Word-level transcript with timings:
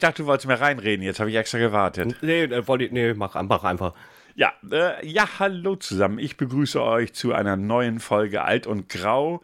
Ich 0.00 0.06
dachte, 0.06 0.22
du 0.22 0.28
wolltest 0.28 0.46
mir 0.46 0.58
reinreden. 0.58 1.04
Jetzt 1.04 1.20
habe 1.20 1.28
ich 1.28 1.36
extra 1.36 1.58
gewartet. 1.58 2.16
Nee, 2.22 2.44
äh, 2.44 2.66
wollte 2.66 2.84
ich, 2.84 2.90
nee, 2.90 3.12
mach, 3.12 3.34
mach 3.42 3.64
einfach. 3.64 3.92
Ja, 4.34 4.54
äh, 4.72 5.06
ja, 5.06 5.28
hallo 5.38 5.76
zusammen. 5.76 6.18
Ich 6.18 6.38
begrüße 6.38 6.82
euch 6.82 7.12
zu 7.12 7.34
einer 7.34 7.58
neuen 7.58 8.00
Folge 8.00 8.40
Alt 8.42 8.66
und 8.66 8.88
Grau. 8.88 9.42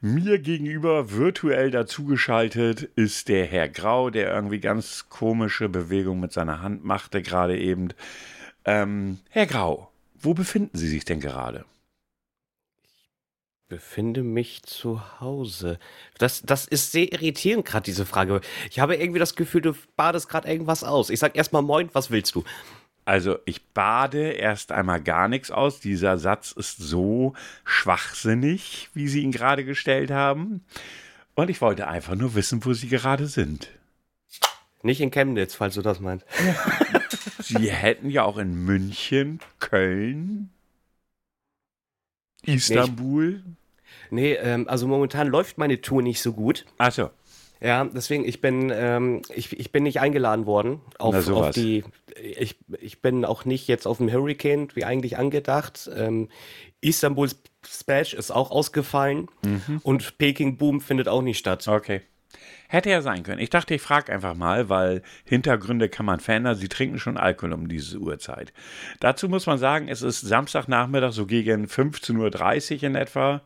Mir 0.00 0.38
gegenüber 0.38 1.12
virtuell 1.12 1.70
dazugeschaltet 1.70 2.84
ist 2.96 3.28
der 3.28 3.44
Herr 3.44 3.68
Grau, 3.68 4.08
der 4.08 4.32
irgendwie 4.32 4.60
ganz 4.60 5.10
komische 5.10 5.68
Bewegungen 5.68 6.22
mit 6.22 6.32
seiner 6.32 6.62
Hand 6.62 6.82
machte 6.82 7.20
gerade 7.20 7.58
eben. 7.58 7.88
Ähm, 8.64 9.18
Herr 9.28 9.44
Grau, 9.44 9.90
wo 10.18 10.32
befinden 10.32 10.78
Sie 10.78 10.88
sich 10.88 11.04
denn 11.04 11.20
gerade? 11.20 11.66
Befinde 13.70 14.22
mich 14.22 14.62
zu 14.64 15.00
Hause. 15.20 15.78
Das, 16.18 16.42
das 16.42 16.66
ist 16.66 16.92
sehr 16.92 17.10
irritierend, 17.12 17.64
gerade 17.64 17.84
diese 17.84 18.04
Frage. 18.04 18.42
Ich 18.68 18.80
habe 18.80 18.96
irgendwie 18.96 19.20
das 19.20 19.36
Gefühl, 19.36 19.62
du 19.62 19.74
badest 19.96 20.28
gerade 20.28 20.48
irgendwas 20.48 20.84
aus. 20.84 21.08
Ich 21.08 21.20
sag 21.20 21.34
erstmal 21.34 21.62
Moin, 21.62 21.88
was 21.94 22.10
willst 22.10 22.34
du? 22.34 22.44
Also, 23.06 23.38
ich 23.46 23.64
bade 23.68 24.32
erst 24.32 24.72
einmal 24.72 25.00
gar 25.00 25.28
nichts 25.28 25.50
aus. 25.50 25.80
Dieser 25.80 26.18
Satz 26.18 26.52
ist 26.52 26.76
so 26.76 27.32
schwachsinnig, 27.64 28.90
wie 28.92 29.08
Sie 29.08 29.22
ihn 29.22 29.32
gerade 29.32 29.64
gestellt 29.64 30.10
haben. 30.10 30.62
Und 31.34 31.48
ich 31.48 31.62
wollte 31.62 31.88
einfach 31.88 32.16
nur 32.16 32.34
wissen, 32.34 32.62
wo 32.64 32.74
Sie 32.74 32.88
gerade 32.88 33.26
sind. 33.26 33.70
Nicht 34.82 35.00
in 35.00 35.10
Chemnitz, 35.10 35.54
falls 35.54 35.74
du 35.74 35.82
das 35.82 36.00
meinst. 36.00 36.26
Sie 37.38 37.70
hätten 37.70 38.10
ja 38.10 38.24
auch 38.24 38.36
in 38.36 38.64
München, 38.64 39.40
Köln, 39.60 40.50
Istanbul. 42.42 43.42
Nee, 43.44 43.59
ähm, 44.12 44.68
also 44.68 44.86
momentan 44.86 45.28
läuft 45.28 45.58
meine 45.58 45.80
Tour 45.80 46.02
nicht 46.02 46.20
so 46.20 46.32
gut. 46.32 46.66
Ach 46.78 46.92
so. 46.92 47.10
Ja, 47.62 47.84
deswegen, 47.84 48.24
ich 48.24 48.40
bin, 48.40 48.72
ähm, 48.74 49.20
ich, 49.34 49.58
ich 49.58 49.70
bin 49.70 49.82
nicht 49.82 50.00
eingeladen 50.00 50.46
worden 50.46 50.80
auf, 50.98 51.28
auf 51.28 51.50
die, 51.50 51.84
ich, 52.18 52.56
ich 52.80 53.02
bin 53.02 53.26
auch 53.26 53.44
nicht 53.44 53.68
jetzt 53.68 53.86
auf 53.86 53.98
dem 53.98 54.10
Hurricane, 54.10 54.68
wie 54.74 54.84
eigentlich 54.84 55.18
angedacht. 55.18 55.90
Ähm, 55.94 56.28
Istanbul 56.80 57.28
Splash 57.66 58.14
ist 58.14 58.30
auch 58.30 58.50
ausgefallen 58.50 59.28
und 59.82 60.16
Peking 60.16 60.56
Boom 60.56 60.80
findet 60.80 61.08
auch 61.08 61.20
nicht 61.20 61.38
statt. 61.38 61.68
Okay. 61.68 62.00
Hätte 62.68 62.88
ja 62.88 63.02
sein 63.02 63.24
können. 63.24 63.40
Ich 63.40 63.50
dachte, 63.50 63.74
ich 63.74 63.82
frage 63.82 64.12
einfach 64.12 64.34
mal, 64.34 64.68
weil 64.68 65.02
Hintergründe 65.24 65.88
kann 65.88 66.06
man 66.06 66.20
verändern. 66.20 66.54
Sie 66.54 66.68
trinken 66.68 67.00
schon 67.00 67.16
Alkohol 67.16 67.52
um 67.52 67.68
diese 67.68 67.98
Uhrzeit. 67.98 68.52
Dazu 69.00 69.28
muss 69.28 69.46
man 69.46 69.58
sagen, 69.58 69.88
es 69.88 70.02
ist 70.02 70.20
Samstagnachmittag, 70.20 71.12
so 71.12 71.26
gegen 71.26 71.66
15.30 71.66 72.76
Uhr 72.76 72.82
in 72.84 72.94
etwa. 72.94 73.42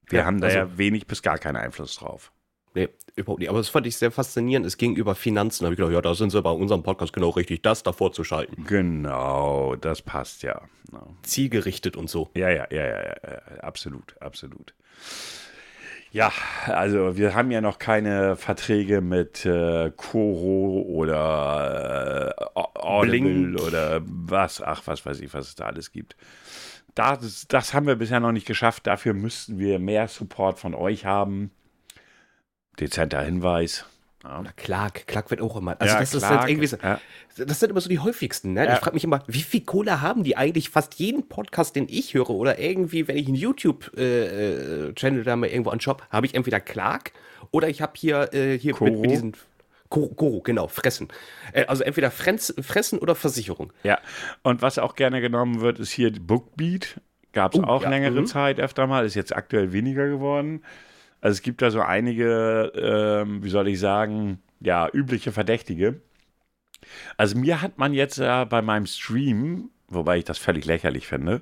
Wir 0.08 0.20
Ja, 0.20 0.24
haben 0.26 0.40
da 0.40 0.48
also- 0.48 0.58
ja 0.58 0.78
wenig 0.78 1.06
bis 1.06 1.22
gar 1.22 1.38
keinen 1.38 1.56
Einfluss 1.56 1.94
drauf. 1.96 2.32
Nee, 2.74 2.88
überhaupt 3.16 3.40
nicht. 3.40 3.50
Aber 3.50 3.58
das 3.58 3.68
fand 3.68 3.86
ich 3.86 3.96
sehr 3.98 4.10
faszinierend. 4.10 4.64
Es 4.66 4.78
ging 4.78 4.96
über 4.96 5.14
Finanzen. 5.14 5.62
Da 5.62 5.66
habe 5.66 5.74
ich 5.74 5.76
gedacht, 5.78 5.92
ja, 5.92 6.00
da 6.00 6.14
sind 6.14 6.30
sie 6.30 6.40
bei 6.40 6.50
unserem 6.50 6.82
Podcast 6.82 7.12
genau 7.12 7.28
richtig, 7.28 7.60
das 7.62 7.82
davor 7.82 8.12
zu 8.12 8.24
schalten. 8.24 8.64
Genau, 8.64 9.76
das 9.76 10.00
passt 10.00 10.42
ja. 10.42 10.62
Zielgerichtet 11.22 11.96
und 11.98 12.08
so. 12.08 12.30
Ja, 12.34 12.48
ja, 12.48 12.66
ja, 12.70 12.86
ja, 12.86 13.02
ja, 13.04 13.38
absolut, 13.60 14.16
absolut. 14.20 14.74
Ja, 16.12 16.30
also 16.66 17.16
wir 17.16 17.34
haben 17.34 17.50
ja 17.50 17.62
noch 17.62 17.78
keine 17.78 18.36
Verträge 18.36 19.00
mit 19.00 19.46
äh, 19.46 19.90
Coro 19.96 20.82
oder 20.82 22.34
äh, 22.38 22.60
Audible 22.74 23.48
Blink. 23.48 23.60
oder 23.62 24.02
was, 24.04 24.60
ach, 24.60 24.82
was 24.84 25.06
weiß 25.06 25.20
ich, 25.20 25.32
was 25.32 25.48
es 25.48 25.54
da 25.54 25.64
alles 25.64 25.90
gibt. 25.90 26.14
Das, 26.94 27.46
das 27.48 27.72
haben 27.72 27.86
wir 27.86 27.96
bisher 27.96 28.20
noch 28.20 28.32
nicht 28.32 28.46
geschafft. 28.46 28.86
Dafür 28.86 29.14
müssten 29.14 29.58
wir 29.58 29.78
mehr 29.78 30.06
Support 30.06 30.58
von 30.58 30.74
euch 30.74 31.06
haben. 31.06 31.50
Dezenter 32.78 33.22
Hinweis. 33.22 33.86
Ja. 34.24 34.40
Oder 34.40 34.52
Clark. 34.56 35.06
Clark 35.06 35.30
wird 35.30 35.40
auch 35.40 35.56
immer. 35.56 35.76
Also 35.80 35.94
Ja, 35.94 36.00
das 36.00 36.14
ist 36.14 36.26
Clark, 36.26 36.40
halt 36.40 36.50
irgendwie 36.50 36.66
so, 36.68 36.76
ja. 36.82 37.00
Das 37.36 37.60
sind 37.60 37.70
immer 37.70 37.80
so 37.80 37.88
die 37.88 37.98
häufigsten. 37.98 38.52
Ne? 38.52 38.72
Ich 38.72 38.78
frage 38.78 38.94
mich 38.94 39.04
immer, 39.04 39.22
wie 39.26 39.42
viel 39.42 39.62
Kohle 39.62 40.00
haben 40.00 40.22
die 40.22 40.36
eigentlich? 40.36 40.70
Fast 40.70 40.94
jeden 40.94 41.28
Podcast, 41.28 41.76
den 41.76 41.86
ich 41.88 42.14
höre 42.14 42.30
oder 42.30 42.58
irgendwie, 42.58 43.08
wenn 43.08 43.16
ich 43.16 43.26
einen 43.26 43.36
YouTube-Channel 43.36 45.24
da 45.24 45.36
mal 45.36 45.48
irgendwo 45.48 45.70
anschaue, 45.70 45.96
habe 46.10 46.26
ich 46.26 46.34
entweder 46.34 46.60
Clark 46.60 47.12
oder 47.50 47.68
ich 47.68 47.82
habe 47.82 47.92
hier, 47.96 48.32
äh, 48.32 48.58
hier 48.58 48.74
mit, 48.80 48.98
mit 48.98 49.10
diesen 49.10 49.34
Koro, 49.88 50.40
genau, 50.40 50.68
Fressen. 50.68 51.08
Äh, 51.52 51.66
also 51.66 51.84
entweder 51.84 52.10
Frenz, 52.10 52.54
Fressen 52.62 52.98
oder 52.98 53.14
Versicherung. 53.14 53.72
Ja, 53.82 53.98
und 54.42 54.62
was 54.62 54.78
auch 54.78 54.94
gerne 54.94 55.20
genommen 55.20 55.60
wird, 55.60 55.78
ist 55.78 55.90
hier 55.90 56.10
Bookbeat. 56.12 57.00
Gab 57.32 57.54
es 57.54 57.60
Oh, 57.60 57.64
auch 57.64 57.86
längere 57.86 58.20
mhm. 58.20 58.26
Zeit 58.26 58.60
öfter 58.60 58.86
mal, 58.86 59.04
ist 59.04 59.14
jetzt 59.14 59.34
aktuell 59.34 59.72
weniger 59.72 60.06
geworden. 60.08 60.62
Also 61.22 61.36
es 61.36 61.42
gibt 61.42 61.62
da 61.62 61.70
so 61.70 61.80
einige, 61.80 62.72
ähm, 62.76 63.42
wie 63.42 63.48
soll 63.48 63.68
ich 63.68 63.80
sagen, 63.80 64.42
ja, 64.60 64.88
übliche 64.92 65.32
Verdächtige. 65.32 66.00
Also 67.16 67.38
mir 67.38 67.62
hat 67.62 67.78
man 67.78 67.94
jetzt 67.94 68.18
ja 68.18 68.44
bei 68.44 68.60
meinem 68.60 68.86
Stream, 68.86 69.70
wobei 69.88 70.18
ich 70.18 70.24
das 70.24 70.38
völlig 70.38 70.66
lächerlich 70.66 71.06
finde, 71.06 71.40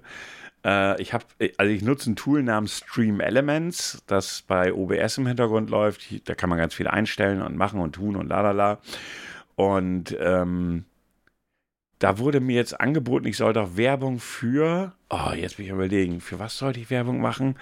äh, 0.65 1.01
ich 1.01 1.13
habe, 1.15 1.25
also 1.57 1.73
ich 1.73 1.83
nutze 1.83 2.11
ein 2.11 2.17
Tool 2.17 2.43
namens 2.43 2.79
Stream 2.79 3.21
Elements, 3.21 4.03
das 4.07 4.43
bei 4.43 4.73
OBS 4.73 5.19
im 5.19 5.27
Hintergrund 5.27 5.71
läuft. 5.71 6.29
Da 6.29 6.35
kann 6.35 6.51
man 6.51 6.59
ganz 6.59 6.75
viel 6.75 6.89
einstellen 6.89 7.43
und 7.43 7.57
machen 7.57 7.81
und 7.81 7.93
tun 7.93 8.17
und 8.17 8.29
lalala. 8.29 8.79
Und 9.57 10.17
ähm, 10.21 10.85
da 11.99 12.19
wurde 12.19 12.41
mir 12.41 12.57
jetzt 12.57 12.81
angeboten, 12.81 13.27
ich 13.27 13.37
soll 13.37 13.53
doch 13.53 13.77
Werbung 13.77 14.19
für. 14.19 14.93
Oh, 15.11 15.33
jetzt 15.35 15.57
bin 15.57 15.67
ich 15.67 15.73
überlegen, 15.73 16.21
für 16.21 16.39
was 16.39 16.57
sollte 16.57 16.81
ich 16.81 16.91
Werbung 16.91 17.21
machen? 17.21 17.57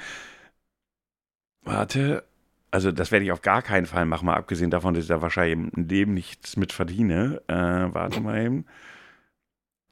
Warte. 1.69 2.25
Also, 2.71 2.93
das 2.93 3.13
werde 3.13 3.25
ich 3.25 3.33
auf 3.33 3.43
gar 3.43 3.63
keinen 3.63 3.87
Fall 3.87 4.05
machen, 4.05 4.27
mal 4.27 4.37
abgesehen 4.37 4.71
davon, 4.71 4.95
dass 4.95 5.05
ich 5.05 5.09
da 5.09 5.23
wahrscheinlich 5.23 5.73
im 5.75 5.87
Leben 5.87 6.15
nichts 6.15 6.57
mit 6.57 6.73
verdiene. 6.73 7.43
Äh, 7.47 7.95
warte 7.95 8.21
mal 8.21 8.43
eben. 8.43 8.67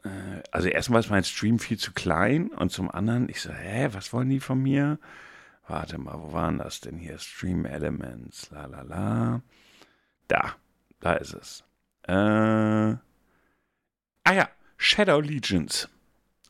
Äh, 0.05 0.43
also, 0.51 0.69
erstmal 0.69 1.01
ist 1.01 1.11
mein 1.11 1.25
Stream 1.25 1.59
viel 1.59 1.79
zu 1.79 1.93
klein 1.93 2.49
und 2.49 2.71
zum 2.71 2.91
anderen, 2.91 3.29
ich 3.29 3.41
so, 3.41 3.51
hä, 3.51 3.89
was 3.93 4.13
wollen 4.13 4.31
die 4.31 4.41
von 4.41 4.63
mir? 4.63 4.99
Warte 5.69 5.99
mal, 5.99 6.19
wo 6.19 6.33
waren 6.33 6.59
das 6.59 6.81
denn 6.81 6.97
hier? 6.97 7.19
Stream 7.19 7.65
Elements, 7.65 8.51
la 8.51 8.67
la 8.67 8.83
la. 8.83 9.43
Da, 10.29 10.55
da 11.01 11.15
ist 11.15 11.35
es. 11.35 11.65
Äh. 12.03 12.13
Ah 12.13 12.99
ja, 14.33 14.49
Shadow 14.77 15.21
Legions. 15.21 15.89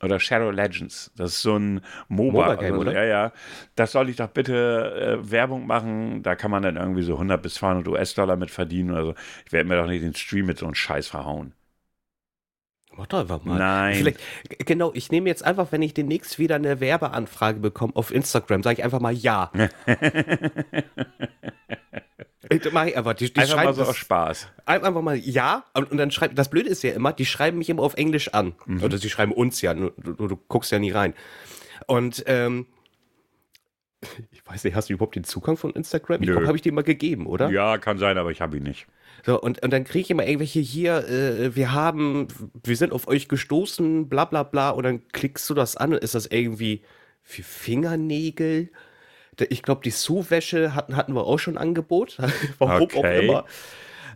Oder 0.02 0.20
Shadow 0.20 0.50
Legends. 0.50 1.10
Das 1.16 1.32
ist 1.32 1.42
so 1.42 1.56
ein 1.56 1.80
MOBA. 2.08 2.32
MOBA-Game, 2.32 2.78
oder? 2.78 2.90
oder? 2.90 2.92
Ja, 2.92 3.04
ja. 3.04 3.32
Das 3.76 3.92
soll 3.92 4.10
ich 4.10 4.16
doch 4.16 4.28
bitte 4.28 5.18
äh, 5.22 5.30
Werbung 5.30 5.66
machen. 5.66 6.22
Da 6.22 6.34
kann 6.36 6.50
man 6.50 6.62
dann 6.62 6.76
irgendwie 6.76 7.02
so 7.02 7.14
100 7.14 7.42
bis 7.42 7.54
200 7.54 7.88
US-Dollar 7.88 8.36
mit 8.36 8.50
verdienen 8.50 8.90
oder 8.90 9.04
so. 9.06 9.14
Ich 9.46 9.52
werde 9.52 9.68
mir 9.68 9.76
doch 9.76 9.86
nicht 9.86 10.02
den 10.02 10.14
Stream 10.14 10.46
mit 10.46 10.58
so 10.58 10.66
einem 10.66 10.74
Scheiß 10.74 11.08
verhauen. 11.08 11.54
Mach 12.96 13.06
doch 13.06 13.20
einfach 13.20 13.44
mal. 13.44 13.58
Nein. 13.58 13.94
Vielleicht, 13.96 14.20
genau, 14.66 14.90
ich 14.94 15.10
nehme 15.10 15.28
jetzt 15.28 15.44
einfach, 15.44 15.70
wenn 15.72 15.82
ich 15.82 15.92
demnächst 15.94 16.38
wieder 16.38 16.54
eine 16.56 16.80
Werbeanfrage 16.80 17.60
bekomme 17.60 17.94
auf 17.94 18.10
Instagram, 18.10 18.62
sage 18.62 18.78
ich 18.78 18.84
einfach 18.84 19.00
mal 19.00 19.12
ja. 19.12 19.50
Ich- 22.48 22.62
mach 22.72 22.86
ich 22.86 22.96
einfach. 22.96 23.14
Die, 23.14 23.32
die 23.32 23.40
Einfach 23.40 23.56
mal 23.64 23.74
so 23.74 23.80
das- 23.82 23.90
aus 23.90 23.96
Spaß. 23.96 24.48
ein- 24.64 24.82
einfach 24.84 25.02
mal 25.02 25.16
ja 25.16 25.64
und, 25.74 25.90
und 25.90 25.98
dann 25.98 26.10
schreibt 26.10 26.38
das 26.38 26.48
Blöde 26.50 26.68
ist 26.70 26.82
ja 26.82 26.92
immer, 26.92 27.12
die 27.12 27.26
schreiben 27.26 27.58
mich 27.58 27.68
immer 27.68 27.82
auf 27.82 27.94
Englisch 27.94 28.28
an. 28.34 28.54
Mhm. 28.66 28.82
Oder 28.82 28.98
sie 28.98 29.10
schreiben 29.10 29.32
uns 29.32 29.60
ja, 29.62 29.74
du, 29.74 29.90
du, 29.90 30.28
du 30.28 30.36
guckst 30.48 30.72
ja 30.72 30.78
nie 30.78 30.90
rein. 30.90 31.14
Und 31.86 32.24
ähm, 32.26 32.66
ich 34.30 34.46
weiß 34.46 34.64
nicht, 34.64 34.74
hast 34.74 34.88
du 34.88 34.94
überhaupt 34.94 35.16
den 35.16 35.24
Zugang 35.24 35.56
von 35.56 35.72
Instagram? 35.72 36.22
Ich 36.22 36.28
glaube, 36.30 36.46
habe 36.46 36.56
ich 36.56 36.62
dir 36.62 36.72
mal 36.72 36.82
gegeben, 36.84 37.26
oder? 37.26 37.50
Ja, 37.50 37.78
kann 37.78 37.98
sein, 37.98 38.16
aber 38.18 38.30
ich 38.30 38.40
habe 38.40 38.56
ihn 38.58 38.62
nicht. 38.62 38.86
So, 39.26 39.40
und, 39.40 39.60
und 39.60 39.72
dann 39.72 39.82
kriege 39.82 40.02
ich 40.02 40.10
immer 40.10 40.24
irgendwelche 40.24 40.60
hier, 40.60 41.08
äh, 41.08 41.56
wir 41.56 41.72
haben, 41.72 42.28
wir 42.62 42.76
sind 42.76 42.92
auf 42.92 43.08
euch 43.08 43.26
gestoßen, 43.26 44.08
bla 44.08 44.24
bla 44.24 44.44
bla, 44.44 44.70
und 44.70 44.84
dann 44.84 45.08
klickst 45.08 45.50
du 45.50 45.54
das 45.54 45.76
an 45.76 45.92
und 45.94 45.98
ist 46.04 46.14
das 46.14 46.26
irgendwie 46.26 46.82
für 47.24 47.42
Fingernägel? 47.42 48.70
Ich 49.50 49.62
glaube, 49.64 49.80
die 49.84 49.90
Sue-Wäsche 49.90 50.76
hatten, 50.76 50.94
hatten 50.94 51.12
wir 51.12 51.26
auch 51.26 51.38
schon 51.38 51.58
Angebot. 51.58 52.18
Warum 52.58 52.88
auch 52.88 52.94
Okay. 52.94 53.26
immer. 53.26 53.44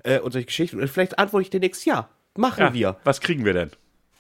Äh, 0.05 0.21
und 0.21 0.31
solche 0.33 0.47
Geschichten. 0.47 0.81
Und 0.81 0.89
vielleicht 0.89 1.19
antworte 1.19 1.43
ich 1.43 1.51
dir 1.51 1.59
nächstes 1.61 1.85
Ja, 1.87 2.09
machen 2.37 2.63
Ja, 2.67 2.73
wir. 2.73 2.97
was 3.03 3.21
kriegen 3.21 3.45
wir 3.45 3.53
denn? 3.53 3.71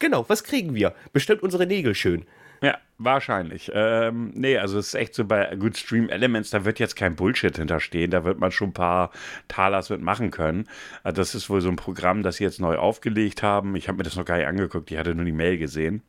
Genau, 0.00 0.24
was 0.28 0.42
kriegen 0.42 0.74
wir? 0.74 0.94
Bestimmt 1.12 1.42
unsere 1.44 1.66
Nägel 1.66 1.94
schön. 1.94 2.26
Ja, 2.62 2.78
wahrscheinlich. 2.98 3.70
Ähm, 3.74 4.32
nee, 4.34 4.58
also 4.58 4.78
es 4.78 4.88
ist 4.88 4.94
echt 4.94 5.14
so 5.14 5.24
bei 5.24 5.54
Good 5.56 5.76
Stream 5.78 6.08
Elements, 6.10 6.50
da 6.50 6.64
wird 6.64 6.78
jetzt 6.78 6.94
kein 6.94 7.16
Bullshit 7.16 7.56
hinterstehen, 7.56 8.10
da 8.10 8.24
wird 8.24 8.38
man 8.38 8.52
schon 8.52 8.68
ein 8.70 8.74
paar 8.74 9.10
Talers 9.48 9.88
mit 9.90 10.02
machen 10.02 10.30
können. 10.30 10.68
Also 11.02 11.16
das 11.22 11.34
ist 11.34 11.48
wohl 11.48 11.62
so 11.62 11.70
ein 11.70 11.76
Programm, 11.76 12.22
das 12.22 12.36
sie 12.36 12.44
jetzt 12.44 12.60
neu 12.60 12.76
aufgelegt 12.76 13.42
haben. 13.42 13.76
Ich 13.76 13.88
habe 13.88 13.98
mir 13.98 14.04
das 14.04 14.16
noch 14.16 14.26
gar 14.26 14.36
nicht 14.36 14.46
angeguckt, 14.46 14.90
ich 14.90 14.98
hatte 14.98 15.14
nur 15.14 15.24
die 15.24 15.32
Mail 15.32 15.56
gesehen. 15.58 16.02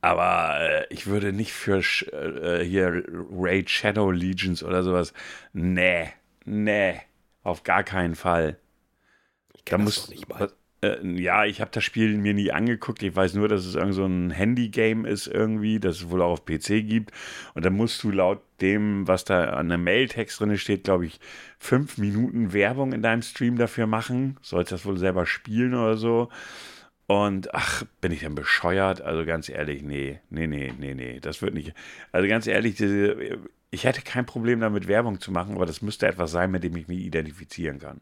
Aber 0.00 0.60
äh, 0.60 0.86
ich 0.90 1.06
würde 1.06 1.32
nicht 1.32 1.52
für 1.52 1.78
äh, 2.12 2.64
hier 2.64 3.02
Raid 3.30 3.70
Shadow 3.70 4.10
Legions 4.10 4.62
oder 4.62 4.82
sowas. 4.82 5.12
Nee, 5.52 6.12
nee, 6.44 7.00
auf 7.42 7.62
gar 7.64 7.82
keinen 7.82 8.14
Fall. 8.14 8.58
Ich 9.54 9.64
Da 9.68 9.76
kenn 9.76 9.84
das 9.84 9.96
muss 9.98 10.08
nicht 10.08 10.28
mal. 10.28 10.50
Äh, 10.86 11.20
ja, 11.20 11.44
ich 11.44 11.60
habe 11.60 11.70
das 11.72 11.84
Spiel 11.84 12.16
mir 12.18 12.34
nie 12.34 12.52
angeguckt. 12.52 13.02
Ich 13.02 13.14
weiß 13.14 13.34
nur, 13.34 13.48
dass 13.48 13.64
es 13.64 13.74
irgend 13.74 13.94
so 13.94 14.04
ein 14.04 14.30
Handy-Game 14.30 15.04
ist 15.04 15.26
irgendwie, 15.26 15.80
das 15.80 15.96
es 15.96 16.10
wohl 16.10 16.22
auch 16.22 16.32
auf 16.32 16.44
PC 16.44 16.86
gibt. 16.86 17.12
Und 17.54 17.64
da 17.64 17.70
musst 17.70 18.02
du 18.02 18.10
laut 18.10 18.40
dem, 18.60 19.06
was 19.06 19.24
da 19.24 19.50
an 19.50 19.68
der 19.68 19.78
Mailtext 19.78 20.40
drin 20.40 20.56
steht, 20.58 20.84
glaube 20.84 21.06
ich, 21.06 21.20
fünf 21.58 21.98
Minuten 21.98 22.52
Werbung 22.52 22.92
in 22.92 23.02
deinem 23.02 23.22
Stream 23.22 23.56
dafür 23.58 23.86
machen. 23.86 24.36
Sollst 24.42 24.72
das 24.72 24.86
wohl 24.86 24.98
selber 24.98 25.26
spielen 25.26 25.74
oder 25.74 25.96
so. 25.96 26.28
Und 27.06 27.54
ach, 27.54 27.84
bin 28.00 28.12
ich 28.12 28.20
denn 28.20 28.34
bescheuert? 28.34 29.00
Also 29.00 29.24
ganz 29.24 29.48
ehrlich, 29.48 29.82
nee, 29.82 30.20
nee, 30.30 30.46
nee, 30.46 30.72
nee, 30.76 30.94
nee, 30.94 31.20
das 31.20 31.40
wird 31.40 31.54
nicht. 31.54 31.72
Also 32.10 32.28
ganz 32.28 32.46
ehrlich, 32.48 32.74
diese, 32.76 33.16
ich 33.70 33.84
hätte 33.84 34.02
kein 34.02 34.26
Problem 34.26 34.60
damit 34.60 34.88
Werbung 34.88 35.20
zu 35.20 35.30
machen, 35.30 35.54
aber 35.54 35.66
das 35.66 35.82
müsste 35.82 36.06
etwas 36.08 36.32
sein, 36.32 36.50
mit 36.50 36.64
dem 36.64 36.76
ich 36.76 36.88
mich 36.88 37.00
identifizieren 37.00 37.78
kann. 37.78 38.00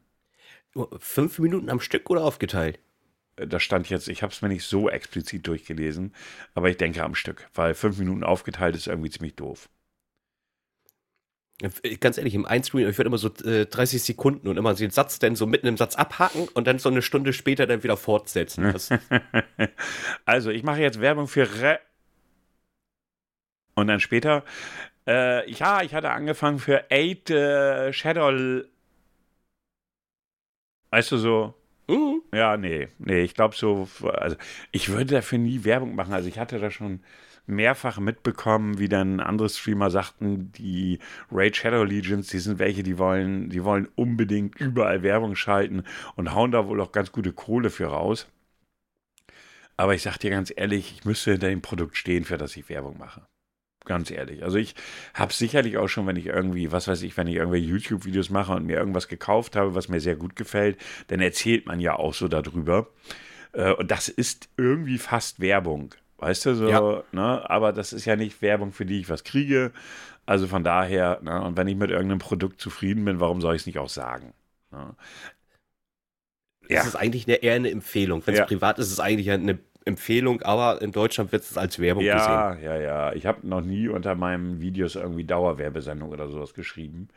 Fünf 0.99 1.39
Minuten 1.39 1.71
am 1.71 1.81
Stück 1.81 2.11
oder 2.11 2.25
aufgeteilt? 2.25 2.81
da 3.37 3.61
stand 3.61 3.91
jetzt, 3.91 4.09
ich 4.09 4.23
habe 4.23 4.33
es 4.33 4.43
mir 4.43 4.49
nicht 4.49 4.65
so 4.65 4.89
explizit 4.89 5.47
durchgelesen, 5.47 6.15
aber 6.55 6.71
ich 6.71 6.77
denke 6.77 7.03
am 7.03 7.15
Stück, 7.15 7.49
weil 7.55 7.75
fünf 7.75 7.99
Minuten 7.99 8.25
aufgeteilt 8.25 8.77
ist 8.77 8.87
irgendwie 8.87 9.11
ziemlich 9.11 9.35
doof. 9.35 9.69
Äh, 11.61 11.97
Ganz 11.97 12.19
ehrlich, 12.19 12.35
im 12.35 12.47
Einscreen, 12.47 12.89
ich 12.89 12.99
würde 12.99 13.09
immer 13.09 13.19
so 13.19 13.29
äh, 13.45 13.67
30 13.67 14.03
Sekunden 14.03 14.49
und 14.49 14.57
immer 14.57 14.75
den 14.75 14.91
Satz 14.91 15.19
dann 15.19 15.37
so 15.37 15.47
mitten 15.47 15.67
im 15.67 15.77
Satz 15.77 15.97
abhaken 15.97 16.49
und 16.55 16.67
dann 16.67 16.79
so 16.79 16.89
eine 16.89 17.03
Stunde 17.03 17.33
später 17.33 17.67
dann 17.67 17.83
wieder 17.83 17.97
fortsetzen. 17.97 18.65
Das, 18.73 18.91
also, 20.25 20.51
ich 20.51 20.63
mache 20.63 20.81
jetzt 20.81 21.01
Werbung 21.01 21.29
für 21.29 21.61
Re 21.61 21.81
und 23.77 23.89
dann 23.89 23.99
später, 23.99 24.45
äh, 25.07 25.51
ja, 25.51 25.83
ich 25.83 25.95
hatte 25.95 26.11
angefangen 26.11 26.59
für 26.59 26.91
Eight 26.91 27.31
äh, 27.31 27.93
Shadow. 27.93 28.63
Weißt 30.95 31.11
du 31.11 31.17
so, 31.17 31.55
Mhm. 31.89 32.23
Ja, 32.33 32.57
nee, 32.57 32.89
nee, 32.99 33.23
ich 33.23 33.35
glaube 33.35 33.57
so, 33.57 33.89
also 34.05 34.37
ich 34.71 34.91
würde 34.91 35.17
dafür 35.17 35.39
nie 35.39 35.65
Werbung 35.65 35.97
machen. 35.97 36.15
Also 36.15 36.29
ich 36.29 36.39
hatte 36.39 36.61
da 36.61 36.71
schon 36.71 37.01
mehrfach 37.47 37.99
mitbekommen, 37.99 38.79
wie 38.79 38.89
dann 38.89 39.19
andere 39.19 39.49
Streamer 39.49 39.91
sagten, 39.91 40.53
die 40.53 41.01
Raid 41.33 41.57
Shadow 41.57 41.83
Legions, 41.83 42.29
die 42.29 42.39
sind 42.39 42.61
welche, 42.61 42.85
die 42.85 42.97
wollen, 42.97 43.51
die 43.51 43.65
wollen 43.65 43.89
unbedingt 43.97 44.59
überall 44.61 45.03
Werbung 45.03 45.35
schalten 45.35 45.83
und 46.15 46.33
hauen 46.33 46.53
da 46.53 46.69
wohl 46.69 46.81
auch 46.81 46.93
ganz 46.93 47.11
gute 47.11 47.33
Kohle 47.33 47.71
für 47.71 47.87
raus. 47.87 48.29
Aber 49.77 49.95
ich 49.95 50.03
sag 50.03 50.19
dir 50.19 50.31
ganz 50.31 50.53
ehrlich, 50.55 50.95
ich 50.97 51.05
müsste 51.05 51.33
hinter 51.33 51.49
dem 51.49 51.61
Produkt 51.61 51.97
stehen, 51.97 52.25
für 52.25 52.39
das 52.39 52.57
ich 52.57 52.69
Werbung 52.69 52.99
mache. 52.99 53.27
Ganz 53.87 54.11
ehrlich. 54.11 54.43
Also 54.43 54.57
ich 54.57 54.75
habe 55.13 55.33
sicherlich 55.33 55.77
auch 55.77 55.89
schon, 55.89 56.07
wenn 56.07 56.17
ich 56.17 56.27
irgendwie, 56.27 56.73
was 56.73 56.89
weiß 56.89 57.03
ich, 57.03 57.17
wenn 57.19 57.27
ich 57.27 57.35
irgendwelche 57.37 57.67
YouTube-Videos 57.67 58.31
mache 58.31 58.53
und 58.55 58.65
mir 58.65 58.79
irgendwas 58.79 59.09
gekauft 59.09 59.57
habe, 59.57 59.75
was 59.75 59.89
mir 59.89 60.01
sehr 60.01 60.17
gut 60.17 60.37
gefällt, 60.37 60.79
dann 61.09 61.21
erzählt 61.21 61.67
man 61.67 61.81
ja 61.81 61.95
auch 61.97 62.15
so 62.15 62.29
darüber. 62.29 62.89
Äh, 63.53 63.73
Und 63.73 63.91
das 63.91 64.09
ist 64.09 64.49
irgendwie 64.57 64.97
fast 64.99 65.41
Werbung. 65.41 65.95
Weißt 66.17 66.47
du, 66.47 66.55
so, 66.55 66.69
Ja. 66.71 67.03
ne? 67.13 67.51
Aber 67.51 67.73
das 67.75 67.93
ist 67.93 68.07
ja 68.07 68.17
nicht 68.17 68.41
Werbung, 68.41 68.73
für 68.73 68.87
die 68.87 69.01
ich 69.01 69.11
was 69.11 69.23
kriege. 69.25 69.73
Also 70.25 70.47
von 70.47 70.65
daher, 70.65 71.21
ne? 71.23 71.43
und 71.43 71.59
wenn 71.59 71.69
ich 71.69 71.77
mit 71.77 71.91
irgendeinem 71.91 72.21
Produkt 72.21 72.61
zufrieden 72.63 73.05
bin, 73.05 73.21
warum 73.21 73.43
soll 73.43 73.55
ich 73.55 73.63
es 73.63 73.67
nicht 73.67 73.79
auch 73.79 73.91
sagen? 73.91 74.33
Ne? 74.73 74.95
Ja. 76.71 76.81
Es 76.81 76.87
ist 76.87 76.97
eigentlich 76.97 77.27
eine, 77.29 77.37
eher 77.37 77.55
eine 77.55 77.71
Empfehlung. 77.71 78.23
Wenn 78.27 78.33
es 78.33 78.41
Ja. 78.41 78.47
privat 78.47 78.79
ist, 78.79 78.87
ist 78.87 78.93
es 78.95 79.01
eigentlich 79.01 79.31
eine 79.31 79.59
Empfehlung, 79.85 80.43
aber 80.43 80.81
in 80.81 80.93
Deutschland 80.93 81.33
wird 81.33 81.43
es 81.43 81.59
als 81.59 81.79
Werbung 81.79 82.05
gesehen. 82.05 82.19
Ja, 82.19 82.55
ja, 82.55 82.77
ja. 82.77 83.13
Ich 83.13 83.27
habe 83.27 83.47
noch 83.47 83.61
nie 83.61 83.89
unter 83.89 84.15
meinen 84.15 84.61
Videos 84.61 84.95
irgendwie 84.95 85.25
Dauerwerbesendung 85.25 86.11
oder 86.11 86.29
sowas 86.29 86.55
geschrieben. 86.55 87.09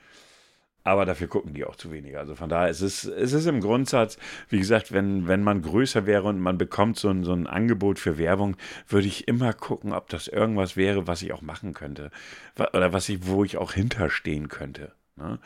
Aber 0.84 1.06
dafür 1.06 1.28
gucken 1.28 1.54
die 1.54 1.66
auch 1.66 1.76
zu 1.76 1.92
wenig. 1.92 2.18
Also 2.18 2.36
von 2.36 2.48
daher 2.48 2.70
ist 2.70 2.80
es, 2.80 3.04
es 3.04 3.34
ist 3.34 3.46
im 3.46 3.60
Grundsatz, 3.60 4.18
wie 4.48 4.58
gesagt, 4.58 4.94
wenn, 4.94 5.28
wenn 5.28 5.44
man 5.44 5.62
größer 5.62 6.06
wäre 6.06 6.24
und 6.24 6.40
man 6.40 6.58
bekommt 6.58 6.98
so 6.98 7.10
ein, 7.10 7.26
so 7.26 7.34
ein 7.34 7.46
Angebot 7.46 8.00
für 8.00 8.18
Werbung, 8.18 8.56
würde 8.88 9.08
ich 9.08 9.28
immer 9.28 9.52
gucken, 9.52 9.92
ob 9.92 10.08
das 10.08 10.30
irgendwas 10.30 10.78
wäre, 10.78 11.06
was 11.06 11.22
ich 11.22 11.34
auch 11.34 11.42
machen 11.42 11.74
könnte. 11.74 12.10
Oder 12.58 12.94
was 12.94 13.10
ich, 13.10 13.28
wo 13.28 13.44
ich 13.44 13.58
auch 13.58 13.74
hinterstehen 13.74 14.48
könnte. 14.48 14.94
Ne? 15.18 15.40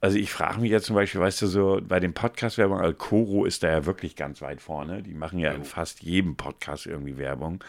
Also 0.00 0.16
ich 0.16 0.32
frage 0.32 0.60
mich 0.60 0.70
jetzt 0.70 0.86
zum 0.86 0.96
Beispiel, 0.96 1.20
weißt 1.20 1.42
du, 1.42 1.46
so 1.46 1.80
bei 1.82 2.00
den 2.00 2.14
Podcast-Werbung, 2.14 2.80
Alcoro 2.80 3.44
ist 3.44 3.62
da 3.62 3.68
ja 3.68 3.86
wirklich 3.86 4.16
ganz 4.16 4.40
weit 4.40 4.62
vorne. 4.62 5.02
Die 5.02 5.14
machen 5.14 5.38
ja 5.38 5.52
in 5.52 5.64
fast 5.64 6.02
jedem 6.02 6.36
Podcast 6.36 6.86
irgendwie 6.86 7.18
Werbung. 7.18 7.62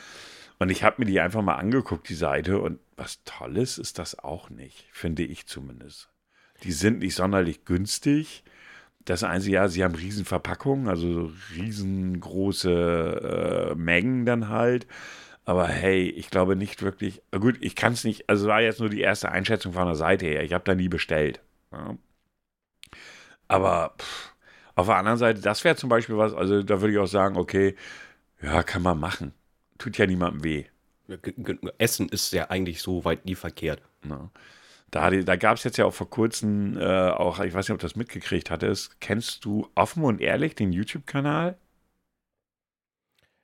Und 0.57 0.69
ich 0.69 0.83
habe 0.83 0.97
mir 0.99 1.05
die 1.05 1.19
einfach 1.19 1.41
mal 1.41 1.55
angeguckt, 1.55 2.07
die 2.07 2.15
Seite, 2.15 2.61
und 2.61 2.79
was 2.95 3.23
Tolles 3.25 3.77
ist 3.77 3.99
das 3.99 4.17
auch 4.19 4.49
nicht, 4.49 4.85
finde 4.91 5.23
ich 5.23 5.47
zumindest. 5.47 6.09
Die 6.63 6.71
sind 6.71 6.99
nicht 6.99 7.15
sonderlich 7.15 7.65
günstig. 7.65 8.43
Das 9.03 9.23
einzige, 9.23 9.55
ja, 9.55 9.67
sie 9.67 9.83
haben 9.83 9.95
riesen 9.95 10.23
Verpackungen, 10.23 10.87
also 10.87 11.11
so 11.11 11.31
riesengroße 11.55 13.71
äh, 13.71 13.75
Mengen 13.75 14.25
dann 14.25 14.49
halt. 14.49 14.85
Aber 15.43 15.67
hey, 15.67 16.07
ich 16.09 16.29
glaube 16.29 16.55
nicht 16.55 16.83
wirklich. 16.83 17.23
Gut, 17.31 17.57
ich 17.61 17.75
kann 17.75 17.93
es 17.93 18.03
nicht. 18.03 18.29
Also 18.29 18.47
war 18.47 18.61
jetzt 18.61 18.79
nur 18.79 18.89
die 18.89 19.01
erste 19.01 19.31
Einschätzung 19.31 19.73
von 19.73 19.87
der 19.87 19.95
Seite 19.95 20.27
her. 20.27 20.43
Ich 20.43 20.53
habe 20.53 20.63
da 20.63 20.75
nie 20.75 20.87
bestellt. 20.87 21.41
Ja. 21.71 21.97
Aber 23.51 23.95
pff, 23.99 24.33
auf 24.75 24.87
der 24.87 24.95
anderen 24.95 25.17
Seite, 25.17 25.41
das 25.41 25.65
wäre 25.65 25.75
zum 25.75 25.89
Beispiel 25.89 26.15
was. 26.15 26.33
Also 26.33 26.63
da 26.63 26.79
würde 26.79 26.93
ich 26.93 26.99
auch 26.99 27.05
sagen, 27.05 27.35
okay, 27.35 27.75
ja, 28.41 28.63
kann 28.63 28.81
man 28.81 28.97
machen. 28.97 29.33
Tut 29.77 29.97
ja 29.97 30.07
niemandem 30.07 30.45
weh. 30.45 30.65
Essen 31.77 32.07
ist 32.07 32.31
ja 32.31 32.49
eigentlich 32.49 32.81
so 32.81 33.03
weit 33.03 33.25
nie 33.25 33.35
verkehrt. 33.35 33.81
Ne? 34.05 34.29
Da, 34.89 35.09
da 35.09 35.35
gab 35.35 35.57
es 35.57 35.65
jetzt 35.65 35.77
ja 35.77 35.83
auch 35.83 35.93
vor 35.93 36.09
kurzem 36.09 36.77
äh, 36.77 37.09
auch, 37.09 37.39
ich 37.41 37.53
weiß 37.53 37.67
nicht, 37.67 37.73
ob 37.73 37.79
du 37.79 37.85
das 37.85 37.97
mitgekriegt 37.97 38.49
hattest, 38.51 39.01
kennst 39.01 39.43
du 39.43 39.67
offen 39.75 40.05
und 40.05 40.21
ehrlich 40.21 40.55
den 40.55 40.71
YouTube-Kanal? 40.71 41.57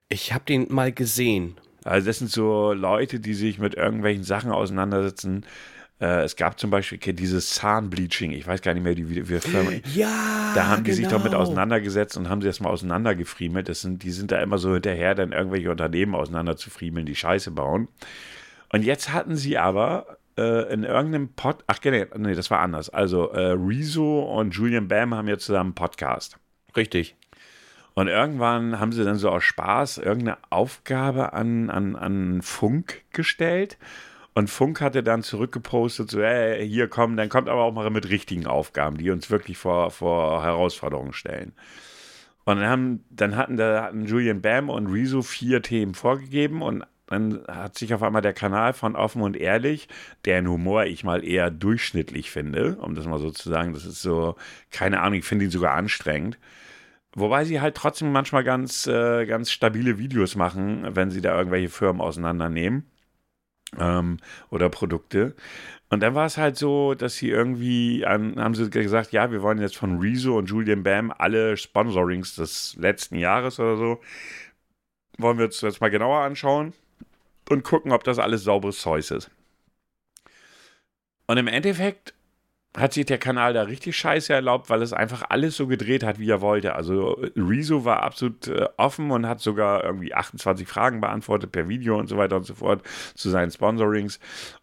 Ich 0.07 0.31
habe 0.31 0.45
den 0.45 0.73
mal 0.73 0.93
gesehen. 0.93 1.57
Also 1.83 2.07
das 2.07 2.19
sind 2.19 2.31
so 2.31 2.71
Leute, 2.71 3.19
die 3.19 3.33
sich 3.33 3.59
mit 3.59 3.75
irgendwelchen 3.75 4.23
Sachen 4.23 4.51
auseinandersetzen. 4.51 5.45
Äh, 5.99 6.23
es 6.23 6.35
gab 6.35 6.59
zum 6.59 6.69
Beispiel 6.69 6.99
dieses 7.13 7.55
Zahnbleaching, 7.55 8.31
ich 8.31 8.45
weiß 8.45 8.61
gar 8.61 8.73
nicht 8.73 8.83
mehr, 8.83 8.95
die 8.95 9.09
wie, 9.09 9.29
wie 9.29 9.39
Firma. 9.39 9.71
Ja, 9.93 10.51
Da 10.53 10.67
haben 10.67 10.83
die 10.83 10.93
sich 10.93 11.07
doch 11.07 11.23
mit 11.23 11.31
genau. 11.31 11.43
auseinandergesetzt 11.43 12.17
und 12.17 12.29
haben 12.29 12.41
sie 12.41 12.47
das 12.47 12.59
mal 12.59 12.69
auseinandergefriemelt. 12.69 13.67
Das 13.67 13.81
sind, 13.81 14.03
die 14.03 14.11
sind 14.11 14.31
da 14.31 14.39
immer 14.39 14.57
so 14.59 14.73
hinterher, 14.73 15.15
dann 15.15 15.31
irgendwelche 15.31 15.71
Unternehmen 15.71 16.15
auseinander 16.15 16.55
zu 16.55 16.69
friemeln, 16.69 17.05
die 17.05 17.15
Scheiße 17.15 17.51
bauen. 17.51 17.87
Und 18.71 18.83
jetzt 18.83 19.11
hatten 19.11 19.35
sie 19.35 19.57
aber 19.57 20.17
äh, 20.37 20.71
in 20.71 20.83
irgendeinem 20.83 21.29
Pod, 21.29 21.63
ach 21.67 21.79
nee, 21.83 22.05
nee, 22.15 22.35
das 22.35 22.51
war 22.51 22.59
anders. 22.59 22.89
Also 22.89 23.31
äh, 23.31 23.55
Rezo 23.57 24.19
und 24.21 24.53
Julian 24.53 24.87
Bam 24.87 25.15
haben 25.15 25.27
ja 25.27 25.37
zusammen 25.37 25.69
einen 25.69 25.75
Podcast. 25.75 26.37
Richtig. 26.75 27.15
Und 27.95 28.07
irgendwann 28.07 28.79
haben 28.79 28.91
sie 28.91 29.03
dann 29.03 29.17
so 29.17 29.31
aus 29.31 29.43
Spaß 29.43 29.97
irgendeine 29.97 30.37
Aufgabe 30.51 31.33
an, 31.33 31.71
an, 31.71 31.95
an 31.95 32.43
Funk 32.43 33.01
gestellt. 33.11 33.79
Und 34.37 34.51
Funk 34.51 34.81
hatte 34.81 35.01
dann 35.01 35.23
zurückgepostet, 35.23 36.11
so, 36.11 36.21
hey, 36.21 36.63
hier 36.69 36.87
kommen, 36.87 37.17
dann 37.17 37.27
kommt 37.27 37.49
aber 37.49 37.63
auch 37.63 37.73
mal 37.73 37.89
mit 37.89 38.07
richtigen 38.07 38.45
Aufgaben, 38.45 38.99
die 38.99 39.09
uns 39.09 39.31
wirklich 39.31 39.57
vor, 39.57 39.89
vor 39.89 40.43
Herausforderungen 40.43 41.11
stellen. 41.11 41.53
Und 42.45 42.57
dann, 42.57 42.69
haben, 42.69 43.03
dann 43.09 43.35
hatten, 43.35 43.57
da 43.57 43.85
hatten 43.85 44.05
Julian 44.05 44.43
Bam 44.43 44.69
und 44.69 44.93
Rezo 44.93 45.23
vier 45.23 45.63
Themen 45.63 45.95
vorgegeben 45.95 46.61
und 46.61 46.85
dann 47.07 47.45
hat 47.47 47.79
sich 47.79 47.95
auf 47.95 48.03
einmal 48.03 48.21
der 48.21 48.33
Kanal 48.33 48.73
von 48.73 48.95
Offen 48.95 49.23
und 49.23 49.35
Ehrlich, 49.35 49.87
deren 50.23 50.47
Humor 50.47 50.85
ich 50.85 51.03
mal 51.03 51.25
eher 51.25 51.49
durchschnittlich 51.49 52.29
finde, 52.29 52.75
um 52.75 52.93
das 52.93 53.07
mal 53.07 53.17
so 53.17 53.31
zu 53.31 53.49
sagen, 53.49 53.73
das 53.73 53.85
ist 53.85 54.03
so, 54.03 54.35
keine 54.69 55.01
Ahnung, 55.01 55.17
ich 55.17 55.25
finde 55.25 55.45
ihn 55.45 55.51
sogar 55.51 55.73
anstrengend. 55.73 56.37
Wobei 57.15 57.43
sie 57.43 57.59
halt 57.59 57.73
trotzdem 57.73 58.11
manchmal 58.11 58.43
ganz, 58.43 58.85
äh, 58.85 59.25
ganz 59.25 59.49
stabile 59.49 59.97
Videos 59.97 60.35
machen, 60.35 60.89
wenn 60.91 61.09
sie 61.09 61.21
da 61.21 61.35
irgendwelche 61.35 61.69
Firmen 61.69 62.01
auseinandernehmen 62.01 62.85
ähm, 63.79 64.17
oder 64.49 64.69
Produkte. 64.69 65.35
Und 65.89 66.01
dann 66.01 66.15
war 66.15 66.25
es 66.25 66.37
halt 66.37 66.57
so, 66.57 66.93
dass 66.93 67.15
sie 67.15 67.29
irgendwie, 67.29 68.05
an, 68.05 68.41
haben 68.41 68.55
sie 68.55 68.69
gesagt, 68.69 69.13
ja, 69.13 69.31
wir 69.31 69.41
wollen 69.41 69.59
jetzt 69.59 69.77
von 69.77 69.99
Rezo 69.99 70.37
und 70.37 70.49
Julian 70.49 70.83
Bam 70.83 71.13
alle 71.17 71.55
Sponsorings 71.55 72.35
des 72.35 72.75
letzten 72.77 73.17
Jahres 73.17 73.59
oder 73.59 73.77
so, 73.77 74.01
wollen 75.17 75.37
wir 75.37 75.45
uns 75.45 75.61
jetzt 75.61 75.81
mal 75.81 75.89
genauer 75.89 76.19
anschauen 76.19 76.73
und 77.49 77.63
gucken, 77.63 77.91
ob 77.91 78.03
das 78.03 78.19
alles 78.19 78.43
sauberes 78.43 78.79
Zeug 78.79 79.09
ist. 79.09 79.31
Und 81.27 81.37
im 81.37 81.47
Endeffekt 81.47 82.13
hat 82.75 82.93
sich 82.93 83.05
der 83.05 83.17
Kanal 83.17 83.53
da 83.53 83.63
richtig 83.63 83.97
scheiße 83.97 84.33
erlaubt, 84.33 84.69
weil 84.69 84.81
es 84.81 84.93
einfach 84.93 85.23
alles 85.29 85.57
so 85.57 85.67
gedreht 85.67 86.03
hat, 86.03 86.19
wie 86.19 86.29
er 86.29 86.41
wollte. 86.41 86.75
Also 86.75 87.17
Rezo 87.35 87.85
war 87.85 88.03
absolut 88.03 88.47
äh, 88.47 88.67
offen 88.77 89.09
und 89.09 89.25
hat 89.25 89.39
sogar 89.39 89.83
irgendwie 89.83 90.13
28 90.13 90.67
Fragen 90.67 91.01
beantwortet 91.01 91.51
per 91.51 91.67
Video 91.67 91.97
und 91.97 92.07
so 92.07 92.17
weiter 92.17 92.35
und 92.35 92.45
so 92.45 92.53
fort 92.55 92.83
zu 93.15 93.29
seinen 93.29 93.51
Sponsorings. 93.51 94.19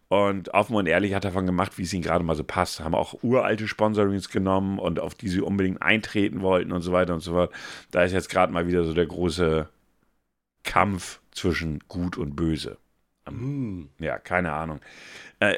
Und 0.07 0.53
offen 0.53 0.75
und 0.75 0.85
ehrlich 0.87 1.13
hat 1.13 1.25
er 1.25 1.31
davon 1.31 1.45
gemacht, 1.45 1.77
wie 1.77 1.83
es 1.83 1.93
ihm 1.93 2.03
gerade 2.03 2.23
mal 2.23 2.35
so 2.35 2.43
passt. 2.43 2.79
Haben 2.79 2.95
auch 2.95 3.21
uralte 3.21 3.67
Sponsorings 3.67 4.29
genommen 4.29 4.79
und 4.79 4.99
auf 4.99 5.15
die 5.15 5.27
sie 5.27 5.41
unbedingt 5.41 5.81
eintreten 5.81 6.41
wollten 6.41 6.71
und 6.71 6.81
so 6.83 6.93
weiter 6.93 7.13
und 7.13 7.21
so 7.21 7.33
fort. 7.33 7.53
Da 7.91 8.03
ist 8.03 8.13
jetzt 8.13 8.29
gerade 8.29 8.53
mal 8.53 8.67
wieder 8.67 8.83
so 8.85 8.93
der 8.93 9.07
große 9.07 9.67
Kampf 10.63 11.19
zwischen 11.31 11.79
Gut 11.87 12.17
und 12.17 12.35
Böse. 12.35 12.77
Mm. 13.29 13.85
Ja, 13.99 14.19
keine 14.19 14.53
Ahnung. 14.53 14.79
Äh, 15.39 15.55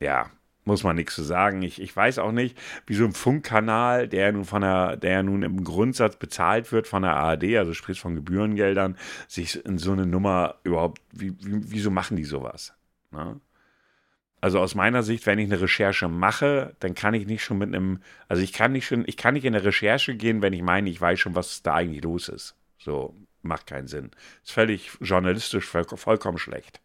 ja, 0.00 0.30
muss 0.64 0.82
man 0.82 0.96
nichts 0.96 1.14
zu 1.14 1.22
sagen. 1.22 1.62
Ich, 1.62 1.80
ich 1.80 1.94
weiß 1.94 2.18
auch 2.18 2.32
nicht, 2.32 2.58
wie 2.86 2.94
so 2.94 3.04
ein 3.04 3.12
Funkkanal, 3.12 4.08
der 4.08 4.32
nun 4.32 4.44
von 4.44 4.62
der, 4.62 4.96
der 4.96 5.22
nun 5.22 5.42
im 5.42 5.64
Grundsatz 5.64 6.16
bezahlt 6.16 6.72
wird 6.72 6.86
von 6.86 7.02
der 7.02 7.16
ARD, 7.16 7.56
also 7.56 7.74
sprich 7.74 8.00
von 8.00 8.14
Gebührengeldern, 8.14 8.96
sich 9.28 9.64
in 9.64 9.78
so 9.78 9.92
eine 9.92 10.06
Nummer 10.06 10.56
überhaupt, 10.64 11.00
wie, 11.12 11.32
wie, 11.40 11.60
wieso 11.70 11.90
machen 11.90 12.16
die 12.16 12.24
sowas? 12.24 12.74
Ne? 13.10 13.40
Also 14.40 14.60
aus 14.60 14.74
meiner 14.74 15.02
Sicht, 15.02 15.24
wenn 15.24 15.38
ich 15.38 15.50
eine 15.50 15.62
Recherche 15.62 16.06
mache, 16.06 16.76
dann 16.80 16.94
kann 16.94 17.14
ich 17.14 17.26
nicht 17.26 17.42
schon 17.42 17.56
mit 17.56 17.74
einem, 17.74 18.00
also 18.28 18.42
ich 18.42 18.52
kann 18.52 18.72
nicht 18.72 18.86
schon, 18.86 19.04
ich 19.06 19.16
kann 19.16 19.32
nicht 19.32 19.46
in 19.46 19.54
eine 19.54 19.64
Recherche 19.64 20.14
gehen, 20.16 20.42
wenn 20.42 20.52
ich 20.52 20.60
meine, 20.60 20.90
ich 20.90 21.00
weiß 21.00 21.18
schon, 21.18 21.34
was 21.34 21.62
da 21.62 21.74
eigentlich 21.74 22.04
los 22.04 22.28
ist. 22.28 22.54
So, 22.78 23.16
macht 23.40 23.66
keinen 23.66 23.88
Sinn. 23.88 24.10
Ist 24.42 24.52
völlig 24.52 24.90
journalistisch 25.00 25.64
voll, 25.64 25.84
vollkommen 25.84 26.36
schlecht. 26.36 26.82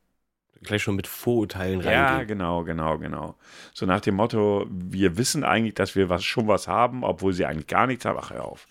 Gleich 0.61 0.83
schon 0.83 0.95
mit 0.95 1.07
Vorurteilen 1.07 1.79
reingehen. 1.81 1.91
Ja, 1.93 2.23
genau, 2.23 2.63
genau, 2.63 2.97
genau. 2.97 3.35
So 3.73 3.85
nach 3.85 4.01
dem 4.01 4.15
Motto, 4.15 4.67
wir 4.69 5.17
wissen 5.17 5.43
eigentlich, 5.43 5.73
dass 5.73 5.95
wir 5.95 6.09
was, 6.09 6.23
schon 6.23 6.47
was 6.47 6.67
haben, 6.67 7.03
obwohl 7.03 7.33
sie 7.33 7.45
eigentlich 7.45 7.67
gar 7.67 7.87
nichts 7.87 8.05
haben. 8.05 8.19
Ach, 8.21 8.31
hör 8.31 8.45
auf. 8.45 8.67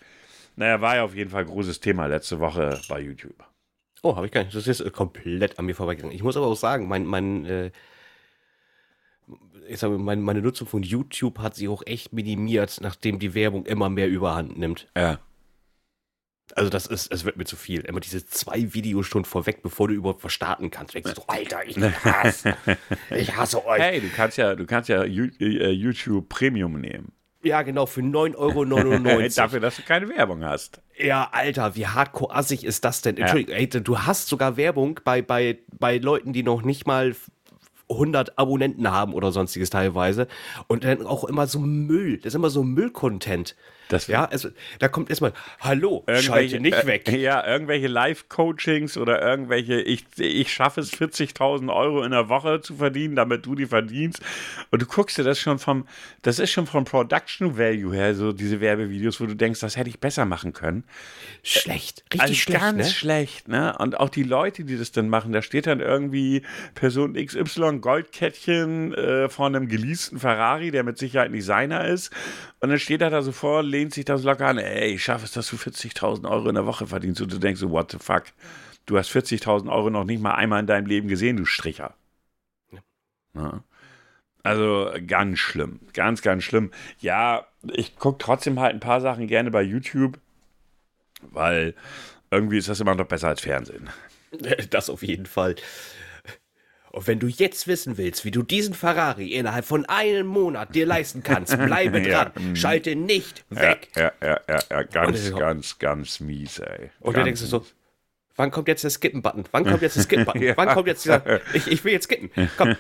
Naja, 0.56 0.80
war 0.80 0.96
ja 0.96 1.04
auf 1.04 1.14
jeden 1.14 1.30
Fall 1.30 1.42
ein 1.42 1.48
großes 1.48 1.80
Thema 1.80 2.06
letzte 2.06 2.40
Woche 2.40 2.80
bei 2.88 3.00
YouTube. 3.00 3.44
Oh, 4.02 4.16
habe 4.16 4.26
ich 4.26 4.32
gar 4.32 4.44
nicht. 4.44 4.54
Das 4.54 4.66
ist 4.66 4.92
komplett 4.92 5.58
an 5.58 5.66
mir 5.66 5.74
vorbeigegangen. 5.74 6.14
Ich 6.14 6.22
muss 6.22 6.36
aber 6.36 6.46
auch 6.46 6.56
sagen, 6.56 6.88
mein, 6.88 7.06
mein, 7.06 7.44
äh, 7.46 7.70
ich 9.68 9.78
sage, 9.78 9.98
meine, 9.98 10.20
meine 10.20 10.42
Nutzung 10.42 10.66
von 10.66 10.82
YouTube 10.82 11.38
hat 11.38 11.54
sich 11.54 11.68
auch 11.68 11.82
echt 11.86 12.12
minimiert, 12.12 12.78
nachdem 12.80 13.18
die 13.18 13.34
Werbung 13.34 13.66
immer 13.66 13.88
mehr 13.88 14.08
Überhand 14.08 14.58
nimmt. 14.58 14.88
Ja. 14.96 15.18
Also 16.56 16.70
das 16.70 16.86
ist, 16.86 17.12
es 17.12 17.24
wird 17.24 17.36
mir 17.36 17.44
zu 17.44 17.56
viel. 17.56 17.80
Immer 17.80 18.00
diese 18.00 18.26
zwei 18.26 18.72
Videostunden 18.74 19.28
vorweg, 19.28 19.62
bevor 19.62 19.88
du 19.88 19.94
überhaupt 19.94 20.24
was 20.24 20.32
starten 20.32 20.70
kannst. 20.70 20.94
Denkst 20.94 21.14
du, 21.14 21.22
Alter, 21.26 21.66
ich 21.66 21.76
hasse, 21.78 22.56
ich 23.10 23.36
hasse 23.36 23.64
euch. 23.66 23.80
Hey, 23.80 24.00
du 24.00 24.08
kannst 24.08 24.38
ja, 24.38 24.54
du 24.54 24.66
kannst 24.66 24.88
ja 24.88 25.02
äh, 25.04 25.70
YouTube 25.70 26.28
Premium 26.28 26.80
nehmen. 26.80 27.12
Ja, 27.42 27.62
genau, 27.62 27.86
für 27.86 28.00
9,99 28.00 28.36
Euro. 28.36 29.28
Dafür, 29.36 29.60
dass 29.60 29.76
du 29.76 29.82
keine 29.82 30.08
Werbung 30.08 30.44
hast. 30.44 30.82
Ja, 30.96 31.28
Alter, 31.30 31.76
wie 31.76 31.86
hardcore 31.86 32.34
assig 32.34 32.64
ist 32.64 32.84
das 32.84 33.00
denn? 33.00 33.16
Entschuldigung, 33.16 33.54
ja. 33.54 33.60
ey, 33.60 33.68
du 33.68 33.98
hast 34.00 34.28
sogar 34.28 34.56
Werbung 34.56 35.00
bei, 35.04 35.22
bei, 35.22 35.58
bei 35.78 35.98
Leuten, 35.98 36.32
die 36.32 36.42
noch 36.42 36.62
nicht 36.62 36.86
mal 36.86 37.14
100 37.88 38.38
Abonnenten 38.38 38.90
haben 38.90 39.14
oder 39.14 39.32
sonstiges 39.32 39.70
teilweise. 39.70 40.26
Und 40.66 40.84
dann 40.84 41.06
auch 41.06 41.24
immer 41.24 41.46
so 41.46 41.60
Müll. 41.60 42.18
Das 42.18 42.26
ist 42.26 42.34
immer 42.34 42.50
so 42.50 42.64
Müll-Content. 42.64 43.54
Das 43.88 44.06
ja, 44.06 44.26
also 44.26 44.50
da 44.78 44.88
kommt 44.88 45.08
erstmal, 45.08 45.32
hallo, 45.60 46.04
schalte 46.20 46.60
nicht 46.60 46.86
weg. 46.86 47.08
Äh, 47.08 47.18
ja, 47.18 47.46
irgendwelche 47.46 47.86
Live-Coachings 47.86 48.96
oder 48.96 49.22
irgendwelche, 49.22 49.80
ich, 49.80 50.04
ich 50.16 50.52
schaffe 50.52 50.80
es 50.80 50.92
40.000 50.92 51.74
Euro 51.74 52.02
in 52.02 52.10
der 52.10 52.28
Woche 52.28 52.60
zu 52.60 52.76
verdienen, 52.76 53.16
damit 53.16 53.46
du 53.46 53.54
die 53.54 53.66
verdienst. 53.66 54.20
Und 54.70 54.82
du 54.82 54.86
guckst 54.86 55.16
dir 55.16 55.24
das 55.24 55.38
schon 55.38 55.58
vom, 55.58 55.86
das 56.22 56.38
ist 56.38 56.50
schon 56.50 56.66
vom 56.66 56.84
Production 56.84 57.56
Value 57.56 57.94
her, 57.94 58.14
so 58.14 58.32
diese 58.32 58.60
Werbevideos, 58.60 59.20
wo 59.20 59.26
du 59.26 59.34
denkst, 59.34 59.60
das 59.60 59.76
hätte 59.76 59.88
ich 59.88 59.98
besser 59.98 60.26
machen 60.26 60.52
können. 60.52 60.84
Schlecht, 61.42 62.04
richtig 62.12 62.20
also 62.20 62.34
schlecht. 62.34 62.60
Ganz 62.60 62.78
ne? 62.78 62.84
schlecht, 62.84 63.48
ne? 63.48 63.76
Und 63.78 63.98
auch 63.98 64.10
die 64.10 64.22
Leute, 64.22 64.64
die 64.64 64.76
das 64.76 64.92
dann 64.92 65.08
machen, 65.08 65.32
da 65.32 65.40
steht 65.40 65.66
dann 65.66 65.80
irgendwie 65.80 66.42
Person 66.74 67.14
XY 67.14 67.78
Goldkettchen 67.80 68.92
äh, 68.94 69.28
von 69.28 69.54
einem 69.54 69.68
geleasten 69.68 70.18
Ferrari, 70.18 70.70
der 70.70 70.84
mit 70.84 70.98
Sicherheit 70.98 71.30
nicht 71.30 71.44
seiner 71.44 71.86
ist. 71.86 72.12
Und 72.60 72.70
dann 72.70 72.78
steht 72.78 73.00
er 73.02 73.10
da 73.10 73.22
so 73.22 73.32
vor, 73.32 73.62
lehnt 73.78 73.94
sich 73.94 74.04
da 74.04 74.18
so 74.18 74.28
locker 74.28 74.46
an, 74.46 74.58
ey, 74.58 74.94
ich 74.94 75.04
schaffe 75.04 75.24
es, 75.24 75.32
dass 75.32 75.48
du 75.48 75.56
40.000 75.56 76.28
Euro 76.28 76.48
in 76.48 76.56
der 76.56 76.66
Woche 76.66 76.86
verdienst. 76.86 77.20
Und 77.20 77.32
du 77.32 77.38
denkst 77.38 77.60
so, 77.60 77.70
what 77.70 77.92
the 77.92 77.98
fuck? 77.98 78.24
Du 78.86 78.98
hast 78.98 79.10
40.000 79.10 79.70
Euro 79.70 79.90
noch 79.90 80.04
nicht 80.04 80.20
mal 80.20 80.34
einmal 80.34 80.60
in 80.60 80.66
deinem 80.66 80.86
Leben 80.86 81.08
gesehen, 81.08 81.36
du 81.36 81.44
Stricher. 81.44 81.94
Ja. 83.34 83.62
Also 84.42 84.90
ganz 85.06 85.38
schlimm, 85.38 85.80
ganz, 85.92 86.22
ganz 86.22 86.42
schlimm. 86.42 86.70
Ja, 87.00 87.46
ich 87.72 87.96
gucke 87.96 88.18
trotzdem 88.18 88.58
halt 88.60 88.74
ein 88.74 88.80
paar 88.80 89.00
Sachen 89.00 89.26
gerne 89.26 89.50
bei 89.50 89.62
YouTube, 89.62 90.18
weil 91.20 91.74
irgendwie 92.30 92.58
ist 92.58 92.68
das 92.68 92.80
immer 92.80 92.94
noch 92.94 93.06
besser 93.06 93.28
als 93.28 93.40
Fernsehen. 93.40 93.88
Das 94.68 94.90
auf 94.90 95.02
jeden 95.02 95.24
Fall. 95.24 95.56
Und 96.90 97.06
wenn 97.06 97.18
du 97.18 97.26
jetzt 97.26 97.66
wissen 97.66 97.98
willst, 97.98 98.24
wie 98.24 98.30
du 98.30 98.42
diesen 98.42 98.74
Ferrari 98.74 99.28
innerhalb 99.32 99.64
von 99.64 99.84
einem 99.86 100.26
Monat 100.26 100.74
dir 100.74 100.86
leisten 100.86 101.22
kannst, 101.22 101.56
bleibe 101.64 102.00
dran. 102.02 102.32
Ja, 102.34 102.56
Schalte 102.56 102.96
nicht 102.96 103.44
weg. 103.50 103.88
Ja, 103.94 104.12
ja, 104.22 104.40
ja, 104.48 104.60
ja, 104.70 104.82
ganz, 104.82 105.34
ganz, 105.34 105.78
ganz 105.78 106.20
mies, 106.20 106.58
ey. 106.58 106.90
Und 107.00 107.16
dann 107.16 107.24
denkst 107.24 107.42
du 107.42 107.46
so, 107.46 107.66
wann 108.36 108.50
kommt 108.50 108.68
jetzt 108.68 108.84
der 108.84 108.90
Skippen-Button? 108.90 109.44
Wann 109.50 109.64
kommt 109.64 109.82
jetzt 109.82 109.96
der 109.96 110.02
Skippen-Button? 110.04 110.42
ja. 110.42 110.56
Wann 110.56 110.68
kommt 110.68 110.88
jetzt 110.88 111.04
dieser, 111.04 111.40
ich, 111.54 111.66
ich 111.66 111.84
will 111.84 111.92
jetzt 111.92 112.04
skippen. 112.04 112.50
Komm. 112.56 112.76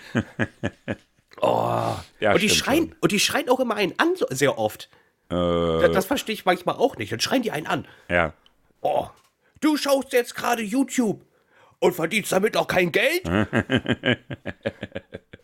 Oh. 1.40 1.94
Ja, 2.20 2.32
und 2.32 2.42
die 2.42 2.50
schreien, 2.50 2.88
schon. 2.88 2.96
und 3.00 3.12
die 3.12 3.20
schreien 3.20 3.48
auch 3.48 3.60
immer 3.60 3.76
einen 3.76 3.94
an, 3.98 4.16
so, 4.16 4.26
sehr 4.30 4.58
oft. 4.58 4.88
Äh. 5.30 5.34
Das, 5.34 5.92
das 5.92 6.06
verstehe 6.06 6.34
ich 6.34 6.44
manchmal 6.44 6.76
auch 6.76 6.96
nicht. 6.96 7.12
Dann 7.12 7.20
schreien 7.20 7.42
die 7.42 7.52
einen 7.52 7.66
an. 7.66 7.86
Ja. 8.08 8.32
Oh, 8.80 9.08
du 9.60 9.76
schaust 9.76 10.12
jetzt 10.12 10.34
gerade 10.34 10.62
YouTube 10.62 11.20
und 11.80 11.94
verdienst 11.94 12.32
damit 12.32 12.56
auch 12.56 12.66
kein 12.66 12.92
Geld? 12.92 13.22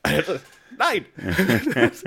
also, 0.03 0.38
nein. 0.79 1.07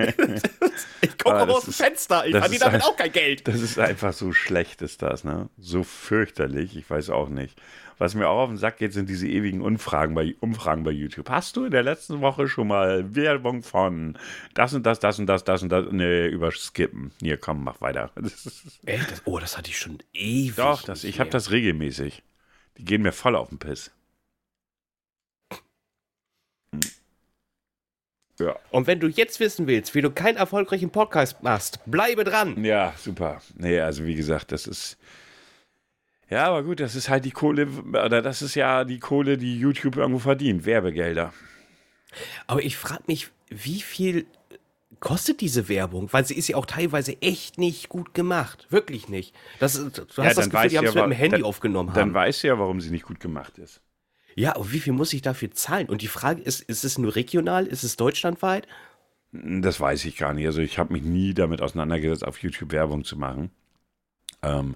ich 1.02 1.18
komme 1.18 1.36
aber 1.36 1.58
aus 1.58 1.66
dem 1.66 1.74
Fenster. 1.74 2.26
Ich 2.26 2.36
verdiene 2.36 2.60
damit 2.60 2.84
auch 2.84 2.96
kein 2.96 3.12
Geld. 3.12 3.48
Das 3.48 3.62
ist 3.62 3.80
einfach 3.80 4.14
so 4.14 4.34
schlecht, 4.34 4.82
ist 4.82 5.02
das, 5.02 5.24
ne? 5.24 5.50
So 5.58 5.84
fürchterlich. 5.84 6.76
Ich 6.78 6.90
weiß 6.90 7.10
auch 7.10 7.30
nicht. 7.30 7.60
Was 8.00 8.14
mir 8.14 8.30
auch 8.30 8.44
auf 8.44 8.50
den 8.50 8.58
Sack 8.58 8.78
geht, 8.78 8.94
sind 8.94 9.10
diese 9.10 9.28
ewigen 9.28 9.62
Umfragen 9.62 10.14
bei, 10.14 10.36
Umfragen 10.40 10.84
bei 10.84 10.92
YouTube. 10.92 11.30
Hast 11.30 11.56
du 11.56 11.66
in 11.66 11.72
der 11.72 11.82
letzten 11.82 12.22
Woche 12.22 12.48
schon 12.48 12.68
mal 12.68 13.16
Werbung 13.16 13.64
von 13.64 14.20
das 14.54 14.74
und 14.76 14.86
das, 14.86 15.00
das 15.00 15.18
und 15.18 15.26
das, 15.26 15.44
das 15.44 15.64
und 15.64 15.70
das? 15.70 15.86
Nee, 15.92 16.28
überskippen. 16.28 17.12
Hier, 17.20 17.38
komm, 17.38 17.64
mach 17.64 17.82
weiter. 17.82 18.12
Echt? 18.86 19.22
oh, 19.26 19.40
das 19.40 19.58
hatte 19.58 19.72
ich 19.72 19.80
schon 19.80 19.98
ewig. 20.14 20.56
Doch, 20.56 20.84
das, 20.84 21.04
ich 21.04 21.20
habe 21.20 21.32
das 21.32 21.50
regelmäßig. 21.50 22.22
Die 22.78 22.86
gehen 22.86 23.02
mir 23.02 23.12
voll 23.12 23.36
auf 23.36 23.50
den 23.50 23.58
Piss. 23.58 23.92
Ja. 28.40 28.56
Und 28.70 28.86
wenn 28.86 29.00
du 29.00 29.08
jetzt 29.08 29.40
wissen 29.40 29.66
willst, 29.68 29.96
wie 29.96 30.02
du 30.02 30.12
keinen 30.12 30.38
erfolgreichen 30.38 30.92
Podcast 30.92 31.42
machst, 31.42 31.80
bleibe 31.86 32.24
dran. 32.24 32.64
Ja, 32.64 32.94
super. 32.98 33.42
Nee, 33.56 33.80
also 33.80 34.06
wie 34.06 34.16
gesagt, 34.16 34.52
das 34.52 34.68
ist. 34.68 34.98
Ja, 36.30 36.46
aber 36.48 36.64
gut, 36.64 36.80
das 36.80 36.96
ist 36.96 37.10
halt 37.10 37.26
die 37.26 37.32
Kohle, 37.32 37.68
oder 37.88 38.22
das 38.22 38.42
ist 38.42 38.54
ja 38.56 38.84
die 38.84 39.00
Kohle, 39.00 39.38
die 39.38 39.58
YouTube 39.58 39.96
irgendwo 39.96 40.20
verdient, 40.20 40.66
Werbegelder. 40.66 41.34
Aber 42.48 42.62
ich 42.62 42.78
frage 42.78 43.04
mich, 43.08 43.30
wie 43.50 43.82
viel 43.82 44.26
kostet 45.00 45.42
diese 45.42 45.70
Werbung? 45.70 46.12
Weil 46.12 46.26
sie 46.26 46.36
ist 46.36 46.50
ja 46.50 46.58
auch 46.58 46.66
teilweise 46.66 47.20
echt 47.22 47.58
nicht 47.58 47.90
gut 47.90 48.14
gemacht. 48.14 48.68
Wirklich 48.70 49.08
nicht. 49.08 49.34
Das, 49.60 49.74
du 49.74 50.02
hast 50.02 50.18
ja, 50.18 50.34
das 50.34 50.50
Gefühl, 50.50 50.70
die 50.70 50.78
haben 50.78 50.86
es 50.86 50.94
ja, 50.94 51.08
mit 51.08 51.18
dem 51.18 51.18
Handy 51.18 51.38
dann, 51.38 51.46
aufgenommen. 51.46 51.92
Dann 51.94 52.10
haben. 52.10 52.14
weißt 52.14 52.44
du 52.44 52.48
ja, 52.48 52.60
warum 52.60 52.82
sie 52.82 52.92
nicht 52.92 53.06
gut 53.06 53.20
gemacht 53.20 53.58
ist. 53.58 53.82
Ja, 54.38 54.56
und 54.56 54.72
wie 54.72 54.80
viel 54.80 54.94
muss 54.94 55.14
ich 55.14 55.24
dafür 55.24 55.50
zahlen? 55.52 55.90
Und 55.90 56.04
die 56.04 56.08
Frage 56.08 56.44
ist, 56.44 56.62
ist 56.62 56.84
es 56.84 57.00
nur 57.00 57.16
regional? 57.16 57.66
Ist 57.66 57.84
es 57.84 57.96
deutschlandweit? 57.96 58.68
Das 59.32 59.80
weiß 59.80 60.06
ich 60.06 60.16
gar 60.16 60.34
nicht. 60.34 60.46
Also 60.46 60.62
ich 60.62 60.78
habe 60.78 60.94
mich 60.94 61.02
nie 61.02 61.34
damit 61.34 61.60
auseinandergesetzt, 61.60 62.24
auf 62.24 62.38
YouTube 62.44 62.72
Werbung 62.72 63.04
zu 63.04 63.18
machen. 63.18 63.50
Ähm, 64.44 64.76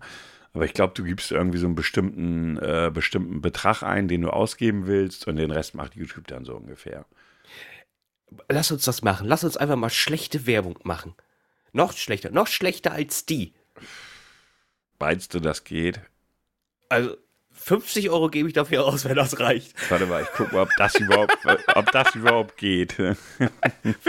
Aber 0.54 0.66
ich 0.66 0.74
glaube, 0.74 0.94
du 0.96 1.04
gibst 1.04 1.32
irgendwie 1.32 1.60
so 1.60 1.68
einen 1.68 1.76
bestimmten, 1.76 2.58
äh, 2.58 2.90
bestimmten 2.92 3.42
Betrag 3.42 3.84
ein, 3.84 4.08
den 4.08 4.22
du 4.22 4.32
ausgeben 4.32 4.88
willst 4.88 5.28
und 5.28 5.36
den 5.36 5.52
Rest 5.52 5.76
macht 5.76 5.96
YouTube 5.96 6.26
dann 6.26 6.44
so 6.44 6.56
ungefähr. 6.56 7.06
Lass 8.50 8.72
uns 8.72 8.84
das 8.84 9.04
machen. 9.04 9.28
Lass 9.28 9.44
uns 9.44 9.58
einfach 9.58 9.76
mal 9.76 9.92
schlechte 9.92 10.48
Werbung 10.48 10.80
machen. 10.84 11.14
Noch 11.72 11.94
schlechter, 11.94 12.32
noch 12.32 12.48
schlechter 12.48 12.94
als 12.94 13.28
die. 13.28 13.54
Meinst 15.00 15.36
du, 15.36 15.40
das 15.40 15.64
geht? 15.64 16.02
Also 16.90 17.16
50 17.64 18.10
Euro 18.10 18.30
gebe 18.30 18.48
ich 18.48 18.54
dafür 18.54 18.86
aus, 18.86 19.06
wenn 19.06 19.16
das 19.16 19.40
reicht. 19.40 19.74
Warte 19.92 20.06
mal, 20.08 20.24
ich 20.24 20.32
gucke 20.32 20.54
mal, 20.56 20.64
ob 20.64 20.70
das 20.78 20.96
überhaupt, 20.96 21.38
ob 21.76 21.92
das 21.92 22.16
überhaupt 22.16 22.58
geht. 22.58 22.94
Für 22.94 23.16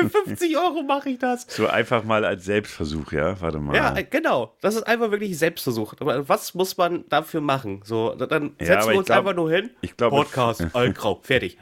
50 0.08 0.56
Euro 0.56 0.82
mache 0.82 1.10
ich 1.10 1.18
das. 1.18 1.46
So 1.48 1.66
einfach 1.66 2.02
mal 2.04 2.24
als 2.24 2.44
Selbstversuch, 2.46 3.12
ja? 3.12 3.40
Warte 3.40 3.58
mal. 3.58 3.76
Ja, 3.76 3.94
genau. 4.08 4.56
Das 4.62 4.74
ist 4.74 4.84
einfach 4.84 5.10
wirklich 5.10 5.38
Selbstversuch. 5.38 5.94
Was 6.00 6.54
muss 6.54 6.76
man 6.78 7.04
dafür 7.08 7.40
machen? 7.42 7.82
So, 7.84 8.14
dann 8.14 8.54
Ja, 8.58 8.66
setzen 8.66 8.72
aber 8.82 8.90
wir 8.92 8.98
uns 8.98 9.06
glaub- 9.06 9.18
einfach 9.18 9.34
nur 9.34 9.50
hin. 9.50 9.70
ich 9.82 9.96
glaube- 9.96 10.16
Podcast, 10.16 10.64
Altgrau, 10.74 11.20
fertig. 11.22 11.58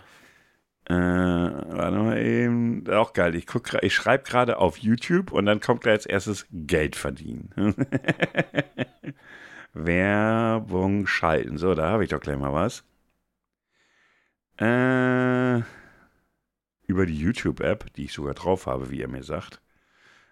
Äh, 0.89 0.95
warte 0.95 1.97
mal 1.99 2.19
eben. 2.19 2.85
Auch 2.91 3.13
geil. 3.13 3.35
Ich, 3.37 3.47
guck, 3.47 3.83
ich 3.83 3.95
schreibe 3.95 4.25
gerade 4.25 4.59
auf 4.59 4.79
YouTube 4.79 5.31
und 5.33 5.47
dann 5.47 5.61
kommt 5.61 5.87
da 5.87 5.91
als 5.91 6.07
erstes 6.07 6.47
Geld 6.51 6.97
verdienen. 6.97 7.51
Werbung 9.73 11.07
schalten. 11.07 11.59
So, 11.59 11.75
da 11.75 11.91
habe 11.91 12.05
ich 12.05 12.11
doch 12.11 12.21
gleich 12.21 12.39
mal 12.39 12.53
was. 12.53 12.85
Äh, 14.59 15.63
über 16.87 17.07
die 17.07 17.19
YouTube-App, 17.19 17.93
die 17.95 18.05
ich 18.05 18.13
sogar 18.13 18.35
drauf 18.35 18.67
habe, 18.67 18.91
wie 18.91 18.99
ihr 19.01 19.09
mir 19.09 19.23
sagt. 19.23 19.61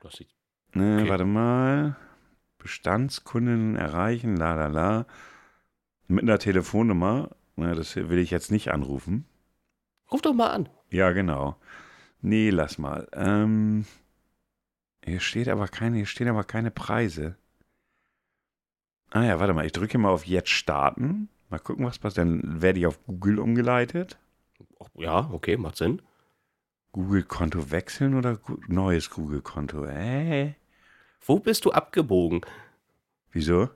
Das 0.03 0.15
sieht- 0.17 0.29
Ne, 0.75 0.99
Okay. 1.01 1.09
Warte 1.11 1.25
mal. 1.25 1.97
Bestandskunden 2.59 3.77
erreichen, 3.77 4.37
la 4.37 4.55
la 4.55 4.67
la. 4.67 5.07
Mit 6.09 6.25
einer 6.25 6.39
Telefonnummer. 6.39 7.31
Ne, 7.57 7.75
das 7.75 7.97
will 7.97 8.19
ich 8.19 8.31
jetzt 8.31 8.51
nicht 8.51 8.71
anrufen. 8.73 9.25
Ruf 10.13 10.21
doch 10.23 10.35
mal 10.35 10.51
an. 10.51 10.69
Ja, 10.91 11.13
genau. 11.13 11.57
Nee, 12.21 12.51
lass 12.51 12.79
mal. 12.79 13.09
Ähm, 13.13 13.87
hier 15.05 15.21
steht 15.21 15.49
aber 15.49 15.69
keine, 15.69 15.97
hier 15.97 16.07
stehen 16.07 16.29
aber 16.29 16.45
keine 16.45 16.71
Preise. 16.71 17.37
Ah 19.11 19.25
ja, 19.25 19.41
warte 19.41 19.55
mal, 19.55 19.65
ich 19.67 19.73
drücke 19.73 19.99
mal 19.99 20.11
auf 20.11 20.27
Jetzt 20.27 20.51
starten. 20.51 21.29
Mal 21.51 21.59
gucken, 21.59 21.87
was 21.87 21.99
passiert. 21.99 22.27
Dann 22.27 22.61
werde 22.63 22.79
ich 22.81 22.87
auf 22.87 22.99
Google 23.07 23.39
umgeleitet. 23.39 24.19
Ja, 24.95 25.31
okay, 25.33 25.57
macht 25.57 25.77
Sinn. 25.77 26.03
Google-Konto 26.93 27.71
wechseln 27.71 28.15
oder 28.15 28.39
neues 28.67 29.11
Google-Konto? 29.11 29.85
Äh? 29.85 30.55
Wo 31.25 31.39
bist 31.39 31.65
du 31.65 31.73
abgebogen, 31.73 32.41
Wieso? 33.33 33.69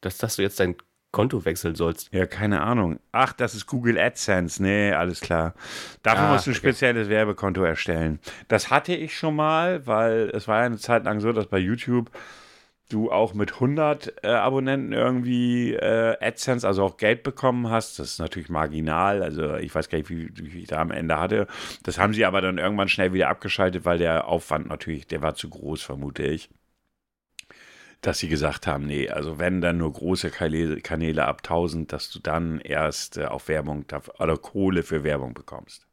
dass, 0.00 0.18
dass 0.18 0.36
du 0.36 0.42
jetzt 0.42 0.60
dein 0.60 0.76
Konto 1.10 1.44
wechseln 1.44 1.74
sollst? 1.74 2.12
Ja, 2.12 2.26
keine 2.26 2.60
Ahnung. 2.62 3.00
Ach, 3.12 3.32
das 3.32 3.54
ist 3.54 3.66
Google 3.66 3.98
AdSense. 3.98 4.62
Nee, 4.62 4.92
alles 4.92 5.20
klar. 5.20 5.54
Dafür 6.02 6.26
Ah, 6.28 6.32
musst 6.32 6.46
du 6.46 6.50
ein 6.50 6.52
okay. 6.52 6.58
spezielles 6.68 7.08
Werbekonto 7.08 7.62
erstellen. 7.62 8.20
Das 8.46 8.70
hatte 8.70 8.94
ich 8.94 9.16
schon 9.16 9.34
mal, 9.34 9.86
weil 9.86 10.30
es 10.34 10.46
war 10.46 10.60
ja 10.60 10.66
eine 10.66 10.78
Zeit 10.78 11.04
lang 11.04 11.20
so, 11.20 11.32
dass 11.32 11.46
bei 11.46 11.58
YouTube 11.58 12.10
du 12.88 13.10
auch 13.12 13.34
mit 13.34 13.54
100 13.54 14.24
äh, 14.24 14.28
Abonnenten 14.28 14.92
irgendwie 14.92 15.74
äh, 15.74 16.16
AdSense, 16.20 16.66
also 16.66 16.84
auch 16.84 16.96
Geld 16.96 17.22
bekommen 17.22 17.70
hast. 17.70 17.98
Das 17.98 18.12
ist 18.12 18.18
natürlich 18.18 18.48
marginal. 18.48 19.22
Also 19.22 19.56
ich 19.56 19.74
weiß 19.74 19.88
gar 19.88 19.98
nicht, 19.98 20.10
wie, 20.10 20.30
wie 20.34 20.60
ich 20.60 20.68
da 20.68 20.80
am 20.80 20.90
Ende 20.90 21.18
hatte. 21.18 21.46
Das 21.82 21.98
haben 21.98 22.14
sie 22.14 22.24
aber 22.24 22.40
dann 22.40 22.58
irgendwann 22.58 22.88
schnell 22.88 23.12
wieder 23.12 23.28
abgeschaltet, 23.28 23.84
weil 23.84 23.98
der 23.98 24.26
Aufwand 24.26 24.68
natürlich, 24.68 25.06
der 25.06 25.22
war 25.22 25.34
zu 25.34 25.48
groß, 25.50 25.82
vermute 25.82 26.24
ich. 26.24 26.50
Dass 28.00 28.18
sie 28.20 28.28
gesagt 28.28 28.66
haben, 28.68 28.86
nee, 28.86 29.08
also 29.08 29.38
wenn 29.38 29.60
dann 29.60 29.78
nur 29.78 29.92
große 29.92 30.30
Kanäle, 30.30 31.24
ab 31.26 31.38
1000, 31.38 31.92
dass 31.92 32.10
du 32.10 32.20
dann 32.20 32.60
erst 32.60 33.18
äh, 33.18 33.24
auf 33.24 33.48
Werbung 33.48 33.84
oder 34.18 34.36
Kohle 34.36 34.82
für 34.82 35.02
Werbung 35.04 35.34
bekommst. 35.34 35.87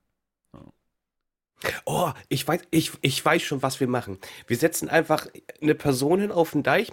Oh, 1.85 2.11
ich 2.29 2.47
weiß, 2.47 2.61
ich, 2.71 2.91
ich 3.01 3.23
weiß 3.23 3.41
schon, 3.41 3.61
was 3.61 3.79
wir 3.79 3.87
machen. 3.87 4.17
Wir 4.47 4.57
setzen 4.57 4.89
einfach 4.89 5.27
eine 5.61 5.75
Person 5.75 6.19
hin 6.19 6.31
auf 6.31 6.51
den 6.51 6.63
Deich, 6.63 6.91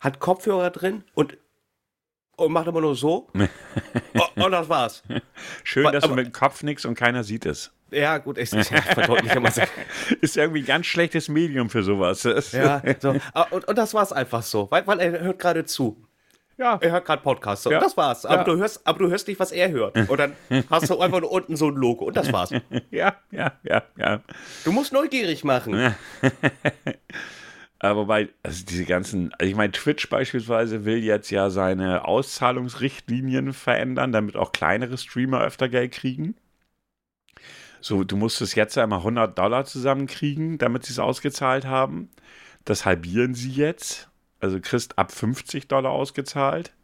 hat 0.00 0.20
Kopfhörer 0.20 0.70
drin 0.70 1.04
und, 1.14 1.36
und 2.36 2.52
macht 2.52 2.66
immer 2.66 2.80
nur 2.80 2.94
so. 2.96 3.28
oh, 4.14 4.42
und 4.44 4.52
das 4.52 4.68
war's. 4.68 5.02
Schön, 5.62 5.84
dass 5.92 6.02
du 6.02 6.06
aber- 6.08 6.16
mit 6.16 6.26
dem 6.26 6.32
Kopf 6.32 6.62
nix 6.62 6.84
und 6.84 6.94
keiner 6.94 7.24
sieht 7.24 7.46
es. 7.46 7.70
Ja, 7.90 8.18
gut, 8.18 8.38
ich, 8.38 8.52
ich 8.52 8.66
verdeutliche 8.66 9.40
so. 9.52 9.62
Ist 10.20 10.36
irgendwie 10.36 10.60
ein 10.62 10.66
ganz 10.66 10.86
schlechtes 10.86 11.28
Medium 11.28 11.70
für 11.70 11.84
sowas. 11.84 12.24
Ja, 12.52 12.82
so. 12.98 13.14
Ah, 13.34 13.46
Und, 13.50 13.68
und 13.68 13.78
das 13.78 13.94
war's 13.94 14.12
einfach 14.12 14.42
so, 14.42 14.68
weil, 14.70 14.84
weil 14.88 14.98
er 14.98 15.20
hört 15.20 15.38
gerade 15.38 15.64
zu. 15.64 15.96
Ja. 16.56 16.78
Er 16.80 16.92
hört 16.92 17.04
gerade 17.04 17.22
Podcasts. 17.22 17.64
Ja. 17.64 17.78
Und 17.78 17.82
das 17.84 17.96
war's. 17.96 18.24
Aber, 18.26 18.36
Ja. 18.38 18.44
du 18.44 18.56
hörst, 18.56 18.86
aber 18.86 18.98
du 19.00 19.08
hörst 19.10 19.28
nicht, 19.28 19.40
was 19.40 19.52
er 19.52 19.70
hört. 19.70 19.96
Und 20.08 20.18
dann 20.18 20.32
hast 20.70 20.90
du 20.90 20.98
einfach 21.00 21.20
nur 21.20 21.30
unten 21.32 21.56
so 21.56 21.68
ein 21.68 21.74
Logo. 21.74 22.04
Und 22.04 22.16
das 22.16 22.32
war's. 22.32 22.50
ja, 22.90 23.16
ja, 23.30 23.52
ja, 23.62 23.82
ja. 23.96 24.20
Du 24.64 24.72
musst 24.72 24.92
neugierig 24.92 25.44
machen. 25.44 25.94
Aber 27.80 28.00
wobei, 28.00 28.28
also 28.42 28.64
diese 28.64 28.86
ganzen, 28.86 29.32
also 29.34 29.50
ich 29.50 29.56
meine, 29.56 29.72
Twitch 29.72 30.08
beispielsweise 30.08 30.86
will 30.86 31.04
jetzt 31.04 31.30
ja 31.30 31.50
seine 31.50 32.06
Auszahlungsrichtlinien 32.06 33.52
verändern, 33.52 34.10
damit 34.10 34.36
auch 34.36 34.52
kleinere 34.52 34.96
Streamer 34.96 35.42
öfter 35.42 35.68
Geld 35.68 35.92
kriegen. 35.92 36.34
So, 37.82 38.02
du 38.02 38.16
musstest 38.16 38.56
jetzt 38.56 38.78
einmal 38.78 39.00
100 39.00 39.36
Dollar 39.38 39.66
zusammenkriegen, 39.66 40.56
damit 40.56 40.86
sie 40.86 40.92
es 40.92 40.98
ausgezahlt 40.98 41.66
haben. 41.66 42.08
Das 42.64 42.86
halbieren 42.86 43.34
sie 43.34 43.50
jetzt. 43.50 44.08
Also 44.44 44.60
kriegst 44.60 44.98
ab 44.98 45.10
50 45.10 45.68
Dollar 45.68 45.92
ausgezahlt. 45.92 46.74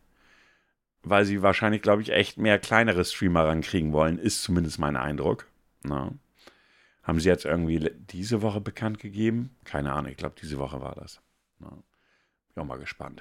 Weil 1.03 1.27
sie 1.27 1.43
wahrscheinlich, 1.43 1.83
glaube 1.83 2.01
ich, 2.01 2.11
echt 2.11 2.39
mehr 2.39 2.59
kleinere 2.59 3.05
Streamer 3.05 3.45
rankriegen 3.45 3.93
wollen, 3.93 4.19
ist 4.19 4.43
zumindest 4.43 4.79
mein 4.79 4.97
Eindruck. 4.97 5.47
Na. 5.83 6.15
Haben 7.03 7.21
sie 7.21 7.29
jetzt 7.29 7.45
irgendwie 7.45 7.91
diese 8.11 8.41
Woche 8.41 8.63
bekannt 8.63 8.99
gegeben? 8.99 9.55
Keine 9.65 9.93
Ahnung, 9.93 10.11
ich 10.11 10.17
glaube, 10.17 10.37
diese 10.41 10.57
Woche 10.57 10.81
war 10.81 10.95
das. 10.95 11.21
Na. 11.59 11.69
Bin 12.55 12.63
auch 12.63 12.67
mal 12.67 12.79
gespannt. 12.79 13.21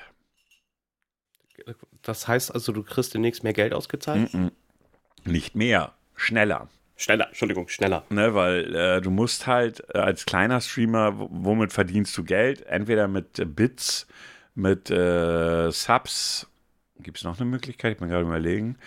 Das 2.01 2.29
heißt 2.29 2.53
also, 2.53 2.71
du 2.71 2.83
kriegst 2.83 3.13
demnächst 3.13 3.43
mehr 3.43 3.51
Geld 3.51 3.73
ausgezahlt? 3.73 4.29
Mm-mm. 4.29 4.53
Nicht 5.25 5.53
mehr, 5.53 5.95
schneller. 6.15 6.69
Schneller, 6.99 7.27
Entschuldigung, 7.27 7.69
schneller. 7.69 8.03
Ne, 8.09 8.35
weil 8.35 8.75
äh, 8.75 8.99
du 8.99 9.09
musst 9.09 9.47
halt 9.47 9.81
äh, 9.93 9.99
als 9.99 10.25
kleiner 10.25 10.59
Streamer, 10.59 11.13
womit 11.15 11.71
verdienst 11.71 12.17
du 12.17 12.25
Geld? 12.25 12.65
Entweder 12.65 13.07
mit 13.07 13.39
äh, 13.39 13.45
Bits, 13.45 14.05
mit 14.53 14.91
äh, 14.91 15.71
Subs. 15.71 16.47
Gibt 16.99 17.17
es 17.17 17.23
noch 17.23 17.39
eine 17.39 17.49
Möglichkeit? 17.49 17.93
Ich 17.93 17.99
bin 17.99 18.09
gerade 18.09 18.25
überlegen. 18.25 18.77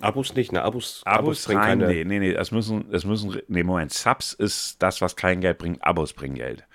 Abos 0.00 0.34
nicht, 0.34 0.50
ne? 0.50 0.62
Abos, 0.62 1.02
Abos, 1.04 1.44
bringen 1.44 1.60
rein? 1.60 1.78
keine. 1.78 1.92
Nee, 1.92 2.04
nee, 2.04 2.18
nee, 2.18 2.32
das 2.32 2.50
müssen, 2.50 2.90
das 2.90 3.04
müssen, 3.04 3.40
nee, 3.46 3.62
Moment, 3.62 3.92
Subs 3.92 4.32
ist 4.32 4.82
das, 4.82 5.00
was 5.00 5.14
kein 5.14 5.40
Geld 5.40 5.58
bringt, 5.58 5.84
Abos 5.84 6.14
bringen 6.14 6.34
Geld. 6.34 6.66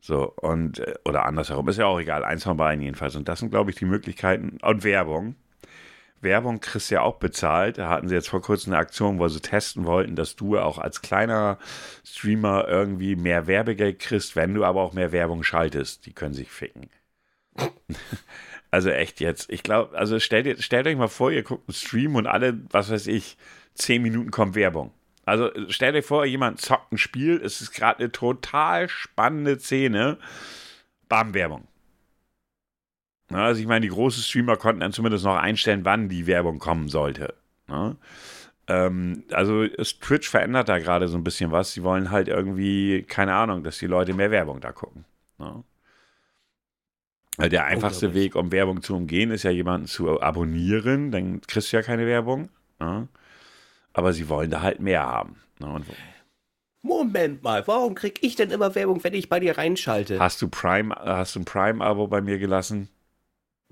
So, 0.00 0.32
und, 0.40 0.82
oder 1.04 1.26
andersherum, 1.26 1.68
ist 1.68 1.76
ja 1.76 1.84
auch 1.84 2.00
egal, 2.00 2.24
eins 2.24 2.44
von 2.44 2.56
beiden 2.56 2.82
jedenfalls. 2.82 3.14
Und 3.14 3.28
das 3.28 3.40
sind, 3.40 3.50
glaube 3.50 3.70
ich, 3.70 3.76
die 3.76 3.84
Möglichkeiten, 3.84 4.56
und 4.62 4.84
Werbung. 4.84 5.36
Werbung 6.22 6.60
kriegst 6.60 6.90
du 6.90 6.96
ja 6.96 7.02
auch 7.02 7.16
bezahlt. 7.16 7.78
Da 7.78 7.88
hatten 7.88 8.08
sie 8.08 8.14
jetzt 8.14 8.28
vor 8.28 8.40
kurzem 8.40 8.72
eine 8.72 8.80
Aktion, 8.80 9.18
wo 9.18 9.28
sie 9.28 9.40
testen 9.40 9.84
wollten, 9.84 10.16
dass 10.16 10.36
du 10.36 10.58
auch 10.58 10.78
als 10.78 11.02
kleiner 11.02 11.58
Streamer 12.04 12.66
irgendwie 12.68 13.16
mehr 13.16 13.46
Werbegeld 13.46 13.98
kriegst, 13.98 14.36
wenn 14.36 14.54
du 14.54 14.64
aber 14.64 14.80
auch 14.82 14.92
mehr 14.92 15.12
Werbung 15.12 15.42
schaltest. 15.42 16.06
Die 16.06 16.12
können 16.12 16.34
sich 16.34 16.50
ficken. 16.50 16.88
Also 18.74 18.88
echt 18.88 19.20
jetzt. 19.20 19.50
Ich 19.52 19.62
glaube, 19.62 19.96
also 19.98 20.18
stellt, 20.18 20.64
stellt 20.64 20.86
euch 20.86 20.96
mal 20.96 21.08
vor, 21.08 21.30
ihr 21.30 21.42
guckt 21.42 21.68
einen 21.68 21.74
Stream 21.74 22.16
und 22.16 22.26
alle, 22.26 22.58
was 22.70 22.90
weiß 22.90 23.06
ich, 23.06 23.36
zehn 23.74 24.00
Minuten 24.00 24.30
kommt 24.30 24.54
Werbung. 24.54 24.94
Also 25.26 25.50
stellt 25.68 25.94
euch 25.94 26.06
vor, 26.06 26.24
jemand 26.24 26.58
zockt 26.58 26.90
ein 26.90 26.96
Spiel, 26.96 27.38
es 27.44 27.60
ist 27.60 27.72
gerade 27.72 27.98
eine 27.98 28.12
total 28.12 28.88
spannende 28.88 29.58
Szene. 29.58 30.16
Bam, 31.06 31.34
Werbung. 31.34 31.68
Na, 33.32 33.44
also 33.46 33.60
ich 33.60 33.66
meine, 33.66 33.80
die 33.80 33.92
großen 33.92 34.22
Streamer 34.22 34.56
konnten 34.56 34.80
dann 34.80 34.92
zumindest 34.92 35.24
noch 35.24 35.36
einstellen, 35.36 35.84
wann 35.84 36.08
die 36.08 36.26
Werbung 36.26 36.58
kommen 36.58 36.88
sollte. 36.88 37.34
Na? 37.66 37.96
Ähm, 38.68 39.24
also 39.32 39.62
ist 39.62 40.00
Twitch 40.02 40.28
verändert 40.28 40.68
da 40.68 40.78
gerade 40.78 41.08
so 41.08 41.16
ein 41.16 41.24
bisschen 41.24 41.50
was. 41.50 41.72
Sie 41.72 41.82
wollen 41.82 42.10
halt 42.10 42.28
irgendwie, 42.28 43.04
keine 43.08 43.34
Ahnung, 43.34 43.64
dass 43.64 43.78
die 43.78 43.86
Leute 43.86 44.14
mehr 44.14 44.30
Werbung 44.30 44.60
da 44.60 44.72
gucken. 44.72 45.04
Weil 47.38 47.48
der 47.48 47.64
einfachste. 47.64 48.14
Weg, 48.14 48.36
um 48.36 48.52
Werbung 48.52 48.82
zu 48.82 48.94
umgehen, 48.94 49.30
ist 49.30 49.42
ja 49.42 49.50
jemanden 49.50 49.86
zu 49.86 50.20
abonnieren. 50.20 51.10
Dann 51.10 51.40
kriegst 51.40 51.72
du 51.72 51.76
ja 51.76 51.82
keine 51.82 52.06
Werbung. 52.06 52.50
Na? 52.78 53.08
Aber 53.94 54.12
sie 54.12 54.28
wollen 54.28 54.50
da 54.50 54.62
halt 54.62 54.80
mehr 54.80 55.02
haben. 55.02 55.36
Und 55.60 55.86
Moment 56.82 57.42
mal, 57.42 57.66
warum 57.66 57.94
krieg 57.94 58.18
ich 58.22 58.34
denn 58.34 58.50
immer 58.50 58.74
Werbung, 58.74 59.02
wenn 59.04 59.14
ich 59.14 59.28
bei 59.28 59.38
dir 59.40 59.56
reinschalte? 59.56 60.18
hast 60.18 60.42
du 60.42 60.48
Prime, 60.48 60.94
hast 60.94 61.36
du 61.36 61.40
ein 61.40 61.44
Prime-Abo 61.44 62.08
bei 62.08 62.20
mir 62.20 62.38
gelassen? 62.38 62.88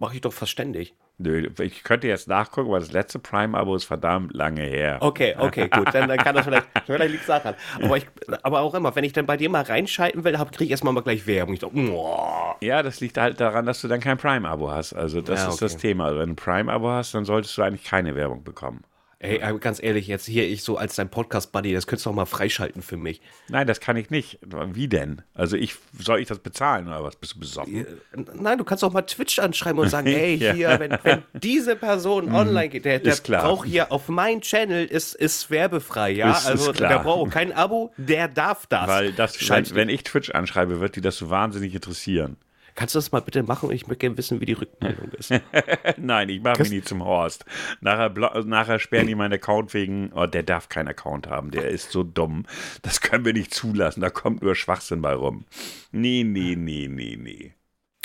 Mach 0.00 0.14
ich 0.14 0.22
doch 0.22 0.32
verständig. 0.32 0.94
Nö, 1.18 1.50
ich 1.60 1.84
könnte 1.84 2.08
jetzt 2.08 2.26
nachgucken, 2.26 2.70
weil 2.70 2.80
das 2.80 2.90
letzte 2.92 3.18
Prime-Abo 3.18 3.76
ist 3.76 3.84
verdammt 3.84 4.32
lange 4.32 4.62
her. 4.62 4.96
Okay, 5.00 5.36
okay, 5.38 5.68
gut, 5.68 5.94
dann, 5.94 6.08
dann 6.08 6.16
kann 6.16 6.34
das 6.34 6.46
vielleicht, 6.46 6.66
vielleicht 6.86 7.12
liegt 7.12 7.28
daran. 7.28 7.54
Aber, 7.82 7.98
ich, 7.98 8.06
aber 8.42 8.60
auch 8.60 8.72
immer, 8.72 8.96
wenn 8.96 9.04
ich 9.04 9.12
dann 9.12 9.26
bei 9.26 9.36
dir 9.36 9.50
mal 9.50 9.60
reinschalten 9.60 10.24
will, 10.24 10.32
kriege 10.32 10.64
ich 10.64 10.70
erstmal 10.70 10.94
mal 10.94 11.02
gleich 11.02 11.26
Werbung. 11.26 11.52
Ich 11.52 11.60
dachte. 11.60 12.56
Ja, 12.62 12.82
das 12.82 13.00
liegt 13.00 13.18
halt 13.18 13.38
daran, 13.38 13.66
dass 13.66 13.82
du 13.82 13.88
dann 13.88 14.00
kein 14.00 14.16
Prime-Abo 14.16 14.70
hast. 14.70 14.94
Also 14.94 15.20
das 15.20 15.40
Ja, 15.40 15.48
ist 15.48 15.54
okay. 15.56 15.64
das 15.66 15.76
Thema. 15.76 16.06
Also 16.06 16.18
wenn 16.20 16.28
du 16.28 16.32
ein 16.32 16.36
Prime-Abo 16.36 16.88
hast, 16.88 17.12
dann 17.14 17.26
solltest 17.26 17.58
du 17.58 17.62
eigentlich 17.62 17.84
keine 17.84 18.14
Werbung 18.16 18.42
bekommen. 18.42 18.82
Ey, 19.22 19.38
ganz 19.60 19.82
ehrlich, 19.82 20.06
jetzt 20.06 20.24
hier 20.24 20.48
ich 20.48 20.62
so 20.62 20.78
als 20.78 20.96
dein 20.96 21.10
Podcast-Buddy, 21.10 21.74
das 21.74 21.86
könntest 21.86 22.06
du 22.06 22.10
auch 22.10 22.14
mal 22.14 22.24
freischalten 22.24 22.80
für 22.80 22.96
mich. 22.96 23.20
Nein, 23.50 23.66
das 23.66 23.78
kann 23.78 23.98
ich 23.98 24.08
nicht. 24.08 24.38
Wie 24.72 24.88
denn? 24.88 25.20
Also 25.34 25.58
ich 25.58 25.74
soll 25.98 26.20
ich 26.20 26.28
das 26.28 26.38
bezahlen 26.38 26.86
oder 26.88 27.04
was? 27.04 27.16
Bist 27.16 27.34
du 27.34 27.40
besoffen? 27.40 27.86
Nein, 28.34 28.56
du 28.56 28.64
kannst 28.64 28.82
auch 28.82 28.94
mal 28.94 29.02
Twitch 29.02 29.38
anschreiben 29.38 29.78
und 29.78 29.90
sagen, 29.90 30.06
ey, 30.08 30.36
Ja. 30.36 30.52
Mhm. 30.54 30.56
hier, 30.56 30.80
wenn, 30.80 30.98
wenn 31.02 31.22
diese 31.34 31.76
Person 31.76 32.32
online 32.34 32.70
geht, 32.70 32.86
der, 32.86 32.98
der 32.98 33.12
Ist 33.12 33.24
klar. 33.24 33.42
braucht 33.44 33.68
hier 33.68 33.92
auf 33.92 34.08
meinem 34.08 34.40
Channel, 34.40 34.86
ist, 34.86 35.14
ist 35.16 35.50
werbefrei, 35.50 36.12
ja? 36.12 36.30
Ist- 36.30 36.38
ist 36.44 36.46
also 36.46 36.72
klar. 36.72 36.88
der 36.88 36.98
braucht 37.00 37.30
kein 37.30 37.52
Abo, 37.52 37.92
der 37.98 38.26
darf 38.26 38.64
das. 38.68 38.86
Weil 38.88 39.12
das, 39.12 39.36
wenn, 39.50 39.74
wenn 39.74 39.88
ich 39.90 40.02
Twitch 40.02 40.30
anschreibe, 40.30 40.80
wird 40.80 40.96
die 40.96 41.02
das 41.02 41.18
so 41.18 41.28
wahnsinnig 41.28 41.74
interessieren. 41.74 42.38
Kannst 42.74 42.94
du 42.94 42.98
das 42.98 43.12
mal 43.12 43.20
bitte 43.20 43.42
machen? 43.42 43.70
Ich 43.70 43.86
möchte 43.86 44.00
gerne 44.00 44.18
wissen, 44.18 44.40
wie 44.40 44.46
die 44.46 44.52
Rückmeldung 44.54 45.10
ist. 45.12 45.32
Nein, 45.96 46.28
ich 46.28 46.42
mache 46.42 46.62
mich 46.62 46.70
nie 46.70 46.82
zum 46.82 47.04
Horst. 47.04 47.44
Nachher, 47.80 48.10
nachher 48.44 48.78
sperren 48.78 49.06
die 49.06 49.14
meinen 49.14 49.34
Account 49.34 49.74
wegen, 49.74 50.12
oh, 50.12 50.26
der 50.26 50.42
darf 50.42 50.68
keinen 50.68 50.88
Account 50.88 51.26
haben, 51.28 51.50
der 51.50 51.68
ist 51.68 51.90
so 51.90 52.02
dumm. 52.02 52.46
Das 52.82 53.00
können 53.00 53.24
wir 53.24 53.32
nicht 53.32 53.52
zulassen, 53.52 54.00
da 54.00 54.10
kommt 54.10 54.42
nur 54.42 54.54
Schwachsinn 54.54 55.02
bei 55.02 55.14
rum. 55.14 55.44
Nee, 55.92 56.24
nee, 56.24 56.56
nee, 56.56 56.88
nee, 56.88 57.16
nee. 57.16 57.54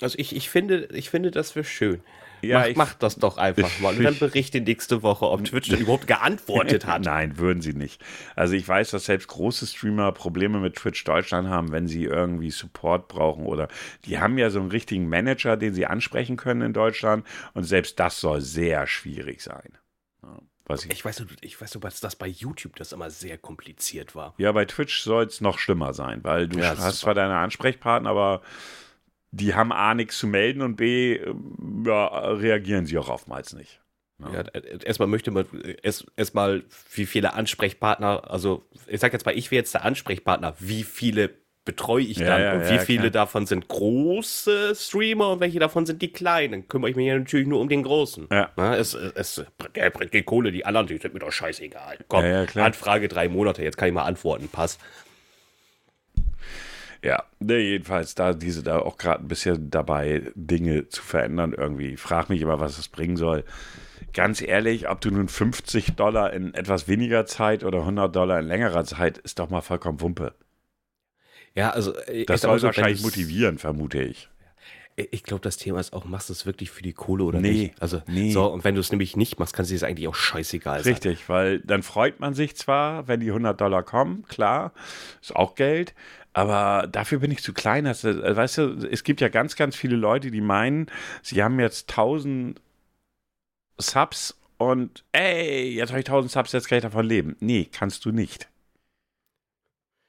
Also 0.01 0.17
ich, 0.19 0.35
ich, 0.35 0.49
finde, 0.49 0.89
ich 0.91 1.09
finde, 1.09 1.31
das 1.31 1.55
wäre 1.55 1.63
schön. 1.63 2.01
Ja, 2.41 2.59
mach, 2.59 2.67
ich- 2.67 2.77
mach 2.77 2.93
das 2.95 3.15
doch 3.15 3.37
einfach 3.37 3.77
mal. 3.79 3.95
Und 3.95 4.03
dann 4.03 4.17
berichte 4.19 4.61
nächste 4.61 5.01
Woche, 5.03 5.27
ob 5.29 5.43
Twitch 5.45 5.69
denn 5.69 5.79
überhaupt 5.81 6.07
geantwortet 6.07 6.85
hat. 6.85 7.01
Nein, 7.05 7.37
würden 7.37 7.61
sie 7.61 7.73
nicht. 7.73 8.03
Also 8.35 8.53
ich 8.55 8.67
weiß, 8.67 8.91
dass 8.91 9.05
selbst 9.05 9.27
große 9.27 9.65
Streamer 9.67 10.11
Probleme 10.11 10.59
mit 10.59 10.75
Twitch 10.75 11.03
Deutschland 11.03 11.47
haben, 11.49 11.71
wenn 11.71 11.87
sie 11.87 12.03
irgendwie 12.05 12.51
Support 12.51 13.07
brauchen 13.07 13.45
oder 13.45 13.67
die 14.05 14.19
haben 14.19 14.37
ja 14.37 14.49
so 14.49 14.59
einen 14.59 14.69
richtigen 14.71 15.07
Manager, 15.09 15.57
den 15.57 15.73
sie 15.73 15.85
ansprechen 15.85 16.37
können 16.37 16.61
in 16.61 16.73
Deutschland 16.73 17.25
und 17.53 17.63
selbst 17.63 17.99
das 17.99 18.19
soll 18.19 18.41
sehr 18.41 18.87
schwierig 18.87 19.41
sein. 19.41 19.77
Ja, 20.23 20.39
was 20.65 20.85
ich, 20.85 20.91
Ich 20.91 21.05
weiß, 21.05 21.23
ich 21.41 21.59
weiß 21.61 21.73
nur, 21.75 21.81
dass 21.81 21.99
das 21.99 22.15
bei 22.15 22.27
YouTube 22.27 22.75
das 22.75 22.91
immer 22.91 23.09
sehr 23.09 23.37
kompliziert 23.37 24.15
war. 24.15 24.33
ja, 24.37 24.51
bei 24.51 24.65
Twitch 24.65 25.01
soll 25.01 25.25
es 25.25 25.41
noch 25.41 25.59
schlimmer 25.59 25.93
sein, 25.93 26.23
weil 26.23 26.47
du 26.47 26.59
Ja, 26.59 26.75
hast 26.77 26.99
zwar 26.99 27.13
deine 27.13 27.37
Ansprechpartner, 27.37 28.09
aber 28.09 28.41
die 29.35 29.53
haben 29.53 29.71
A 29.71 29.93
nichts 29.93 30.17
zu 30.17 30.27
melden 30.27 30.61
und 30.61 30.75
B 30.75 31.15
ähm, 31.15 31.83
ja, 31.85 32.07
reagieren 32.07 32.85
sie 32.85 32.97
auch 32.97 33.09
oftmals 33.09 33.53
nicht. 33.53 33.81
Ja, 34.19 34.41
äh, 34.41 34.79
erstmal 34.85 35.09
möchte 35.09 35.31
man 35.31 35.45
äh, 35.63 35.75
erst 35.83 36.05
erstmal, 36.15 36.63
wie 36.93 37.05
viele 37.05 37.33
Ansprechpartner, 37.33 38.31
also 38.31 38.63
ich 38.87 39.01
sag 39.01 39.11
jetzt 39.11 39.25
mal, 39.25 39.37
ich 39.37 39.51
wäre 39.51 39.59
jetzt 39.59 39.73
der 39.73 39.83
Ansprechpartner, 39.83 40.55
wie 40.59 40.83
viele 40.83 41.31
betreue 41.65 42.03
ich 42.03 42.17
Ja, 42.19 42.27
dann 42.27 42.41
ja, 42.41 42.53
und 42.53 42.69
wie 42.69 42.75
ja, 42.75 42.79
viele 42.79 43.09
klar. 43.09 43.25
davon 43.25 43.45
sind 43.47 43.67
große 43.67 44.73
Streamer 44.75 45.31
und 45.31 45.39
welche 45.39 45.59
davon 45.59 45.85
sind 45.85 46.01
die 46.01 46.13
kleinen? 46.13 46.51
Dann 46.51 46.67
kümmere 46.67 46.91
ich 46.91 46.95
mich 46.95 47.07
ja 47.07 47.17
natürlich 47.17 47.47
nur 47.47 47.59
um 47.59 47.67
den 47.67 47.83
großen. 47.83 48.27
Ja. 48.31 48.51
Na, 48.55 48.77
es, 48.77 48.93
es, 48.93 49.43
der 49.75 49.89
bringt 49.89 50.13
die 50.13 50.21
Kohle, 50.23 50.51
die 50.51 50.63
anderen, 50.65 50.87
die 50.87 50.97
sind 50.97 51.13
mir 51.13 51.19
doch 51.21 51.31
scheißegal. 51.31 51.97
Komm, 52.07 52.23
Ja, 52.23 52.43
ja. 52.43 52.63
Anfrage 52.63 53.07
drei 53.07 53.27
Monate, 53.27 53.63
jetzt 53.63 53.77
kann 53.77 53.87
ich 53.87 53.93
mal 53.95 54.03
antworten, 54.03 54.47
pass. 54.47 54.77
Ja, 57.05 57.23
ne, 57.39 57.59
jedenfalls, 57.59 58.15
da 58.15 58.33
diese 58.33 58.63
da 58.63 58.79
auch 58.79 58.97
gerade 58.97 59.23
ein 59.23 59.27
bisschen 59.27 59.69
dabei, 59.69 60.23
Dinge 60.33 60.89
zu 60.89 61.03
verändern 61.03 61.53
irgendwie. 61.55 61.93
Ich 61.93 61.99
frage 61.99 62.33
mich 62.33 62.41
immer, 62.41 62.59
was 62.59 62.79
es 62.79 62.87
bringen 62.87 63.15
soll. 63.15 63.43
Ganz 64.11 64.41
ehrlich, 64.41 64.89
ob 64.89 65.01
du 65.01 65.11
nun 65.11 65.27
50 65.27 65.95
Dollar 65.95 66.33
in 66.33 66.55
etwas 66.55 66.87
weniger 66.87 67.27
Zeit 67.27 67.63
oder 67.63 67.79
100 67.81 68.15
Dollar 68.15 68.39
in 68.39 68.47
längerer 68.47 68.85
Zeit, 68.85 69.19
ist 69.19 69.37
doch 69.37 69.51
mal 69.51 69.61
vollkommen 69.61 70.01
Wumpe. 70.01 70.33
Ja, 71.53 71.69
also 71.69 71.95
äh, 71.95 72.25
Das 72.25 72.41
soll 72.41 72.57
so, 72.57 72.65
wahrscheinlich 72.67 73.03
motivieren, 73.03 73.59
vermute 73.59 74.01
ich. 74.01 74.27
Ich 74.95 75.23
glaube, 75.23 75.41
das 75.41 75.57
Thema 75.57 75.81
ist 75.81 75.93
auch, 75.93 76.05
machst 76.05 76.29
du 76.29 76.33
es 76.33 76.45
wirklich 76.45 76.71
für 76.71 76.81
die 76.81 76.93
Kohle 76.93 77.25
oder 77.25 77.39
Nee, 77.39 77.51
nicht? 77.51 77.81
Also, 77.81 78.01
nee. 78.07 78.31
so, 78.31 78.45
und 78.47 78.63
wenn 78.63 78.75
du 78.75 78.81
es 78.81 78.91
nämlich 78.91 79.15
nicht 79.17 79.37
machst, 79.37 79.53
kann 79.53 79.63
es 79.63 79.69
dir 79.69 79.85
eigentlich 79.85 80.07
auch 80.07 80.15
scheißegal 80.15 80.83
sein. 80.83 80.93
Richtig, 80.93 81.27
weil 81.27 81.59
dann 81.59 81.83
freut 81.83 82.19
man 82.21 82.33
sich 82.33 82.55
zwar, 82.55 83.07
wenn 83.07 83.19
die 83.19 83.27
100 83.27 83.59
Dollar 83.59 83.83
kommen, 83.83 84.23
klar, 84.27 84.71
ist 85.21 85.35
auch 85.35 85.55
Geld, 85.55 85.93
aber 86.35 86.87
dafür 86.87 87.19
bin 87.19 87.31
ich 87.31 87.41
zu 87.41 87.53
klein. 87.53 87.85
Das, 87.85 88.03
äh, 88.03 88.35
weißt 88.35 88.57
du, 88.57 88.87
es 88.91 89.05
gibt 89.05 89.21
ja 89.21 89.29
ganz, 89.29 89.55
ganz 89.55 89.75
viele 89.75 89.95
Leute, 89.95 90.31
die 90.31 90.41
meinen, 90.41 90.87
sie 91.21 91.41
haben 91.41 91.59
jetzt 91.61 91.89
1000 91.89 92.61
Subs 93.77 94.37
und 94.57 95.05
ey, 95.13 95.75
jetzt 95.75 95.91
habe 95.91 96.01
ich 96.01 96.05
1000 96.05 96.31
Subs, 96.31 96.51
jetzt 96.51 96.67
kann 96.67 96.77
ich 96.77 96.83
davon 96.83 97.05
leben. 97.05 97.37
Nee, 97.39 97.69
kannst 97.71 98.03
du 98.03 98.11
nicht. 98.11 98.49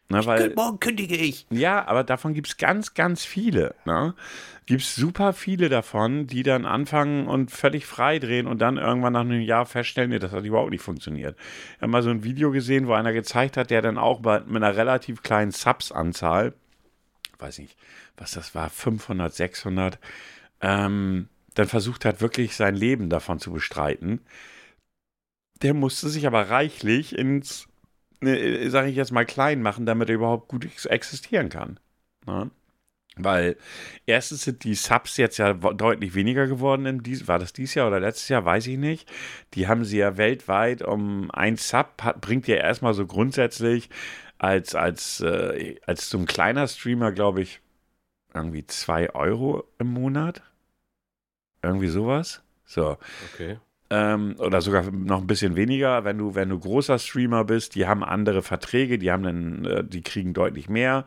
Na, 0.08 0.24
weil, 0.24 0.54
Morgen 0.54 0.78
kündige 0.78 1.16
ich. 1.16 1.46
ja, 1.50 1.84
aber 1.86 2.04
davon 2.04 2.32
gibt 2.32 2.46
es 2.46 2.56
ganz, 2.56 2.94
ganz 2.94 3.24
viele. 3.24 3.74
Ne? 3.84 4.14
Gibt 4.64 4.82
es 4.82 4.94
super 4.94 5.32
viele 5.32 5.68
davon, 5.68 6.28
die 6.28 6.44
dann 6.44 6.64
anfangen 6.64 7.26
und 7.26 7.50
völlig 7.50 7.86
frei 7.86 8.20
drehen 8.20 8.46
und 8.46 8.60
dann 8.60 8.76
irgendwann 8.76 9.14
nach 9.14 9.20
einem 9.22 9.40
Jahr 9.40 9.66
feststellen, 9.66 10.10
nee, 10.10 10.20
das 10.20 10.30
hat 10.30 10.44
überhaupt 10.44 10.70
nicht 10.70 10.82
funktioniert. 10.82 11.36
Ich 11.76 11.82
habe 11.82 11.90
mal 11.90 12.02
so 12.02 12.10
ein 12.10 12.22
Video 12.22 12.52
gesehen, 12.52 12.86
wo 12.86 12.92
einer 12.92 13.12
gezeigt 13.12 13.56
hat, 13.56 13.70
der 13.70 13.82
dann 13.82 13.98
auch 13.98 14.20
bei, 14.20 14.40
mit 14.40 14.62
einer 14.62 14.76
relativ 14.76 15.22
kleinen 15.22 15.50
Subs-Anzahl, 15.50 16.54
weiß 17.38 17.58
nicht, 17.58 17.76
was 18.16 18.30
das 18.30 18.54
war, 18.54 18.70
500, 18.70 19.34
600, 19.34 19.98
ähm, 20.60 21.28
dann 21.54 21.66
versucht 21.66 22.04
hat, 22.04 22.20
wirklich 22.20 22.54
sein 22.54 22.76
Leben 22.76 23.10
davon 23.10 23.40
zu 23.40 23.52
bestreiten. 23.52 24.20
Der 25.62 25.74
musste 25.74 26.08
sich 26.08 26.26
aber 26.26 26.50
reichlich 26.50 27.16
ins 27.16 27.66
ne, 27.75 27.75
sage 28.20 28.88
ich 28.88 28.96
jetzt 28.96 29.12
mal, 29.12 29.26
klein 29.26 29.62
machen, 29.62 29.86
damit 29.86 30.08
er 30.08 30.16
überhaupt 30.16 30.48
gut 30.48 30.64
ex 30.64 30.86
existieren 30.86 31.48
kann. 31.48 31.78
Ne? 32.26 32.50
Weil 33.18 33.56
erstens 34.04 34.42
sind 34.42 34.64
die 34.64 34.74
Subs 34.74 35.16
jetzt 35.16 35.38
ja 35.38 35.54
deutlich 35.54 36.14
weniger 36.14 36.46
geworden. 36.46 36.84
In 36.84 37.02
dies, 37.02 37.26
war 37.28 37.38
das 37.38 37.54
dieses 37.54 37.74
Jahr 37.74 37.88
oder 37.88 37.98
letztes 37.98 38.28
Jahr, 38.28 38.44
weiß 38.44 38.66
ich 38.66 38.76
nicht. 38.76 39.10
Die 39.54 39.68
haben 39.68 39.84
sie 39.84 39.98
ja 39.98 40.18
weltweit 40.18 40.82
um 40.82 41.30
ein 41.30 41.56
Sub, 41.56 42.02
hat, 42.02 42.20
bringt 42.20 42.46
ja 42.46 42.56
erstmal 42.56 42.92
so 42.92 43.06
grundsätzlich 43.06 43.88
als, 44.36 44.74
als, 44.74 45.20
äh, 45.20 45.76
als 45.86 46.10
so 46.10 46.18
ein 46.18 46.26
kleiner 46.26 46.68
Streamer, 46.68 47.10
glaube 47.12 47.40
ich, 47.40 47.60
irgendwie 48.34 48.66
zwei 48.66 49.14
Euro 49.14 49.64
im 49.78 49.88
Monat. 49.88 50.42
Irgendwie 51.62 51.88
sowas. 51.88 52.42
So. 52.66 52.98
Okay. 53.32 53.58
Ähm, 53.88 54.34
oder 54.38 54.60
sogar 54.62 54.90
noch 54.90 55.20
ein 55.20 55.28
bisschen 55.28 55.54
weniger, 55.54 56.04
wenn 56.04 56.18
du, 56.18 56.34
wenn 56.34 56.48
du 56.48 56.58
großer 56.58 56.98
Streamer 56.98 57.44
bist, 57.44 57.76
die 57.76 57.86
haben 57.86 58.02
andere 58.02 58.42
Verträge, 58.42 58.98
die 58.98 59.12
haben 59.12 59.22
dann, 59.22 59.64
äh, 59.64 59.84
die 59.84 60.02
kriegen 60.02 60.34
deutlich 60.34 60.68
mehr. 60.68 61.04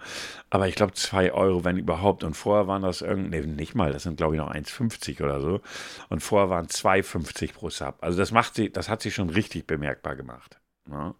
Aber 0.49 0.67
ich 0.67 0.75
glaube, 0.75 0.93
2 0.93 1.33
Euro, 1.33 1.65
wenn 1.65 1.77
überhaupt. 1.77 2.23
Und 2.23 2.35
vorher 2.35 2.67
waren 2.67 2.81
das 2.81 3.01
irgendwie, 3.01 3.41
nee, 3.41 3.47
nicht 3.47 3.75
mal, 3.75 3.91
das 3.91 4.03
sind 4.03 4.15
glaube 4.17 4.35
ich 4.35 4.41
noch 4.41 4.51
1,50 4.51 5.21
oder 5.21 5.41
so. 5.41 5.61
Und 6.07 6.21
vorher 6.21 6.49
waren 6.49 6.67
2,50 6.67 7.53
pro 7.53 7.69
Sub. 7.69 7.97
Also 8.01 8.17
das 8.17 8.31
macht 8.31 8.55
sie, 8.55 8.71
das 8.71 8.87
hat 8.87 9.01
sich 9.01 9.13
schon 9.13 9.29
richtig 9.29 9.67
bemerkbar 9.67 10.15
gemacht. 10.15 10.59
Ja. 10.89 11.15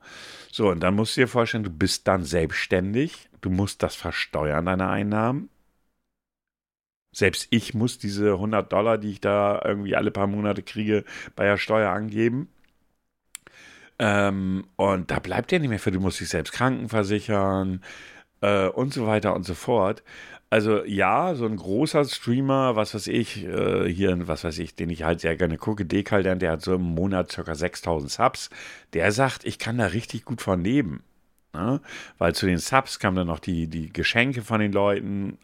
So, 0.52 0.69
und 0.69 0.80
dann 0.80 0.95
musst 0.95 1.17
du 1.17 1.22
dir 1.22 1.28
vorstellen, 1.28 1.63
du 1.63 1.69
bist 1.69 2.08
dann 2.08 2.24
selbstständig, 2.24 3.30
du 3.41 3.50
musst 3.50 3.84
das 3.84 3.95
versteuern, 3.95 4.65
deine 4.65 4.88
Einnahmen. 4.89 5.50
Selbst 7.12 7.48
ich 7.52 7.74
muss 7.74 7.98
diese 7.98 8.34
100 8.34 8.72
Dollar, 8.72 8.98
die 8.98 9.12
ich 9.12 9.22
da 9.22 9.62
irgendwie 9.65 9.95
alle 9.95 10.12
paar 10.12 10.28
Monate 10.28 10.63
kriege, 10.63 11.04
bei 11.36 11.45
der 11.45 11.58
Steuer 11.58 11.91
angeben. 11.91 12.50
Ähm, 14.00 14.65
und 14.78 15.12
da 15.12 15.19
bleibt 15.19 15.52
ja 15.52 15.60
nicht 15.60 15.69
mehr 15.69 15.80
für, 15.80 15.91
du 15.91 16.00
musst 16.00 16.19
dich 16.22 16.30
selbst 16.30 16.54
krankenversichern 16.54 17.84
äh, 18.41 18.67
und 18.67 18.93
so 18.93 19.08
weiter 19.08 19.36
und 19.36 19.43
so 19.45 19.54
fort. 19.56 20.04
Also 20.50 20.84
ja, 20.86 21.36
so 21.36 21.45
ein 21.45 21.58
großer 21.58 22.06
Streamer, 22.06 22.76
was 22.76 22.95
weiß 22.95 23.08
ich, 23.08 23.45
äh, 23.45 23.88
hier, 23.91 24.28
was 24.28 24.43
weiß 24.43 24.58
ich, 24.60 24.76
den 24.76 24.89
ich 24.89 25.04
halt 25.04 25.22
sehr 25.22 25.36
gerne 25.36 25.58
gucke, 25.58 25.86
Dekaldern, 25.86 26.39
der 26.39 26.54
hat 26.54 26.62
so 26.63 26.76
im 26.76 26.82
Monat 26.82 27.30
ca. 27.30 27.56
6000 27.56 28.12
Subs, 28.12 28.50
der 28.93 29.12
sagt, 29.12 29.45
ich 29.45 29.60
kann 29.60 29.78
da 29.78 29.88
richtig 29.88 30.26
gut 30.26 30.41
von 30.41 30.63
leben. 30.63 31.04
Ne? 31.53 31.81
Weil 32.17 32.35
zu 32.35 32.45
den 32.45 32.59
Subs 32.59 32.99
kamen 32.99 33.15
dann 33.17 33.27
noch 33.27 33.39
die, 33.39 33.67
die 33.67 33.91
Geschenke 33.91 34.41
von 34.43 34.59
den 34.59 34.71
Leuten, 34.71 35.39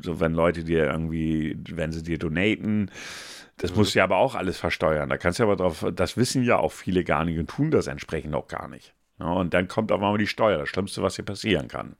so 0.00 0.20
wenn 0.20 0.32
Leute 0.32 0.64
dir 0.64 0.84
irgendwie, 0.84 1.58
wenn 1.70 1.92
sie 1.92 2.02
dir 2.02 2.18
donaten, 2.18 2.90
das 3.56 3.74
musst 3.74 3.94
du 3.94 3.98
ja 3.98 4.04
aber 4.04 4.18
auch 4.18 4.34
alles 4.34 4.58
versteuern. 4.58 5.08
Da 5.08 5.16
kannst 5.16 5.38
du 5.38 5.44
aber 5.44 5.56
drauf, 5.56 5.86
das 5.94 6.18
wissen 6.18 6.42
ja 6.42 6.58
auch 6.58 6.72
viele 6.72 7.04
gar 7.04 7.24
nicht 7.24 7.38
und 7.38 7.48
tun 7.48 7.70
das 7.70 7.86
entsprechend 7.86 8.34
auch 8.34 8.48
gar 8.48 8.68
nicht. 8.68 8.94
Ja, 9.18 9.32
und 9.32 9.54
dann 9.54 9.66
kommt 9.66 9.92
auf 9.92 10.02
einmal 10.02 10.18
die 10.18 10.26
Steuer, 10.26 10.58
das 10.58 10.68
Schlimmste, 10.68 11.02
was 11.02 11.14
dir 11.14 11.22
passieren 11.22 11.68
kann. 11.68 11.96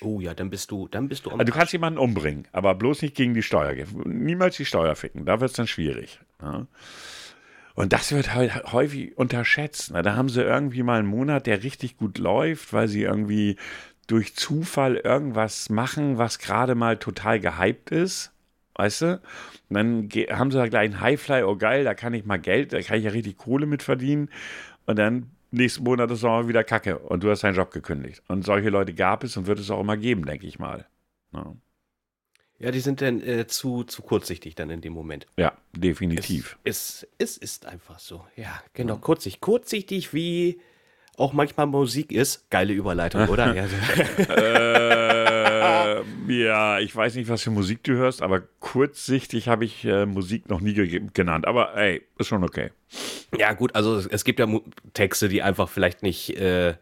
Oh 0.00 0.20
ja, 0.20 0.34
dann 0.34 0.50
bist 0.50 0.70
du, 0.70 0.88
dann 0.88 1.08
bist 1.08 1.26
du 1.26 1.30
Also 1.30 1.44
du 1.44 1.52
kannst 1.52 1.72
jemanden 1.72 1.98
umbringen, 1.98 2.48
aber 2.52 2.74
bloß 2.74 3.02
nicht 3.02 3.14
gegen 3.14 3.34
die 3.34 3.42
Steuer. 3.42 3.74
Niemals 4.04 4.56
die 4.56 4.64
Steuer 4.64 4.96
ficken, 4.96 5.26
da 5.26 5.40
wird 5.40 5.50
es 5.50 5.56
dann 5.56 5.66
schwierig. 5.66 6.20
Ja. 6.40 6.66
Und 7.74 7.92
das 7.92 8.12
wird 8.12 8.34
halt 8.34 8.72
häufig 8.72 9.18
unterschätzt. 9.18 9.90
Na, 9.92 10.02
da 10.02 10.14
haben 10.14 10.28
sie 10.28 10.42
irgendwie 10.42 10.82
mal 10.82 10.98
einen 10.98 11.08
Monat, 11.08 11.46
der 11.46 11.62
richtig 11.62 11.96
gut 11.96 12.18
läuft, 12.18 12.72
weil 12.72 12.88
sie 12.88 13.02
irgendwie 13.02 13.56
durch 14.06 14.36
Zufall 14.36 14.96
irgendwas 14.96 15.70
machen, 15.70 16.18
was 16.18 16.38
gerade 16.38 16.74
mal 16.74 16.98
total 16.98 17.40
gehypt 17.40 17.90
ist. 17.90 18.32
Weißt 18.76 19.02
du? 19.02 19.20
Und 19.68 19.76
dann 19.76 20.08
haben 20.30 20.50
sie 20.50 20.58
da 20.58 20.68
gleich 20.68 20.84
einen 20.84 21.00
Highfly, 21.00 21.42
oh 21.44 21.56
geil, 21.56 21.84
da 21.84 21.94
kann 21.94 22.14
ich 22.14 22.24
mal 22.24 22.38
Geld, 22.38 22.72
da 22.72 22.80
kann 22.82 22.98
ich 22.98 23.04
ja 23.04 23.10
richtig 23.10 23.38
Kohle 23.38 23.66
mit 23.66 23.82
verdienen. 23.82 24.28
Und 24.86 24.98
dann 24.98 25.30
nächsten 25.50 25.84
Monat 25.84 26.10
ist 26.10 26.24
auch 26.24 26.48
wieder 26.48 26.64
Kacke 26.64 26.98
und 26.98 27.22
du 27.22 27.30
hast 27.30 27.44
deinen 27.44 27.54
Job 27.54 27.70
gekündigt. 27.70 28.22
Und 28.28 28.44
solche 28.44 28.70
Leute 28.70 28.92
gab 28.94 29.24
es 29.24 29.36
und 29.36 29.46
wird 29.46 29.58
es 29.58 29.70
auch 29.70 29.80
immer 29.80 29.96
geben, 29.96 30.26
denke 30.26 30.46
ich 30.46 30.58
mal. 30.58 30.86
Ja. 31.32 31.54
Ja, 32.64 32.70
die 32.70 32.80
sind 32.80 33.02
dann 33.02 33.20
äh, 33.20 33.46
zu, 33.46 33.84
zu 33.84 34.00
kurzsichtig 34.00 34.54
dann 34.54 34.70
in 34.70 34.80
dem 34.80 34.94
Moment. 34.94 35.26
Ja, 35.36 35.52
definitiv. 35.76 36.56
Es, 36.64 37.06
es, 37.18 37.32
es 37.32 37.36
ist 37.36 37.66
einfach 37.66 37.98
so. 37.98 38.24
Ja, 38.36 38.58
genau. 38.72 38.96
Kurzsichtig. 38.96 39.42
Kurzsichtig 39.42 40.14
wie 40.14 40.62
auch 41.18 41.34
manchmal 41.34 41.66
Musik 41.66 42.10
ist. 42.10 42.48
Geile 42.48 42.72
Überleitung, 42.72 43.28
oder? 43.28 43.54
ja, 43.54 43.66
äh, 45.98 46.02
ja, 46.26 46.78
ich 46.78 46.96
weiß 46.96 47.16
nicht, 47.16 47.28
was 47.28 47.42
für 47.42 47.50
Musik 47.50 47.84
du 47.84 47.92
hörst, 47.96 48.22
aber 48.22 48.40
kurzsichtig 48.60 49.48
habe 49.48 49.66
ich 49.66 49.84
äh, 49.84 50.06
Musik 50.06 50.48
noch 50.48 50.62
nie 50.62 50.72
ge 50.72 51.02
genannt. 51.12 51.46
Aber 51.46 51.76
ey, 51.76 52.00
ist 52.18 52.28
schon 52.28 52.44
okay. 52.44 52.70
Ja, 53.38 53.52
gut, 53.52 53.74
also 53.74 53.94
es, 53.96 54.06
es 54.06 54.24
gibt 54.24 54.38
ja 54.38 54.46
Mu 54.46 54.62
Texte, 54.94 55.28
die 55.28 55.42
einfach 55.42 55.68
vielleicht 55.68 56.02
nicht 56.02 56.30
äh, 56.38 56.76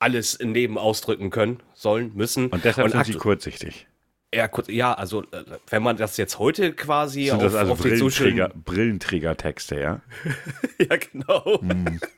alles 0.00 0.34
im 0.34 0.52
Leben 0.52 0.78
ausdrücken 0.78 1.30
können, 1.30 1.62
sollen, 1.74 2.10
müssen. 2.16 2.48
Und 2.48 2.64
deshalb 2.64 2.86
Und 2.86 2.90
sind 2.90 3.06
sie 3.06 3.14
kurzsichtig. 3.14 3.86
Ja, 4.32 4.46
kurz, 4.46 4.68
ja, 4.68 4.94
also 4.94 5.22
äh, 5.22 5.44
wenn 5.70 5.82
man 5.82 5.96
das 5.96 6.16
jetzt 6.16 6.38
heute 6.38 6.72
quasi 6.72 7.26
Sind 7.26 7.36
auf, 7.36 7.42
das 7.42 7.54
also 7.56 7.72
auf 7.72 7.80
Brillenträger. 7.80 8.52
Brillenträgertexte, 8.54 9.80
ja? 9.80 10.00
ja, 10.78 10.96
genau. 10.96 11.60
Hm. 11.60 11.98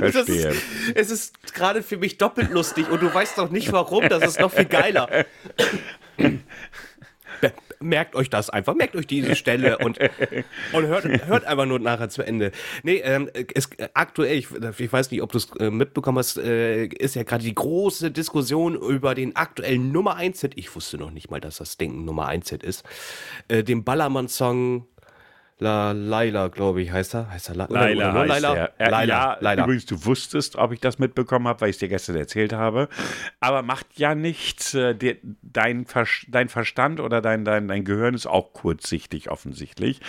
Ist, 0.00 0.30
es 0.94 1.10
ist 1.10 1.52
gerade 1.52 1.82
für 1.82 1.98
mich 1.98 2.16
doppelt 2.16 2.50
lustig 2.50 2.90
und 2.90 3.02
du 3.02 3.12
weißt 3.12 3.36
doch 3.36 3.50
nicht 3.50 3.72
warum, 3.72 4.08
das 4.08 4.24
ist 4.24 4.40
noch 4.40 4.50
viel 4.50 4.64
geiler. 4.64 5.26
merkt 7.80 8.14
euch 8.14 8.30
das 8.30 8.50
einfach, 8.50 8.74
merkt 8.74 8.96
euch 8.96 9.06
diese 9.06 9.36
Stelle 9.36 9.78
und, 9.78 9.98
und 10.72 10.86
hört, 10.86 11.04
hört 11.04 11.44
einfach 11.44 11.66
nur 11.66 11.78
nachher 11.78 12.08
zu 12.08 12.22
Ende. 12.22 12.52
Nee, 12.82 13.02
ähm, 13.04 13.30
es, 13.54 13.70
aktuell, 13.94 14.38
ich, 14.38 14.48
ich 14.78 14.92
weiß 14.92 15.10
nicht, 15.10 15.22
ob 15.22 15.32
du 15.32 15.38
es 15.38 15.50
äh, 15.58 15.70
mitbekommen 15.70 16.18
hast, 16.18 16.38
äh, 16.38 16.86
ist 16.86 17.14
ja 17.14 17.22
gerade 17.22 17.44
die 17.44 17.54
große 17.54 18.10
Diskussion 18.10 18.74
über 18.74 19.14
den 19.14 19.36
aktuellen 19.36 19.92
Nummer 19.92 20.16
1 20.16 20.40
Hit. 20.40 20.52
Ich 20.56 20.74
wusste 20.74 20.98
noch 20.98 21.10
nicht 21.10 21.30
mal, 21.30 21.40
dass 21.40 21.58
das 21.58 21.76
Ding 21.76 22.04
Nummer 22.04 22.26
1 22.26 22.50
Hit 22.50 22.62
ist. 22.62 22.84
Äh, 23.48 23.62
den 23.62 23.84
Ballermann-Song 23.84 24.86
La 25.58 25.92
Laila, 25.92 26.48
glaube 26.48 26.82
ich, 26.82 26.92
heißt 26.92 27.14
er. 27.14 27.30
Heißt 27.30 27.48
er 27.48 27.54
La 27.54 27.66
Laila? 27.70 28.10
Oder, 28.10 28.20
oder 28.20 28.26
Laila? 28.26 28.54
Er. 28.54 28.72
Er, 28.76 28.90
Laila, 28.90 29.14
ja, 29.14 29.38
Laila. 29.40 29.64
Übrigens, 29.64 29.86
du 29.86 30.04
wusstest, 30.04 30.56
ob 30.56 30.72
ich 30.72 30.80
das 30.80 30.98
mitbekommen 30.98 31.48
habe, 31.48 31.62
weil 31.62 31.70
ich 31.70 31.76
es 31.76 31.80
dir 31.80 31.88
gestern 31.88 32.16
erzählt 32.16 32.52
habe. 32.52 32.88
Aber 33.40 33.62
macht 33.62 33.86
ja 33.96 34.14
nichts. 34.14 34.74
Äh, 34.74 34.94
dein, 35.42 35.86
dein 36.28 36.48
Verstand 36.48 37.00
oder 37.00 37.22
dein, 37.22 37.46
dein, 37.46 37.68
dein 37.68 37.84
Gehirn 37.84 38.14
ist 38.14 38.26
auch 38.26 38.52
kurzsichtig, 38.52 39.30
offensichtlich. 39.30 40.00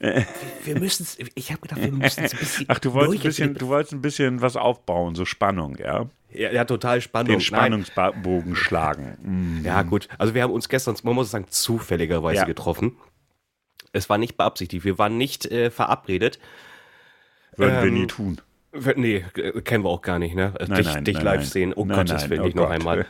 Wir, 0.00 0.26
wir 0.64 0.78
müssen 0.78 1.04
es, 1.04 1.18
ich 1.34 1.50
habe 1.50 1.62
gedacht, 1.62 1.80
wir 1.80 1.92
müssen 1.92 2.24
es 2.24 2.34
ein 2.34 2.38
bisschen. 2.38 2.66
Ach, 2.68 2.78
du 2.78 2.92
wolltest 2.92 3.24
ein 3.24 3.28
bisschen, 3.28 3.54
du 3.54 3.68
wolltest 3.68 3.94
ein 3.94 4.02
bisschen 4.02 4.42
was 4.42 4.56
aufbauen, 4.56 5.14
so 5.14 5.24
Spannung, 5.24 5.76
ja? 5.78 6.06
Ja, 6.32 6.52
ja, 6.52 6.64
total 6.64 7.00
Spannung. 7.00 7.32
Den 7.32 7.40
Spannungsbogen 7.40 8.54
schlagen. 8.54 9.16
Mhm. 9.22 9.64
Ja, 9.64 9.82
gut. 9.82 10.08
Also 10.18 10.34
wir 10.34 10.42
haben 10.42 10.52
uns 10.52 10.68
gestern, 10.68 10.94
man 11.02 11.14
muss 11.14 11.30
sagen, 11.30 11.46
zufälligerweise 11.48 12.40
ja. 12.40 12.44
getroffen. 12.44 12.96
Es 13.92 14.08
war 14.08 14.18
nicht 14.18 14.36
beabsichtigt. 14.36 14.84
Wir 14.84 14.98
waren 14.98 15.16
nicht 15.16 15.46
äh, 15.46 15.70
verabredet. 15.70 16.38
Würden 17.56 17.76
ähm, 17.76 17.84
wir 17.84 17.90
nie 17.90 18.06
tun. 18.06 18.40
Nee, 18.94 19.24
kennen 19.64 19.82
wir 19.82 19.88
auch 19.88 20.00
gar 20.00 20.20
nicht, 20.20 20.36
ne? 20.36 20.54
Nein, 20.60 20.76
dich, 20.76 20.86
nein, 20.86 21.04
dich 21.04 21.16
nein, 21.16 21.24
live 21.24 21.44
sehen. 21.44 21.72
Oh 21.74 21.84
Gott, 21.84 22.08
das 22.08 22.30
will 22.30 22.40
oh 22.40 22.46
ich 22.46 22.54
noch 22.54 22.70
einmal. 22.70 23.04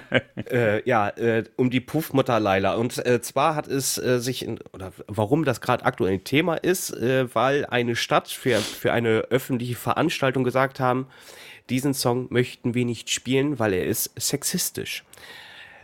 äh, 0.50 0.86
ja, 0.86 1.08
äh, 1.08 1.44
um 1.56 1.70
die 1.70 1.80
Puffmutter 1.80 2.38
Laila. 2.38 2.74
Und 2.74 3.04
äh, 3.06 3.22
zwar 3.22 3.54
hat 3.54 3.66
es 3.66 3.96
äh, 3.96 4.20
sich, 4.20 4.44
in, 4.44 4.58
oder 4.74 4.92
warum 5.06 5.46
das 5.46 5.62
gerade 5.62 5.86
aktuell 5.86 6.12
ein 6.12 6.24
Thema 6.24 6.56
ist, 6.56 6.90
äh, 6.90 7.34
weil 7.34 7.64
eine 7.64 7.96
Stadt 7.96 8.28
für, 8.28 8.58
für 8.58 8.92
eine 8.92 9.20
öffentliche 9.30 9.76
Veranstaltung 9.76 10.44
gesagt 10.44 10.80
haben, 10.80 11.06
diesen 11.70 11.94
Song 11.94 12.26
möchten 12.28 12.74
wir 12.74 12.84
nicht 12.84 13.08
spielen, 13.08 13.58
weil 13.58 13.72
er 13.72 13.86
ist 13.86 14.12
sexistisch. 14.20 15.02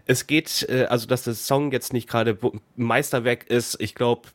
Es 0.05 0.27
geht, 0.27 0.67
äh, 0.69 0.85
also 0.91 1.07
dass 1.07 1.23
der 1.23 1.35
Song 1.35 1.73
jetzt 1.73 1.95
nicht 1.95 2.07
gerade 2.07 2.37
Meisterwerk 2.77 3.49
ist, 3.49 3.81
ich 3.81 3.95
glaube, 3.95 4.29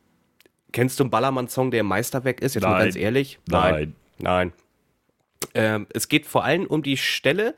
Kennst 0.71 0.99
du 0.99 1.03
einen 1.03 1.12
Ballermann-Song, 1.12 1.71
der 1.71 1.84
Meisterwerk 1.84 2.41
ist? 2.41 2.56
Jetzt 2.56 2.63
Nein. 2.63 2.71
mal 2.71 2.84
ganz 2.84 2.95
ehrlich. 2.95 3.39
Nein. 3.47 3.95
Nein. 4.19 4.53
Ähm, 5.53 5.88
es 5.93 6.08
geht 6.08 6.25
vor 6.25 6.43
allem 6.43 6.65
um 6.65 6.84
die 6.84 6.97
Stelle. 6.97 7.56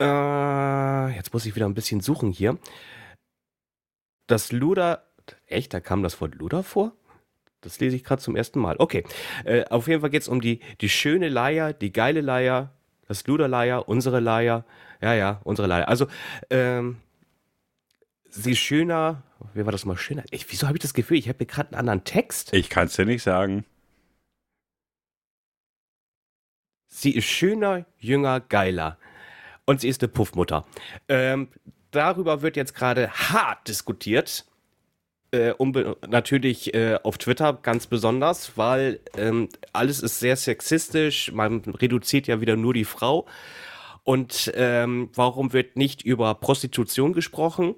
Äh, 0.00 1.16
jetzt 1.16 1.32
muss 1.32 1.46
ich 1.46 1.54
wieder 1.54 1.66
ein 1.66 1.74
bisschen 1.74 2.00
suchen 2.00 2.30
hier. 2.30 2.58
Das 4.26 4.52
Luder. 4.52 5.04
Echt, 5.46 5.72
da 5.72 5.80
kam 5.80 6.02
das 6.02 6.20
Wort 6.20 6.34
Luder 6.34 6.62
vor? 6.62 6.92
Das 7.60 7.80
lese 7.80 7.96
ich 7.96 8.04
gerade 8.04 8.20
zum 8.20 8.36
ersten 8.36 8.58
Mal. 8.58 8.76
Okay. 8.78 9.04
Äh, 9.44 9.64
auf 9.66 9.88
jeden 9.88 10.00
Fall 10.00 10.10
geht 10.10 10.22
es 10.22 10.28
um 10.28 10.40
die, 10.40 10.60
die 10.80 10.88
schöne 10.88 11.28
Leier, 11.28 11.72
die 11.72 11.92
geile 11.92 12.20
Leier, 12.20 12.72
das 13.08 13.26
Luderleier, 13.26 13.88
unsere 13.88 14.20
Leier. 14.20 14.64
Ja, 15.00 15.14
ja, 15.14 15.40
unsere 15.44 15.68
Leier. 15.68 15.88
Also, 15.88 16.06
ähm, 16.50 16.98
sie 18.34 18.56
schöner, 18.56 19.22
wie 19.54 19.64
war 19.64 19.72
das 19.72 19.84
mal 19.84 19.96
schöner? 19.96 20.24
Ich, 20.30 20.50
wieso 20.50 20.66
habe 20.66 20.76
ich 20.76 20.82
das 20.82 20.94
Gefühl, 20.94 21.18
ich 21.18 21.28
habe 21.28 21.46
gerade 21.46 21.70
einen 21.70 21.80
anderen 21.80 22.04
Text? 22.04 22.52
Ich 22.52 22.68
kann 22.68 22.86
es 22.86 22.94
dir 22.94 23.06
nicht 23.06 23.22
sagen. 23.22 23.64
Sie 26.88 27.10
ist 27.10 27.26
schöner, 27.26 27.86
jünger, 27.98 28.40
geiler. 28.40 28.98
Und 29.64 29.80
sie 29.80 29.88
ist 29.88 30.02
eine 30.02 30.08
Puffmutter. 30.08 30.66
Ähm, 31.08 31.48
darüber 31.90 32.42
wird 32.42 32.56
jetzt 32.56 32.74
gerade 32.74 33.10
hart 33.10 33.66
diskutiert. 33.66 34.44
Äh, 35.32 35.54
natürlich 36.06 36.74
äh, 36.74 36.98
auf 37.02 37.18
Twitter 37.18 37.54
ganz 37.54 37.86
besonders, 37.86 38.56
weil 38.56 39.00
ähm, 39.16 39.48
alles 39.72 40.00
ist 40.00 40.20
sehr 40.20 40.36
sexistisch. 40.36 41.32
Man 41.32 41.60
reduziert 41.60 42.26
ja 42.26 42.40
wieder 42.40 42.56
nur 42.56 42.74
die 42.74 42.84
Frau. 42.84 43.26
Und 44.04 44.52
ähm, 44.54 45.10
warum 45.14 45.52
wird 45.52 45.76
nicht 45.76 46.02
über 46.02 46.34
Prostitution 46.34 47.14
gesprochen? 47.14 47.74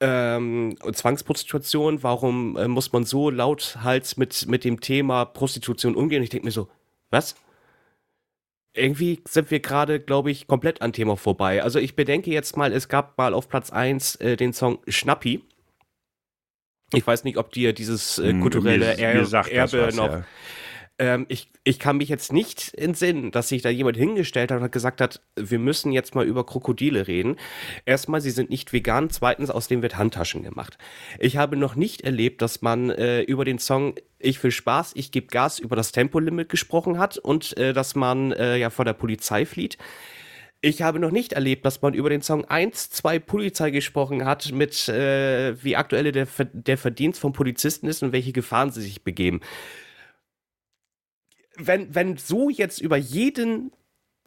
Ähm, 0.00 0.76
Zwangsprostitution, 0.92 2.02
warum 2.02 2.56
äh, 2.56 2.68
muss 2.68 2.92
man 2.92 3.04
so 3.04 3.30
lauthals 3.30 4.16
mit, 4.16 4.46
mit 4.48 4.64
dem 4.64 4.80
Thema 4.80 5.24
Prostitution 5.24 5.94
umgehen? 5.94 6.22
Ich 6.22 6.30
denke 6.30 6.46
mir 6.46 6.52
so, 6.52 6.68
was? 7.10 7.36
Irgendwie 8.76 9.22
sind 9.28 9.50
wir 9.50 9.60
gerade, 9.60 10.00
glaube 10.00 10.32
ich, 10.32 10.48
komplett 10.48 10.82
an 10.82 10.92
Thema 10.92 11.16
vorbei. 11.16 11.62
Also 11.62 11.78
ich 11.78 11.94
bedenke 11.94 12.30
jetzt 12.30 12.56
mal, 12.56 12.72
es 12.72 12.88
gab 12.88 13.16
mal 13.16 13.32
auf 13.32 13.48
Platz 13.48 13.70
1 13.70 14.16
äh, 14.16 14.36
den 14.36 14.52
Song 14.52 14.80
Schnappi. 14.88 15.44
Ich 16.92 17.06
weiß 17.06 17.24
nicht, 17.24 17.38
ob 17.38 17.52
dir 17.52 17.72
dieses 17.72 18.18
äh, 18.18 18.30
hm, 18.30 18.40
kulturelle 18.40 18.96
mir, 18.96 19.14
mir 19.14 19.50
Erbe 19.50 19.86
was, 19.86 19.94
noch. 19.94 20.10
Ja. 20.10 20.24
Ähm, 20.98 21.26
ich, 21.28 21.50
ich 21.64 21.80
kann 21.80 21.96
mich 21.96 22.08
jetzt 22.08 22.32
nicht 22.32 22.72
entsinnen, 22.74 23.32
dass 23.32 23.48
sich 23.48 23.62
da 23.62 23.68
jemand 23.68 23.96
hingestellt 23.96 24.52
hat 24.52 24.62
und 24.62 24.70
gesagt 24.70 25.00
hat, 25.00 25.20
wir 25.34 25.58
müssen 25.58 25.90
jetzt 25.90 26.14
mal 26.14 26.24
über 26.24 26.46
Krokodile 26.46 27.08
reden. 27.08 27.36
Erstmal, 27.84 28.20
sie 28.20 28.30
sind 28.30 28.48
nicht 28.50 28.72
vegan. 28.72 29.10
Zweitens, 29.10 29.50
aus 29.50 29.66
dem 29.66 29.82
wird 29.82 29.96
Handtaschen 29.96 30.44
gemacht. 30.44 30.78
Ich 31.18 31.36
habe 31.36 31.56
noch 31.56 31.74
nicht 31.74 32.02
erlebt, 32.02 32.42
dass 32.42 32.62
man 32.62 32.90
äh, 32.90 33.22
über 33.22 33.44
den 33.44 33.58
Song 33.58 33.96
Ich 34.20 34.42
will 34.44 34.52
Spaß, 34.52 34.92
ich 34.94 35.10
gebe 35.10 35.26
Gas 35.26 35.58
über 35.58 35.74
das 35.74 35.90
Tempolimit 35.90 36.48
gesprochen 36.48 36.98
hat 36.98 37.18
und 37.18 37.56
äh, 37.56 37.72
dass 37.72 37.96
man 37.96 38.30
äh, 38.32 38.56
ja 38.56 38.70
vor 38.70 38.84
der 38.84 38.92
Polizei 38.92 39.46
flieht. 39.46 39.78
Ich 40.60 40.80
habe 40.80 40.98
noch 40.98 41.10
nicht 41.10 41.34
erlebt, 41.34 41.66
dass 41.66 41.82
man 41.82 41.92
über 41.92 42.08
den 42.08 42.22
Song 42.22 42.44
1, 42.46 42.88
2 42.90 43.18
Polizei 43.18 43.70
gesprochen 43.70 44.24
hat, 44.24 44.52
mit 44.52 44.88
äh, 44.88 45.62
wie 45.62 45.76
aktuelle 45.76 46.12
der, 46.12 46.26
der 46.52 46.78
Verdienst 46.78 47.20
von 47.20 47.32
Polizisten 47.32 47.86
ist 47.86 48.02
und 48.02 48.12
welche 48.12 48.32
Gefahren 48.32 48.70
sie 48.70 48.80
sich 48.80 49.02
begeben 49.02 49.40
wenn, 51.56 51.94
wenn 51.94 52.16
so 52.16 52.50
jetzt 52.50 52.80
über 52.80 52.96
jeden 52.96 53.72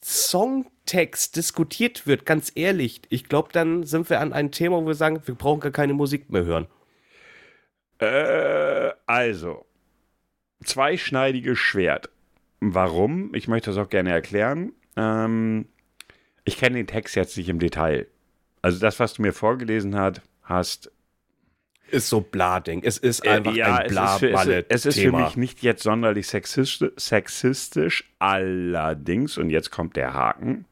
Songtext 0.03 1.35
diskutiert 1.35 2.07
wird, 2.07 2.25
ganz 2.25 2.51
ehrlich, 2.55 3.01
ich 3.09 3.27
glaube, 3.27 3.49
dann 3.51 3.83
sind 3.83 4.09
wir 4.09 4.19
an 4.19 4.33
einem 4.33 4.51
Thema, 4.51 4.77
wo 4.77 4.87
wir 4.87 4.93
sagen, 4.93 5.21
wir 5.25 5.35
brauchen 5.35 5.59
gar 5.59 5.71
keine 5.71 5.93
Musik 5.93 6.29
mehr 6.29 6.45
hören. 6.45 6.67
Äh, 7.99 8.91
also, 9.05 9.65
zweischneidiges 10.63 11.57
Schwert. 11.57 12.09
Warum? 12.59 13.33
Ich 13.33 13.47
möchte 13.47 13.71
das 13.71 13.77
auch 13.77 13.89
gerne 13.89 14.11
erklären. 14.11 14.73
Ähm, 14.95 15.67
ich 16.45 16.57
kenne 16.57 16.77
den 16.77 16.87
Text 16.87 17.15
jetzt 17.15 17.37
nicht 17.37 17.49
im 17.49 17.59
Detail. 17.59 18.07
Also 18.61 18.79
das, 18.79 18.99
was 18.99 19.13
du 19.13 19.21
mir 19.21 19.33
vorgelesen 19.33 19.95
hat, 19.95 20.21
hast, 20.43 20.91
ist 21.87 22.09
so 22.09 22.21
Blading. 22.21 22.81
Es 22.83 22.97
ist 22.97 23.25
äh, 23.25 23.29
einfach 23.29 23.53
ja, 23.53 23.75
ein 23.75 23.87
Blaballe. 23.87 24.65
Es, 24.69 24.85
es, 24.85 24.85
es 24.85 24.97
ist 24.97 25.03
für 25.03 25.11
mich 25.11 25.37
nicht 25.37 25.61
jetzt 25.61 25.83
sonderlich 25.83 26.27
sexistisch, 26.27 26.91
sexistisch, 26.95 28.11
allerdings, 28.19 29.37
und 29.37 29.49
jetzt 29.49 29.71
kommt 29.71 29.95
der 29.95 30.13
Haken. 30.13 30.65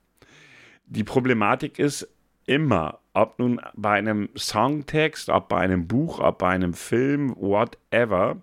Die 0.86 1.04
Problematik 1.04 1.80
ist 1.80 2.08
immer, 2.46 3.00
ob 3.14 3.40
nun 3.40 3.62
bei 3.76 3.94
einem 3.94 4.30
Songtext, 4.38 5.30
ob 5.30 5.50
bei 5.50 5.58
einem 5.58 5.88
Buch, 5.88 6.20
ob 6.20 6.38
bei 6.40 6.50
einem 6.50 6.74
Film, 6.74 7.36
whatever, 7.38 8.38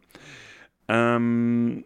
ähm, 0.88 1.85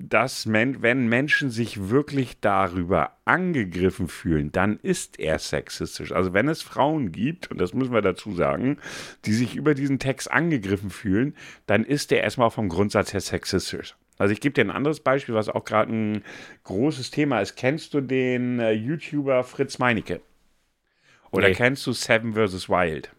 dass 0.00 0.46
men 0.46 0.80
wenn 0.80 1.08
Menschen 1.08 1.50
sich 1.50 1.90
wirklich 1.90 2.40
darüber 2.40 3.16
angegriffen 3.24 4.06
fühlen, 4.06 4.52
dann 4.52 4.78
ist 4.78 5.18
er 5.18 5.40
sexistisch. 5.40 6.12
Also 6.12 6.32
wenn 6.32 6.48
es 6.48 6.62
Frauen 6.62 7.10
gibt, 7.10 7.50
und 7.50 7.58
das 7.58 7.74
müssen 7.74 7.92
wir 7.92 8.00
dazu 8.00 8.32
sagen, 8.32 8.78
die 9.24 9.32
sich 9.32 9.56
über 9.56 9.74
diesen 9.74 9.98
Text 9.98 10.30
angegriffen 10.30 10.90
fühlen, 10.90 11.34
dann 11.66 11.84
ist 11.84 12.12
er 12.12 12.22
erstmal 12.22 12.50
vom 12.50 12.68
Grundsatz 12.68 13.12
her 13.12 13.20
sexistisch. 13.20 13.96
Also 14.18 14.32
ich 14.32 14.40
gebe 14.40 14.52
dir 14.52 14.64
ein 14.64 14.70
anderes 14.70 15.00
Beispiel, 15.00 15.34
was 15.34 15.48
auch 15.48 15.64
gerade 15.64 15.92
ein 15.92 16.22
großes 16.62 17.10
Thema 17.10 17.40
ist. 17.40 17.56
Kennst 17.56 17.92
du 17.92 18.00
den 18.00 18.60
äh, 18.60 18.72
YouTuber 18.72 19.42
Fritz 19.42 19.78
Meinecke? 19.78 20.20
Oder 21.32 21.48
nee. 21.48 21.54
kennst 21.54 21.84
du 21.86 21.92
Seven 21.92 22.34
vs. 22.34 22.68
Wild? 22.68 23.10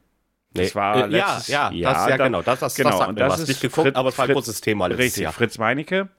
Das 0.53 0.75
war 0.75 1.03
äh, 1.03 1.07
letztes, 1.07 1.47
ja, 1.49 1.71
ja, 1.71 1.93
das, 1.93 2.09
ja, 2.09 2.17
genau. 2.17 2.41
Das, 2.41 2.59
das, 2.59 2.75
genau. 2.75 2.97
Das, 2.97 3.07
und 3.07 3.19
das 3.19 3.39
ist 3.39 3.49
nicht 3.49 3.61
geguckt, 3.61 3.87
Fritz, 3.87 3.95
aber 3.95 4.09
es 4.09 4.17
war 4.17 4.25
ein 4.25 4.33
großes 4.33 4.61
Thema 4.61 4.87
letztes 4.87 5.05
richtig, 5.05 5.23
Jahr. 5.23 5.33
Fritz 5.33 5.57
Meinecke. 5.57 6.09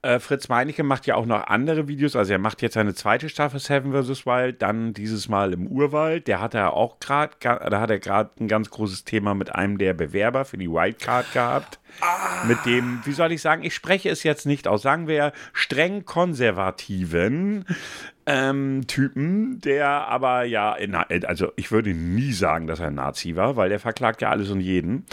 Äh, 0.00 0.20
Fritz 0.20 0.48
Meinecke 0.48 0.84
macht 0.84 1.06
ja 1.06 1.16
auch 1.16 1.26
noch 1.26 1.46
andere 1.48 1.88
Videos. 1.88 2.14
Also 2.14 2.32
er 2.32 2.38
macht 2.38 2.62
jetzt 2.62 2.74
seine 2.74 2.94
zweite 2.94 3.28
Staffel 3.28 3.58
Seven 3.58 3.92
vs. 3.92 4.26
Wild, 4.26 4.62
dann 4.62 4.92
dieses 4.94 5.28
Mal 5.28 5.52
im 5.52 5.66
Urwald. 5.66 6.28
Der 6.28 6.40
hat 6.40 6.54
er 6.54 6.74
auch 6.74 7.00
gerade, 7.00 7.32
da 7.40 7.80
hat 7.80 7.90
er 7.90 7.98
gerade 7.98 8.30
ein 8.40 8.46
ganz 8.48 8.70
großes 8.70 9.04
Thema 9.04 9.34
mit 9.34 9.54
einem 9.54 9.76
der 9.78 9.94
Bewerber 9.94 10.44
für 10.44 10.56
die 10.56 10.70
Wildcard 10.70 11.32
gehabt. 11.32 11.80
Ah. 12.00 12.44
Mit 12.46 12.64
dem, 12.64 13.00
wie 13.04 13.12
soll 13.12 13.32
ich 13.32 13.42
sagen, 13.42 13.64
ich 13.64 13.74
spreche 13.74 14.08
es 14.10 14.22
jetzt 14.22 14.46
nicht 14.46 14.68
aus, 14.68 14.82
sagen 14.82 15.08
wir 15.08 15.32
streng 15.52 16.04
konservativen 16.04 17.64
ähm, 18.30 18.86
Typen, 18.86 19.58
der 19.62 19.88
aber 19.88 20.44
ja, 20.44 20.76
also 21.26 21.50
ich 21.56 21.72
würde 21.72 21.94
nie 21.94 22.32
sagen, 22.32 22.66
dass 22.66 22.78
er 22.78 22.88
ein 22.88 22.94
Nazi 22.94 23.36
war, 23.36 23.56
weil 23.56 23.70
der 23.70 23.80
verklagt 23.80 24.20
ja 24.20 24.28
alles 24.28 24.50
und 24.50 24.60
jeden. 24.60 25.06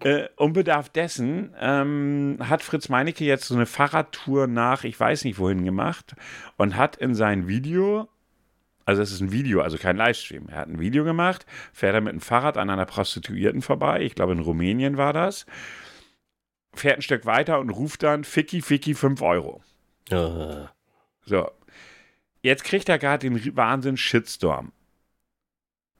Äh, 0.00 0.28
unbedarf 0.36 0.90
dessen 0.90 1.54
ähm, 1.58 2.36
hat 2.40 2.62
Fritz 2.62 2.90
Meinecke 2.90 3.24
jetzt 3.24 3.48
so 3.48 3.54
eine 3.54 3.64
Fahrradtour 3.64 4.48
nach, 4.48 4.84
ich 4.84 5.00
weiß 5.00 5.24
nicht 5.24 5.38
wohin 5.38 5.64
gemacht 5.64 6.14
und 6.58 6.76
hat 6.76 6.96
in 6.96 7.14
sein 7.14 7.48
Video 7.48 8.06
also 8.84 9.02
es 9.02 9.12
ist 9.12 9.20
ein 9.20 9.32
Video, 9.32 9.60
also 9.60 9.76
kein 9.76 9.98
Livestream. 9.98 10.48
Er 10.48 10.60
hat 10.60 10.68
ein 10.68 10.80
Video 10.80 11.04
gemacht, 11.04 11.44
fährt 11.74 11.94
er 11.94 12.00
mit 12.00 12.14
dem 12.14 12.22
Fahrrad 12.22 12.56
an 12.56 12.70
einer 12.70 12.86
Prostituierten 12.86 13.60
vorbei, 13.60 14.00
ich 14.00 14.14
glaube 14.14 14.32
in 14.32 14.38
Rumänien 14.38 14.96
war 14.96 15.12
das, 15.12 15.44
fährt 16.72 16.98
ein 16.98 17.02
Stück 17.02 17.26
weiter 17.26 17.60
und 17.60 17.68
ruft 17.68 18.02
dann 18.02 18.24
Ficky 18.24 18.62
Ficky 18.62 18.94
5 18.94 19.20
Euro. 19.20 19.62
Uh. 20.10 20.68
So, 21.26 21.50
Jetzt 22.42 22.64
kriegt 22.64 22.88
er 22.88 22.98
gerade 22.98 23.28
den 23.28 23.56
Wahnsinn 23.56 23.96
Shitstorm. 23.96 24.72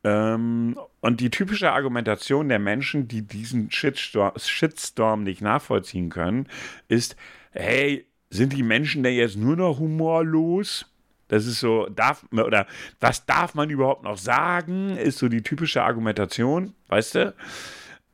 Ähm, 0.04 0.78
und 1.00 1.20
die 1.20 1.30
typische 1.30 1.72
Argumentation 1.72 2.48
der 2.48 2.58
Menschen, 2.58 3.08
die 3.08 3.22
diesen 3.22 3.70
Shitstorm, 3.70 4.32
Shitstorm 4.36 5.24
nicht 5.24 5.40
nachvollziehen 5.40 6.10
können, 6.10 6.48
ist: 6.88 7.16
Hey, 7.50 8.06
sind 8.30 8.52
die 8.52 8.62
Menschen 8.62 9.02
denn 9.02 9.14
jetzt 9.14 9.36
nur 9.36 9.56
noch 9.56 9.78
humorlos? 9.78 10.86
Das 11.28 11.46
ist 11.46 11.60
so, 11.60 11.86
darf 11.90 12.24
oder 12.32 12.66
was 13.00 13.26
darf 13.26 13.54
man 13.54 13.68
überhaupt 13.68 14.02
noch 14.02 14.16
sagen? 14.16 14.96
Ist 14.96 15.18
so 15.18 15.28
die 15.28 15.42
typische 15.42 15.82
Argumentation, 15.82 16.74
weißt 16.88 17.14
du? 17.16 17.34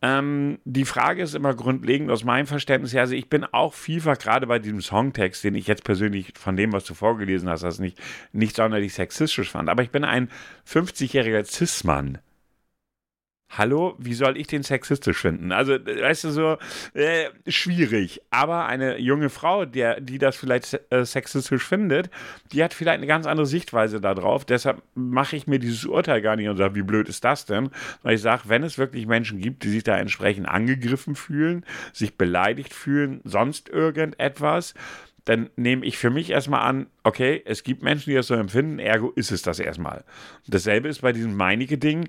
Ähm, 0.07 0.59
die 0.67 0.85
Frage 0.85 1.23
ist 1.23 1.35
immer 1.35 1.55
grundlegend 1.55 2.11
aus 2.11 2.25
meinem 2.25 2.47
Verständnis 2.47 2.93
her. 2.93 3.01
Also 3.01 3.15
ich 3.15 3.31
bin 3.31 3.43
auch 3.43 3.73
vielfach 3.73 4.19
gerade 4.19 4.47
bei 4.47 4.59
diesem 4.59 4.83
Songtext, 4.83 5.43
den 5.43 5.55
ich 5.55 5.67
jetzt 5.67 5.83
persönlich 5.83 6.35
von 6.37 6.59
dem, 6.59 6.75
was 6.75 6.85
du 6.85 6.93
vorgelesen 6.93 7.49
hast, 7.49 7.63
das 7.63 7.79
nicht, 7.79 7.99
nicht 8.31 8.55
sonderlich 8.55 8.93
sexistisch 8.93 9.51
fand. 9.51 9.71
Aber 9.71 9.83
ich 9.83 9.89
bin 9.89 10.05
ein 10.05 10.29
50-jähriger 10.69 11.45
Cis-Mann 11.45 12.19
hallo, 13.51 13.95
wie 13.99 14.15
soll 14.15 14.37
ich 14.37 14.47
den 14.47 14.63
sexistisch 14.63 15.19
finden? 15.19 15.53
Also, 15.53 15.75
weißt 15.75 16.25
du, 16.25 16.31
so 16.31 16.59
äh, 16.95 17.31
schwierig. 17.47 18.21
Aber 18.31 18.67
eine 18.67 18.99
junge 18.99 19.31
Frau, 19.31 19.65
der, 19.65 20.01
die 20.01 20.19
das 20.19 20.37
vielleicht 20.37 20.81
äh, 20.91 21.05
sexistisch 21.05 21.65
findet, 21.65 22.11
die 22.53 22.63
hat 22.63 22.75
vielleicht 22.75 22.99
eine 22.99 23.07
ganz 23.07 23.27
andere 23.27 23.47
Sichtweise 23.47 24.01
darauf. 24.01 24.45
Deshalb 24.45 24.83
mache 24.95 25.37
ich 25.37 25.47
mir 25.47 25.59
dieses 25.59 25.85
Urteil 25.85 26.21
gar 26.21 26.37
nicht 26.37 26.49
und 26.49 26.57
sage, 26.57 26.75
wie 26.75 26.83
blöd 26.83 27.09
ist 27.09 27.25
das 27.25 27.47
denn? 27.47 27.71
Weil 28.03 28.17
ich 28.17 28.23
sage, 28.23 28.43
wenn 28.47 28.63
es 28.63 28.79
wirklich 28.79 29.07
Menschen 29.07 29.41
gibt, 29.41 29.63
die 29.65 29.71
sich 29.71 29.85
da 29.85 29.97
entsprechend 29.97 30.49
angegriffen 30.49 31.15
fühlen, 31.15 31.65
sich 31.93 32.17
beleidigt 32.17 32.75
fühlen, 32.75 33.21
sonst 33.25 33.69
irgendetwas, 33.69 34.75
dann 35.25 35.49
nehme 35.57 35.87
ich 35.87 35.97
für 35.97 36.11
mich 36.11 36.31
erstmal 36.31 36.61
an, 36.61 36.87
okay, 37.03 37.43
es 37.47 37.63
gibt 37.63 37.83
Menschen, 37.83 38.11
die 38.11 38.17
das 38.17 38.27
so 38.27 38.35
empfinden, 38.35 38.79
ergo 38.79 39.11
ist 39.11 39.33
es 39.33 39.41
das 39.41 39.59
erstmal. 39.59 40.05
Dasselbe 40.47 40.89
ist 40.89 41.01
bei 41.01 41.13
diesem 41.13 41.35
Meinige-Ding 41.35 42.09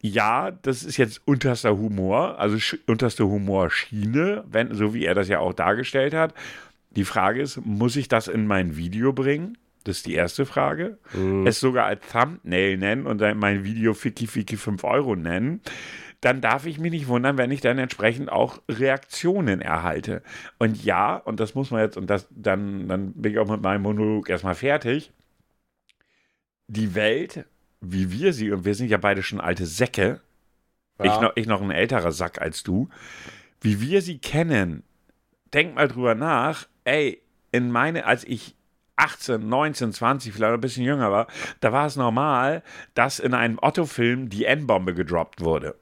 ja, 0.00 0.50
das 0.50 0.84
ist 0.84 0.96
jetzt 0.96 1.20
unterster 1.24 1.76
Humor, 1.76 2.38
also 2.38 2.76
unterste 2.86 3.26
Humorschiene, 3.26 4.44
wenn, 4.48 4.74
so 4.74 4.94
wie 4.94 5.04
er 5.04 5.14
das 5.14 5.28
ja 5.28 5.40
auch 5.40 5.52
dargestellt 5.52 6.14
hat. 6.14 6.34
Die 6.90 7.04
Frage 7.04 7.42
ist, 7.42 7.64
muss 7.64 7.96
ich 7.96 8.08
das 8.08 8.28
in 8.28 8.46
mein 8.46 8.76
Video 8.76 9.12
bringen? 9.12 9.58
Das 9.84 9.98
ist 9.98 10.06
die 10.06 10.14
erste 10.14 10.46
Frage. 10.46 10.98
Mhm. 11.14 11.46
Es 11.46 11.60
sogar 11.60 11.86
als 11.86 12.00
Thumbnail 12.12 12.76
nennen 12.76 13.06
und 13.06 13.18
dann 13.20 13.38
mein 13.38 13.64
Video 13.64 13.94
Ficky 13.94 14.26
Ficky 14.26 14.56
5 14.56 14.84
Euro 14.84 15.16
nennen. 15.16 15.60
Dann 16.20 16.40
darf 16.40 16.66
ich 16.66 16.78
mich 16.78 16.90
nicht 16.90 17.08
wundern, 17.08 17.38
wenn 17.38 17.50
ich 17.50 17.60
dann 17.60 17.78
entsprechend 17.78 18.30
auch 18.30 18.60
Reaktionen 18.68 19.60
erhalte. 19.60 20.22
Und 20.58 20.84
ja, 20.84 21.16
und 21.16 21.38
das 21.38 21.54
muss 21.54 21.70
man 21.70 21.80
jetzt, 21.80 21.96
und 21.96 22.08
das, 22.10 22.26
dann, 22.30 22.88
dann 22.88 23.12
bin 23.12 23.32
ich 23.32 23.38
auch 23.38 23.48
mit 23.48 23.62
meinem 23.62 23.82
Monolog 23.82 24.28
erstmal 24.28 24.56
fertig. 24.56 25.12
Die 26.66 26.94
Welt 26.94 27.46
wie 27.80 28.10
wir 28.10 28.32
sie, 28.32 28.50
und 28.50 28.64
wir 28.64 28.74
sind 28.74 28.88
ja 28.88 28.98
beide 28.98 29.22
schon 29.22 29.40
alte 29.40 29.66
Säcke, 29.66 30.20
ja. 30.98 31.04
ich, 31.04 31.20
noch, 31.20 31.32
ich 31.36 31.46
noch 31.46 31.62
ein 31.62 31.70
älterer 31.70 32.12
Sack 32.12 32.40
als 32.40 32.62
du, 32.62 32.88
wie 33.60 33.80
wir 33.80 34.02
sie 34.02 34.18
kennen, 34.18 34.82
denk 35.52 35.74
mal 35.74 35.88
drüber 35.88 36.14
nach, 36.14 36.66
ey, 36.84 37.22
in 37.52 37.70
meine, 37.70 38.04
als 38.06 38.24
ich 38.24 38.54
18, 38.96 39.48
19, 39.48 39.92
20, 39.92 40.32
vielleicht 40.32 40.54
ein 40.54 40.60
bisschen 40.60 40.84
jünger 40.84 41.10
war, 41.12 41.28
da 41.60 41.72
war 41.72 41.86
es 41.86 41.96
normal, 41.96 42.62
dass 42.94 43.20
in 43.20 43.32
einem 43.32 43.58
Otto-Film 43.60 44.28
die 44.28 44.44
N-Bombe 44.44 44.94
gedroppt 44.94 45.40
wurde. 45.40 45.76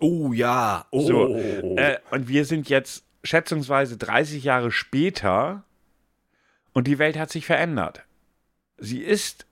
Oh 0.00 0.32
ja, 0.32 0.86
oh. 0.90 1.00
So, 1.02 1.36
äh, 1.36 1.98
und 2.10 2.28
wir 2.28 2.44
sind 2.44 2.68
jetzt 2.68 3.04
schätzungsweise 3.22 3.96
30 3.96 4.42
Jahre 4.42 4.72
später 4.72 5.62
und 6.72 6.86
die 6.86 6.98
Welt 6.98 7.18
hat 7.18 7.30
sich 7.30 7.46
verändert. 7.46 8.04
Sie 8.78 9.00
ist 9.00 9.46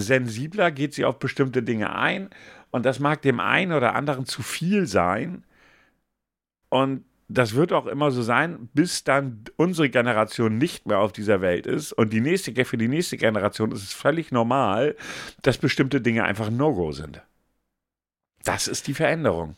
sensibler, 0.00 0.70
geht 0.70 0.94
sie 0.94 1.04
auf 1.04 1.18
bestimmte 1.18 1.62
Dinge 1.62 1.94
ein 1.94 2.30
und 2.70 2.86
das 2.86 3.00
mag 3.00 3.22
dem 3.22 3.40
einen 3.40 3.72
oder 3.72 3.94
anderen 3.94 4.26
zu 4.26 4.42
viel 4.42 4.86
sein 4.86 5.44
und 6.68 7.04
das 7.32 7.54
wird 7.54 7.72
auch 7.72 7.86
immer 7.86 8.10
so 8.10 8.22
sein, 8.22 8.68
bis 8.74 9.04
dann 9.04 9.44
unsere 9.56 9.88
Generation 9.88 10.58
nicht 10.58 10.86
mehr 10.86 10.98
auf 10.98 11.12
dieser 11.12 11.40
Welt 11.40 11.64
ist. 11.64 11.92
Und 11.92 12.12
die 12.12 12.20
nächste, 12.20 12.64
für 12.64 12.76
die 12.76 12.88
nächste 12.88 13.16
Generation 13.16 13.70
ist 13.70 13.84
es 13.84 13.92
völlig 13.92 14.32
normal, 14.32 14.96
dass 15.42 15.58
bestimmte 15.58 16.00
Dinge 16.00 16.24
einfach 16.24 16.50
No-Go 16.50 16.90
sind. 16.90 17.22
Das 18.42 18.66
ist 18.66 18.88
die 18.88 18.94
Veränderung. 18.94 19.54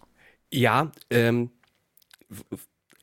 Ja, 0.50 0.92
ähm, 1.08 1.50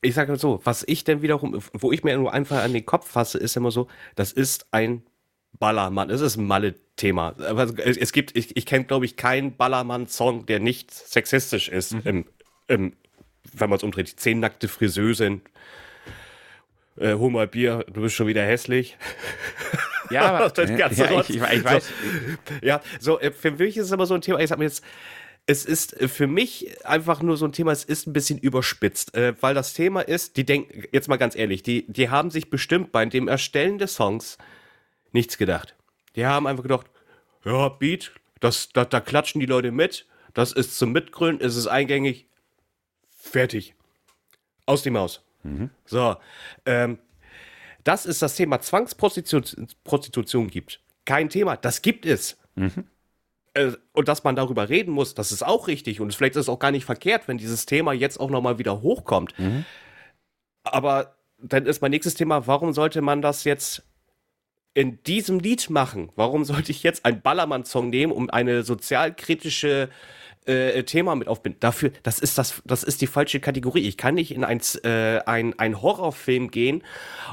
ich 0.01 0.13
sage 0.13 0.31
mal 0.31 0.37
so, 0.37 0.61
was 0.63 0.83
ich 0.87 1.03
denn 1.03 1.23
wiederum, 1.23 1.59
wo 1.73 1.91
ich 1.91 2.03
mir 2.03 2.15
nur 2.15 2.31
einfach 2.31 2.63
an 2.63 2.73
den 2.73 2.85
Kopf 2.85 3.09
fasse, 3.09 3.39
ist 3.39 3.57
immer 3.57 3.71
so, 3.71 3.87
das 4.15 4.31
ist 4.31 4.67
ein 4.71 5.03
Ballermann. 5.57 6.09
Es 6.09 6.21
ist 6.21 6.37
ein 6.37 6.45
Malle-Thema. 6.45 7.35
Es 7.77 8.11
gibt, 8.11 8.35
ich, 8.37 8.55
ich 8.55 8.65
kenne, 8.65 8.85
glaube 8.85 9.05
ich, 9.05 9.15
keinen 9.15 9.55
Ballermann-Song, 9.57 10.45
der 10.45 10.59
nicht 10.59 10.91
sexistisch 10.93 11.69
ist. 11.69 11.93
Mhm. 11.93 12.01
Im, 12.05 12.25
im, 12.67 12.93
wenn 13.53 13.69
man 13.69 13.77
es 13.77 13.83
umdreht, 13.83 14.19
zehn 14.19 14.39
nackte 14.39 14.67
Friseusen. 14.67 15.41
Äh, 16.97 17.15
hol 17.15 17.31
mal 17.31 17.47
Bier, 17.47 17.85
du 17.91 18.01
bist 18.01 18.15
schon 18.15 18.27
wieder 18.27 18.43
hässlich. 18.43 18.97
Ja, 20.09 20.33
aber 20.33 20.49
das 20.53 20.75
ganze 20.75 21.03
ja, 21.03 21.21
ich, 21.21 21.29
ich, 21.29 21.41
ich, 21.41 21.63
weiß. 21.63 21.87
So, 21.87 22.53
ja, 22.61 22.81
so, 22.99 23.19
äh, 23.19 23.31
für 23.31 23.51
mich 23.51 23.77
ist 23.77 23.85
es 23.85 23.91
immer 23.91 24.05
so 24.05 24.15
ein 24.15 24.21
Thema, 24.21 24.39
ich 24.39 24.49
sag 24.49 24.59
mir 24.59 24.65
jetzt, 24.65 24.83
es 25.45 25.65
ist 25.65 25.99
äh, 25.99 26.07
für 26.07 26.27
mich 26.27 26.85
einfach 26.85 27.21
nur 27.21 27.37
so 27.37 27.45
ein 27.45 27.53
Thema, 27.53 27.71
es 27.71 27.83
ist 27.83 28.07
ein 28.07 28.13
bisschen 28.13 28.37
überspitzt, 28.37 29.15
äh, 29.15 29.33
weil 29.41 29.55
das 29.55 29.73
Thema 29.73 30.01
ist, 30.01 30.37
die 30.37 30.45
denken, 30.45 30.83
jetzt 30.91 31.07
mal 31.07 31.17
ganz 31.17 31.35
ehrlich, 31.35 31.63
die, 31.63 31.85
die 31.87 32.09
haben 32.09 32.31
sich 32.31 32.49
bestimmt 32.49 32.91
bei 32.91 33.05
dem 33.05 33.27
Erstellen 33.27 33.77
des 33.77 33.95
Songs 33.95 34.37
nichts 35.11 35.37
gedacht. 35.37 35.75
Die 36.15 36.25
haben 36.25 36.47
einfach 36.47 36.63
gedacht, 36.63 36.87
ja, 37.45 37.69
Beat, 37.69 38.11
das, 38.39 38.69
da, 38.69 38.85
da 38.85 38.99
klatschen 38.99 39.39
die 39.39 39.47
Leute 39.47 39.71
mit, 39.71 40.07
das 40.33 40.51
ist 40.51 40.77
zum 40.77 40.91
Mitgründen, 40.91 41.45
es 41.45 41.55
ist 41.55 41.67
eingängig, 41.67 42.27
fertig. 43.15 43.75
Aus 44.65 44.83
die 44.83 44.91
Maus. 44.91 45.23
Mhm. 45.43 45.69
So, 45.85 46.15
ähm, 46.65 46.99
dass 47.83 48.05
es 48.05 48.19
das 48.19 48.35
Thema 48.35 48.59
Zwangsprostitution 48.59 49.67
Prostitution 49.83 50.47
gibt, 50.47 50.81
kein 51.05 51.29
Thema, 51.29 51.57
das 51.57 51.81
gibt 51.81 52.05
es. 52.05 52.37
Mhm. 52.55 52.85
Äh, 53.53 53.71
und 53.93 54.07
dass 54.07 54.23
man 54.23 54.35
darüber 54.35 54.69
reden 54.69 54.91
muss, 54.91 55.15
das 55.15 55.31
ist 55.31 55.43
auch 55.43 55.67
richtig 55.67 56.01
und 56.01 56.13
vielleicht 56.13 56.35
ist 56.35 56.43
es 56.43 56.49
auch 56.49 56.59
gar 56.59 56.71
nicht 56.71 56.85
verkehrt, 56.85 57.27
wenn 57.27 57.37
dieses 57.37 57.65
Thema 57.65 57.93
jetzt 57.93 58.19
auch 58.19 58.29
nochmal 58.29 58.59
wieder 58.59 58.81
hochkommt. 58.81 59.37
Mhm. 59.39 59.65
Aber 60.63 61.15
dann 61.41 61.65
ist 61.65 61.81
mein 61.81 61.91
nächstes 61.91 62.13
Thema, 62.13 62.45
warum 62.47 62.73
sollte 62.73 63.01
man 63.01 63.21
das 63.21 63.45
jetzt 63.45 63.83
in 64.79 65.03
diesem 65.03 65.39
Lied 65.39 65.69
machen? 65.69 66.09
Warum 66.15 66.45
sollte 66.45 66.71
ich 66.71 66.83
jetzt 66.83 67.03
einen 67.03 67.21
Ballermann-Song 67.21 67.89
nehmen, 67.89 68.13
um 68.13 68.29
eine 68.29 68.63
sozialkritische 68.63 69.89
äh, 70.45 70.83
Thema 70.83 71.15
mit 71.15 71.27
aufbinden? 71.27 71.59
Dafür, 71.59 71.91
das 72.01 72.19
ist 72.19 72.37
das, 72.37 72.61
das 72.63 72.83
ist 72.83 73.01
die 73.01 73.07
falsche 73.07 73.41
Kategorie. 73.41 73.85
Ich 73.85 73.97
kann 73.97 74.15
nicht 74.15 74.31
in 74.31 74.45
ein, 74.45 74.61
äh, 74.85 75.19
ein, 75.25 75.59
ein 75.59 75.81
Horrorfilm 75.81 76.49
gehen 76.49 76.81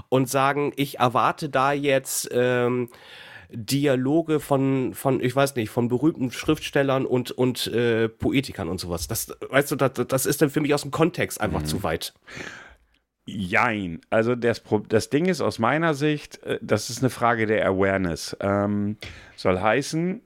und 0.08 0.28
sagen, 0.28 0.72
ich 0.74 0.98
erwarte 0.98 1.48
da 1.48 1.72
jetzt 1.72 2.28
ähm, 2.32 2.88
Dialoge 3.48 4.40
von, 4.40 4.92
von, 4.94 5.22
ich 5.22 5.36
weiß 5.36 5.54
nicht, 5.54 5.70
von 5.70 5.86
berühmten 5.86 6.32
Schriftstellern 6.32 7.06
und, 7.06 7.30
und 7.30 7.68
äh, 7.68 8.08
Poetikern 8.08 8.68
und 8.68 8.80
sowas. 8.80 9.06
Das, 9.06 9.28
weißt 9.48 9.70
du, 9.70 9.76
das, 9.76 9.92
das 10.08 10.26
ist 10.26 10.42
dann 10.42 10.50
für 10.50 10.60
mich 10.60 10.74
aus 10.74 10.82
dem 10.82 10.90
Kontext 10.90 11.40
einfach 11.40 11.60
mhm. 11.60 11.66
zu 11.66 11.84
weit. 11.84 12.12
Jein. 13.26 14.00
Also 14.08 14.36
das, 14.36 14.62
das 14.88 15.10
Ding 15.10 15.26
ist 15.26 15.40
aus 15.40 15.58
meiner 15.58 15.94
Sicht, 15.94 16.42
äh, 16.44 16.58
das 16.62 16.90
ist 16.90 17.00
eine 17.00 17.10
Frage 17.10 17.46
der 17.46 17.66
Awareness. 17.66 18.36
Ähm, 18.40 18.96
soll 19.34 19.60
heißen, 19.60 20.20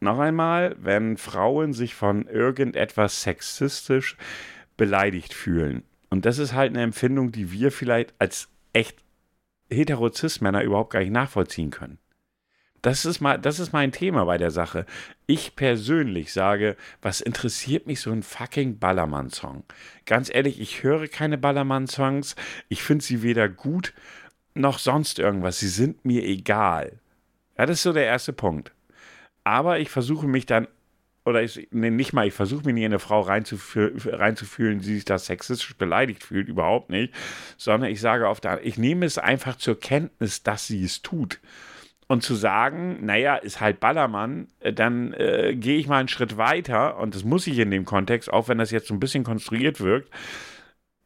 noch 0.00 0.18
einmal, 0.18 0.76
wenn 0.78 1.16
Frauen 1.16 1.72
sich 1.72 1.94
von 1.94 2.26
irgendetwas 2.26 3.22
sexistisch 3.22 4.16
beleidigt 4.76 5.34
fühlen. 5.34 5.82
Und 6.08 6.24
das 6.24 6.38
ist 6.38 6.54
halt 6.54 6.72
eine 6.72 6.82
Empfindung, 6.82 7.32
die 7.32 7.52
wir 7.52 7.70
vielleicht 7.72 8.14
als 8.18 8.48
echt 8.72 9.04
Heterozis-Männer 9.70 10.62
überhaupt 10.62 10.92
gar 10.92 11.00
nicht 11.00 11.12
nachvollziehen 11.12 11.70
können. 11.70 11.98
Das 12.82 13.04
ist, 13.04 13.20
mal, 13.20 13.38
das 13.38 13.58
ist 13.58 13.72
mein 13.72 13.92
Thema 13.92 14.24
bei 14.24 14.38
der 14.38 14.50
Sache. 14.50 14.86
Ich 15.26 15.56
persönlich 15.56 16.32
sage, 16.32 16.76
was 17.02 17.20
interessiert 17.20 17.86
mich 17.86 18.00
so 18.00 18.10
ein 18.10 18.22
fucking 18.22 18.78
Ballermann-Song? 18.78 19.64
Ganz 20.06 20.32
ehrlich, 20.32 20.60
ich 20.60 20.82
höre 20.82 21.08
keine 21.08 21.38
Ballermann-Songs. 21.38 22.36
Ich 22.68 22.82
finde 22.82 23.04
sie 23.04 23.22
weder 23.22 23.48
gut 23.48 23.94
noch 24.54 24.78
sonst 24.78 25.18
irgendwas. 25.18 25.58
Sie 25.58 25.68
sind 25.68 26.04
mir 26.04 26.24
egal. 26.24 27.00
Ja, 27.56 27.66
das 27.66 27.78
ist 27.78 27.82
so 27.82 27.92
der 27.92 28.06
erste 28.06 28.32
Punkt. 28.32 28.72
Aber 29.44 29.80
ich 29.80 29.90
versuche 29.90 30.26
mich 30.26 30.46
dann, 30.46 30.68
oder 31.24 31.42
ich, 31.42 31.68
nee, 31.70 31.90
nicht 31.90 32.12
mal, 32.12 32.26
ich 32.26 32.34
versuche 32.34 32.64
mich 32.64 32.74
nicht 32.74 32.84
in 32.84 32.92
eine 32.92 32.98
Frau 32.98 33.20
reinzufühlen, 33.20 34.80
die 34.80 34.94
sich 34.94 35.04
da 35.04 35.18
sexistisch 35.18 35.76
beleidigt 35.76 36.22
fühlt, 36.22 36.48
überhaupt 36.48 36.90
nicht, 36.90 37.12
sondern 37.56 37.90
ich 37.90 38.00
sage 38.00 38.28
auf 38.28 38.40
der, 38.40 38.64
ich 38.64 38.78
nehme 38.78 39.04
es 39.04 39.18
einfach 39.18 39.56
zur 39.56 39.78
Kenntnis, 39.78 40.42
dass 40.42 40.66
sie 40.66 40.84
es 40.84 41.02
tut. 41.02 41.40
Und 42.08 42.22
zu 42.22 42.34
sagen, 42.34 43.04
naja, 43.04 43.36
ist 43.36 43.60
halt 43.60 43.80
Ballermann, 43.80 44.48
äh, 44.60 44.72
dann 44.72 45.12
äh, 45.12 45.54
gehe 45.54 45.78
ich 45.78 45.86
mal 45.86 45.98
einen 45.98 46.08
Schritt 46.08 46.38
weiter, 46.38 46.98
und 46.98 47.14
das 47.14 47.22
muss 47.22 47.46
ich 47.46 47.58
in 47.58 47.70
dem 47.70 47.84
Kontext, 47.84 48.32
auch 48.32 48.48
wenn 48.48 48.58
das 48.58 48.70
jetzt 48.70 48.88
so 48.88 48.94
ein 48.94 49.00
bisschen 49.00 49.24
konstruiert 49.24 49.80
wirkt, 49.80 50.10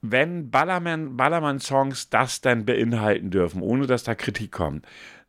wenn 0.01 0.51
Ballermann-Songs 0.51 1.17
Ballermann 1.17 2.11
das 2.11 2.41
dann 2.41 2.65
beinhalten 2.65 3.31
dürfen, 3.31 3.63
ohne 3.63 3.87
dass 3.87 4.05
da 4.05 4.15
Kritik 4.15 4.53
kommt, 4.53 4.87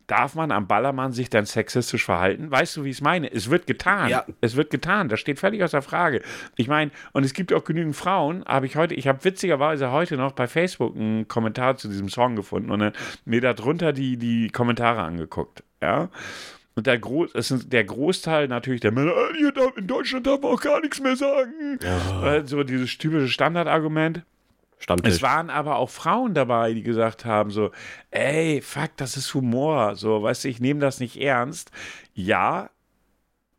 darf 0.08 0.36
man 0.36 0.52
am 0.52 0.68
Ballermann 0.68 1.12
sich 1.12 1.30
dann 1.30 1.46
sexistisch 1.46 2.06
verhalten? 2.06 2.52
Weißt 2.52 2.78
du, 2.78 2.84
wie 2.84 2.90
ich 2.90 2.98
es 2.98 3.02
meine? 3.02 3.32
Es 3.32 3.50
wird 3.50 3.68
getan. 3.68 4.10
Ja. 4.10 4.26
Es 4.42 4.56
wird 4.56 4.70
getan. 4.70 5.10
Das 5.10 5.20
steht 5.20 5.40
völlig 5.40 5.64
außer 5.64 5.82
Frage. 5.82 6.22
Ich 6.56 6.68
meine, 6.68 6.92
und 7.14 7.24
es 7.24 7.34
gibt 7.34 7.54
auch 7.54 7.64
genügend 7.64 7.96
Frauen, 7.96 8.44
habe 8.46 8.66
ich 8.66 8.76
heute, 8.76 8.96
ich 8.96 9.08
habe 9.08 9.24
witzigerweise 9.24 9.92
heute 9.92 10.18
noch 10.18 10.34
bei 10.34 10.48
Facebook 10.48 10.96
einen 10.96 11.28
Kommentar 11.28 11.78
zu 11.78 11.88
diesem 11.88 12.10
Song 12.10 12.36
gefunden 12.36 12.72
und 12.72 12.94
mir 13.26 13.42
darunter 13.42 13.94
die, 13.94 14.18
die 14.18 14.50
Kommentare 14.50 15.02
angeguckt. 15.02 15.64
Ja. 15.82 16.10
Und 16.76 16.88
der, 16.88 16.98
Gro 16.98 17.28
es 17.34 17.52
ist 17.52 17.72
der 17.72 17.84
Großteil 17.84 18.48
natürlich 18.48 18.82
der 18.82 18.92
Männer, 18.92 19.12
äh, 19.12 19.78
in 19.78 19.88
Deutschland 19.88 20.26
darf 20.26 20.42
man 20.42 20.52
auch 20.52 20.62
gar 20.62 20.82
nichts 20.82 21.00
mehr 21.00 21.16
sagen. 21.16 21.78
Ja. 21.84 22.46
So 22.46 22.64
dieses 22.64 22.98
typische 22.98 23.28
Standardargument. 23.28 24.24
Stammtisch. 24.84 25.14
Es 25.14 25.22
waren 25.22 25.50
aber 25.50 25.78
auch 25.78 25.90
Frauen 25.90 26.34
dabei, 26.34 26.74
die 26.74 26.84
gesagt 26.84 27.24
haben 27.24 27.52
so, 27.52 27.72
ey, 28.12 28.62
fuck, 28.62 28.92
das 28.98 29.16
ist 29.16 29.34
Humor, 29.34 29.96
so, 29.96 30.22
weißt 30.22 30.44
du, 30.44 30.50
ich 30.50 30.60
nehme 30.60 30.82
das 30.82 31.00
nicht 31.00 31.22
ernst. 31.22 31.72
Ja, 32.14 32.70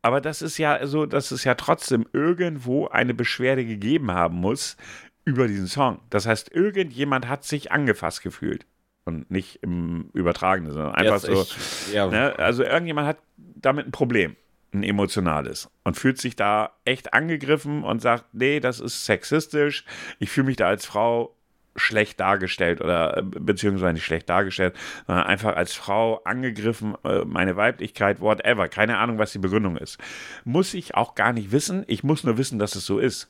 aber 0.03 0.21
das 0.21 0.43
ist 0.43 0.59
ja 0.59 0.85
so, 0.85 1.07
dass 1.07 1.31
es 1.31 1.43
ja 1.43 1.55
trotzdem 1.55 2.05
irgendwo 2.13 2.89
eine 2.89 3.15
Beschwerde 3.15 3.65
gegeben 3.65 4.11
haben 4.11 4.35
muss 4.35 4.77
über 5.23 5.47
diesen 5.47 5.65
Song. 5.65 5.99
Das 6.11 6.27
heißt, 6.27 6.53
irgendjemand 6.53 7.27
hat 7.27 7.43
sich 7.43 7.71
angefasst 7.71 8.21
gefühlt. 8.21 8.67
Und 9.03 9.31
nicht 9.31 9.63
im 9.63 10.11
Übertragenen, 10.13 10.71
sondern 10.73 10.93
einfach 10.93 11.23
Jetzt 11.23 11.25
so. 11.25 11.41
Ich, 11.41 11.93
ja. 11.93 12.05
ne? 12.07 12.37
Also 12.37 12.63
irgendjemand 12.63 13.07
hat 13.07 13.17
damit 13.37 13.87
ein 13.87 13.91
Problem 13.91 14.35
ein 14.79 14.83
emotionales 14.83 15.69
und 15.83 15.97
fühlt 15.97 16.19
sich 16.19 16.35
da 16.35 16.71
echt 16.85 17.13
angegriffen 17.13 17.83
und 17.83 18.01
sagt, 18.01 18.25
nee, 18.33 18.59
das 18.59 18.79
ist 18.79 19.05
sexistisch, 19.05 19.85
ich 20.19 20.29
fühle 20.29 20.47
mich 20.47 20.57
da 20.57 20.67
als 20.67 20.85
Frau 20.85 21.35
schlecht 21.75 22.19
dargestellt 22.19 22.81
oder 22.81 23.17
äh, 23.17 23.21
beziehungsweise 23.21 23.93
nicht 23.93 24.05
schlecht 24.05 24.29
dargestellt, 24.29 24.75
sondern 25.07 25.25
einfach 25.25 25.55
als 25.55 25.73
Frau 25.73 26.21
angegriffen, 26.23 26.95
äh, 27.03 27.25
meine 27.25 27.57
Weiblichkeit, 27.57 28.21
whatever, 28.21 28.69
keine 28.69 28.97
Ahnung, 28.97 29.17
was 29.17 29.33
die 29.33 29.39
Begründung 29.39 29.77
ist. 29.77 29.99
Muss 30.45 30.73
ich 30.73 30.95
auch 30.95 31.15
gar 31.15 31.33
nicht 31.33 31.51
wissen, 31.51 31.83
ich 31.87 32.03
muss 32.03 32.23
nur 32.23 32.37
wissen, 32.37 32.59
dass 32.59 32.75
es 32.75 32.85
so 32.85 32.99
ist. 32.99 33.27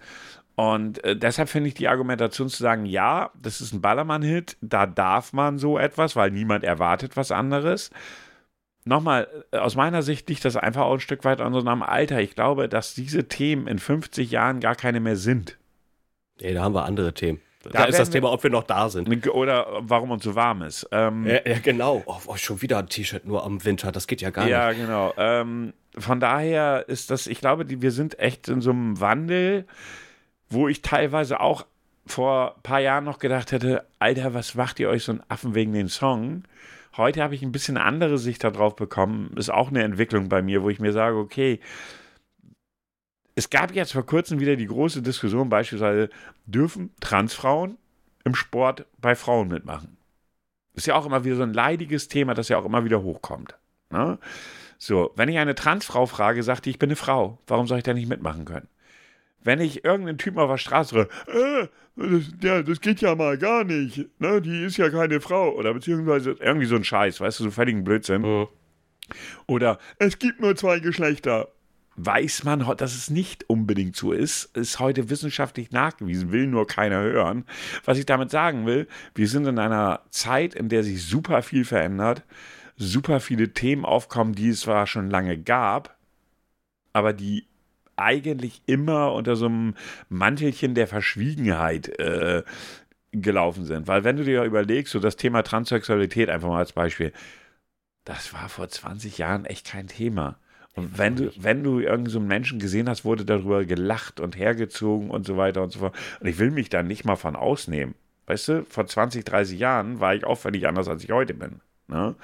Und 0.56 1.04
äh, 1.04 1.18
deshalb 1.18 1.50
finde 1.50 1.70
ich 1.70 1.74
die 1.74 1.88
Argumentation 1.88 2.48
zu 2.48 2.62
sagen, 2.62 2.86
ja, 2.86 3.32
das 3.41 3.62
ist 3.62 3.74
ein 3.74 3.82
Ballermann-Hit, 3.82 4.58
da 4.62 4.86
darf 4.86 5.34
man 5.34 5.58
so 5.58 5.78
etwas, 5.78 6.16
weil 6.16 6.32
niemand 6.32 6.64
erwartet 6.64 7.18
was 7.18 7.32
anderes 7.32 7.89
nochmal, 8.86 9.28
äh, 9.52 9.58
aus 9.58 9.76
meiner 9.76 10.02
Sicht 10.02 10.30
liegt 10.30 10.46
das 10.46 10.56
einfach 10.56 10.84
auch 10.84 10.94
ein 10.94 11.00
Stück 11.00 11.26
weit 11.26 11.42
an 11.42 11.54
so 11.54 11.60
einem 11.60 11.84
Alter. 11.84 12.22
Ich 12.22 12.36
glaube, 12.36 12.70
dass 12.70 12.94
diese 12.94 13.28
Themen 13.28 13.68
in 13.68 13.80
50 13.80 14.32
Jahren 14.32 14.60
gar 14.60 14.76
keine 14.76 15.00
mehr 15.00 15.18
sind. 15.18 15.58
Nee, 16.40 16.54
da 16.54 16.64
haben 16.64 16.76
wir 16.76 16.86
andere 16.86 17.14
Themen. 17.14 17.42
Da, 17.64 17.70
da 17.72 17.84
ist 17.86 17.98
das 17.98 18.12
Thema, 18.12 18.32
ob 18.32 18.44
wir 18.44 18.52
noch 18.52 18.64
da 18.64 18.90
sind. 18.90 19.28
Oder 19.28 19.66
warum 19.80 20.12
uns 20.12 20.24
so 20.24 20.36
warm 20.36 20.62
ist. 20.62 20.88
Ähm, 20.92 21.26
ja, 21.26 21.40
ja, 21.46 21.60
genau. 21.60 22.04
Oh, 22.06 22.18
oh, 22.28 22.36
schon 22.36 22.62
wieder 22.62 22.78
ein 22.78 22.88
T-Shirt 22.88 23.26
nur 23.26 23.44
am 23.44 23.66
Winter. 23.66 23.92
Das 23.92 24.06
geht 24.06 24.22
ja 24.22 24.30
gar 24.30 24.48
ja, 24.48 24.70
nicht. 24.70 24.80
Ja, 24.80 24.86
genau. 24.86 25.14
Ähm, 25.18 25.74
von 25.98 26.20
daher 26.20 26.88
ist 26.88 27.10
das, 27.10 27.26
ich 27.26 27.40
glaube, 27.40 27.66
die, 27.66 27.82
wir 27.82 27.92
sind 27.92 28.20
echt 28.20 28.50
in 28.50 28.62
so 28.62 28.70
einem 28.70 29.00
Wandel, 29.00 29.66
wo 30.48 30.68
ich 30.68 30.84
teilweise 30.84 31.40
auch 31.40 31.66
vor 32.06 32.56
ein 32.58 32.62
paar 32.62 32.82
Jahren 32.82 33.04
noch 33.04 33.18
gedacht 33.18 33.52
hätte, 33.52 33.84
Alter, 33.98 34.36
was 34.36 34.54
macht 34.54 34.80
ihr 34.80 34.90
euch 34.90 35.04
so 35.04 35.14
einen 35.14 35.24
Affen 35.28 35.56
wegen 35.56 35.74
den 35.74 35.88
Song? 35.88 36.44
Heute 36.98 37.22
habe 37.22 37.36
ich 37.36 37.41
ein 37.41 37.52
bisschen 37.52 37.78
andere 37.78 38.18
Sicht 38.18 38.43
darauf 38.43 38.76
bekommen. 38.76 39.36
Ist 39.36 39.50
auch 39.50 39.70
eine 39.70 39.84
Entwicklung 39.84 40.30
bei 40.30 40.41
mir, 40.41 40.64
wo 40.64 40.70
ich 40.70 40.80
mir 40.80 40.93
sage, 40.93 41.18
okay, 41.18 41.60
es 43.36 43.50
gab 43.50 43.76
jetzt 43.76 43.91
vor 43.91 44.06
kurzem 44.06 44.39
wieder 44.39 44.56
die 44.56 44.68
große 44.68 45.02
Diskussion, 45.02 45.50
beispielsweise, 45.50 46.10
dürfen 46.46 46.91
Transfrauen 47.02 47.78
im 48.24 48.34
Sport 48.34 48.86
bei 48.98 49.16
Frauen 49.16 49.50
mitmachen? 49.50 49.98
Ist 50.74 50.88
ja 50.88 50.96
auch 50.96 51.06
immer 51.06 51.26
wieder 51.26 51.36
so 51.36 51.43
ein 51.43 51.54
leidiges 51.54 52.08
Thema, 52.08 52.34
das 52.34 52.50
ja 52.50 52.58
auch 52.58 52.66
immer 52.66 52.86
wieder 52.86 53.02
hochkommt. 53.02 53.58
Ne? 53.89 54.18
So, 54.78 55.12
wenn 55.16 55.30
ich 55.30 55.38
eine 55.38 55.56
Transfrau 55.56 56.06
frage, 56.06 56.43
sagt 56.43 56.66
die, 56.66 56.70
ich 56.70 56.80
bin 56.80 56.89
eine 56.89 56.96
Frau, 56.96 57.39
warum 57.48 57.68
soll 57.68 57.80
ich 57.80 57.84
da 57.84 57.93
nicht 57.93 58.10
mitmachen 58.10 58.46
können? 58.46 58.68
Wenn 59.46 59.62
ich 59.62 59.86
irgendeinen 59.86 60.18
Typen 60.18 60.39
auf 60.39 60.50
der 60.50 60.58
Straße 60.58 60.96
höre, 60.96 61.64
äh, 61.64 61.68
das, 61.96 62.24
ja, 62.41 62.62
das 62.62 62.82
geht 62.82 63.00
ja 63.00 63.16
mal 63.16 63.38
gar 63.38 63.64
nicht, 63.64 64.06
ne, 64.20 64.41
die 64.41 64.66
ist 64.66 64.78
ja 64.78 64.89
keine 64.89 65.22
Frau, 65.22 65.56
oder 65.56 65.74
beziehungsweise 65.74 66.36
irgendwie 66.39 66.66
so 66.66 66.76
ein 66.76 66.84
Scheiß, 66.84 67.22
weißt 67.22 67.39
du, 67.39 67.46
so 67.46 67.52
völligen 67.52 67.84
Blödsinn. 67.84 68.24
Mhm. 68.24 68.48
Oder 69.48 69.78
es 70.00 70.20
gibt 70.20 70.41
nur 70.41 70.56
zwei 70.56 70.80
Geschlechter. 70.80 71.50
Weiß 71.98 72.43
man, 72.43 72.60
dass 72.76 72.93
es 72.93 73.10
nicht 73.10 73.50
unbedingt 73.50 73.96
so 73.96 74.12
ist, 74.12 74.58
ist 74.58 74.80
heute 74.80 75.10
wissenschaftlich 75.10 75.72
nachgewiesen, 75.72 76.34
will 76.34 76.46
nur 76.46 76.68
keiner 76.68 77.02
hören. 77.02 77.46
Was 77.86 77.98
ich 77.98 78.06
damit 78.06 78.32
sagen 78.32 78.66
will, 78.66 78.89
wir 79.14 79.30
sind 79.30 79.46
in 79.46 79.60
einer 79.60 80.02
Zeit, 80.10 80.56
in 80.56 80.68
der 80.68 80.84
sich 80.84 81.06
super 81.06 81.41
viel 81.41 81.64
verändert, 81.64 82.24
super 82.76 83.22
viele 83.22 83.54
Themen 83.54 83.86
aufkommen, 83.86 84.34
die 84.34 84.50
es 84.50 84.62
zwar 84.62 84.88
schon 84.88 85.10
lange 85.10 85.38
gab, 85.38 85.98
aber 86.91 87.14
die 87.14 87.48
eigentlich 87.98 88.62
immer 88.66 89.14
unter 89.14 89.36
so 89.36 89.46
einem 89.46 89.76
Mantelchen 90.10 90.76
der 90.76 90.88
Verschwiegenheit 90.88 91.88
äh, 92.00 92.43
gelaufen 93.12 93.66
sind. 93.66 93.88
Weil 93.88 94.04
wenn 94.04 94.18
du 94.18 94.24
dir 94.24 94.43
überlegst, 94.43 94.91
so 94.91 95.00
das 95.00 95.16
Thema 95.16 95.43
Transsexualität 95.43 96.30
einfach 96.30 96.50
mal 96.50 96.60
als 96.60 96.74
Beispiel, 96.74 97.14
das 98.04 98.34
war 98.34 98.50
vor 98.50 98.68
20 98.68 99.18
Jahren 99.18 99.46
echt 99.46 99.66
kein 99.66 99.88
Thema. 99.88 100.38
Und 100.76 100.98
wenn 100.98 101.16
du, 101.16 101.32
wenn 101.38 101.64
du 101.64 101.80
irgendeinen 101.80 102.10
so 102.10 102.20
Menschen 102.20 102.60
gesehen 102.60 102.89
hast, 102.89 103.06
wurde 103.06 103.24
darüber 103.24 103.64
gelacht 103.64 104.20
und 104.20 104.38
hergezogen 104.38 105.10
und 105.10 105.26
so 105.26 105.38
weiter 105.38 105.64
und 105.64 105.72
so 105.72 105.80
fort. 105.80 105.96
Und 106.20 106.28
ich 106.28 106.38
will 106.38 106.52
mich 106.52 106.70
da 106.70 106.84
nicht 106.84 107.06
mal 107.06 107.16
von 107.16 107.36
ausnehmen. 107.36 107.96
Weißt 108.28 108.48
du, 108.50 108.66
vor 108.66 108.86
20, 108.86 109.24
30 109.24 109.58
Jahren 109.58 110.00
war 110.00 110.16
ich 110.16 110.26
auch 110.26 110.38
völlig 110.38 110.68
anders, 110.68 110.88
als 110.88 111.04
ich 111.04 111.12
heute 111.12 111.34
bin. 111.34 111.62
Ne? 111.88 112.16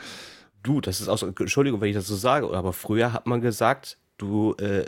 Du, 0.63 0.81
das 0.81 0.99
ist 0.99 1.07
auch 1.07 1.17
so, 1.17 1.27
Entschuldigung, 1.27 1.79
wenn 1.79 1.89
ich 1.89 1.95
das 1.95 2.07
so 2.07 2.15
sage, 2.15 2.49
aber 2.51 2.73
früher 2.73 3.13
hat 3.13 3.25
man 3.25 3.41
gesagt, 3.41 3.97
du, 4.17 4.53
äh, 4.55 4.85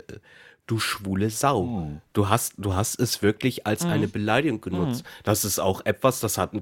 du 0.66 0.78
schwule 0.78 1.30
Sau. 1.30 1.64
Mhm. 1.64 2.00
Du 2.12 2.28
hast, 2.28 2.54
du 2.56 2.74
hast 2.74 2.98
es 2.98 3.22
wirklich 3.22 3.66
als 3.66 3.84
mhm. 3.84 3.90
eine 3.90 4.08
Beleidigung 4.08 4.60
genutzt. 4.60 5.04
Mhm. 5.04 5.08
Das 5.24 5.44
ist 5.44 5.58
auch 5.58 5.84
etwas, 5.84 6.20
das 6.20 6.38
hat, 6.38 6.52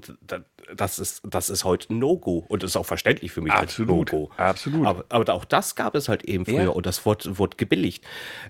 das 0.75 0.99
ist, 0.99 1.21
das 1.25 1.49
ist 1.49 1.63
heute 1.63 1.93
ein 1.93 1.99
No-Go 1.99 2.45
und 2.47 2.63
ist 2.63 2.75
auch 2.75 2.85
verständlich 2.85 3.31
für 3.31 3.41
mich 3.41 3.53
Absolut. 3.53 4.11
No-Go. 4.11 4.31
Absolut. 4.35 4.85
Aber, 4.85 5.05
aber, 5.09 5.33
auch 5.33 5.45
das 5.45 5.75
gab 5.75 5.95
es 5.95 6.09
halt 6.09 6.23
eben 6.25 6.45
früher 6.45 6.63
ja. 6.63 6.69
und 6.69 6.85
das 6.85 7.05
wurde, 7.05 7.37
wurde 7.37 7.55
gebilligt. 7.55 8.03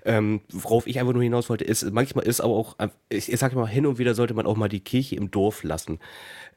Ähm, 0.04 0.40
worauf 0.50 0.86
ich 0.86 0.98
einfach 0.98 1.12
nur 1.12 1.22
hinaus 1.22 1.48
wollte, 1.48 1.64
ist, 1.64 1.88
manchmal 1.92 2.26
ist 2.26 2.40
aber 2.40 2.54
auch, 2.54 2.76
ich, 3.08 3.32
ich 3.32 3.38
sage 3.38 3.54
mal, 3.54 3.68
hin 3.68 3.86
und 3.86 3.98
wieder 3.98 4.14
sollte 4.14 4.34
man 4.34 4.46
auch 4.46 4.56
mal 4.56 4.68
die 4.68 4.80
Kirche 4.80 5.14
im 5.16 5.30
Dorf 5.30 5.62
lassen. 5.62 6.00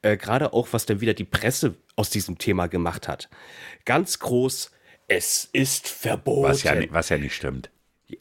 Äh, 0.02 0.18
Gerade 0.18 0.54
auch, 0.54 0.70
was 0.72 0.88
dann 0.88 1.02
wieder 1.02 1.14
die 1.14 1.24
Presse 1.24 1.76
aus 1.96 2.10
diesem 2.10 2.40
Thema 2.40 2.68
gemacht 2.68 3.08
hat. 3.08 3.30
Ganz 3.86 4.18
groß, 4.20 4.72
es 5.08 5.48
ist 5.54 5.88
verboten. 5.88 6.50
Was 6.50 6.64
ja, 6.64 6.74
was 6.90 7.10
ja 7.10 7.18
nicht 7.18 7.36
stimmt. 7.36 7.70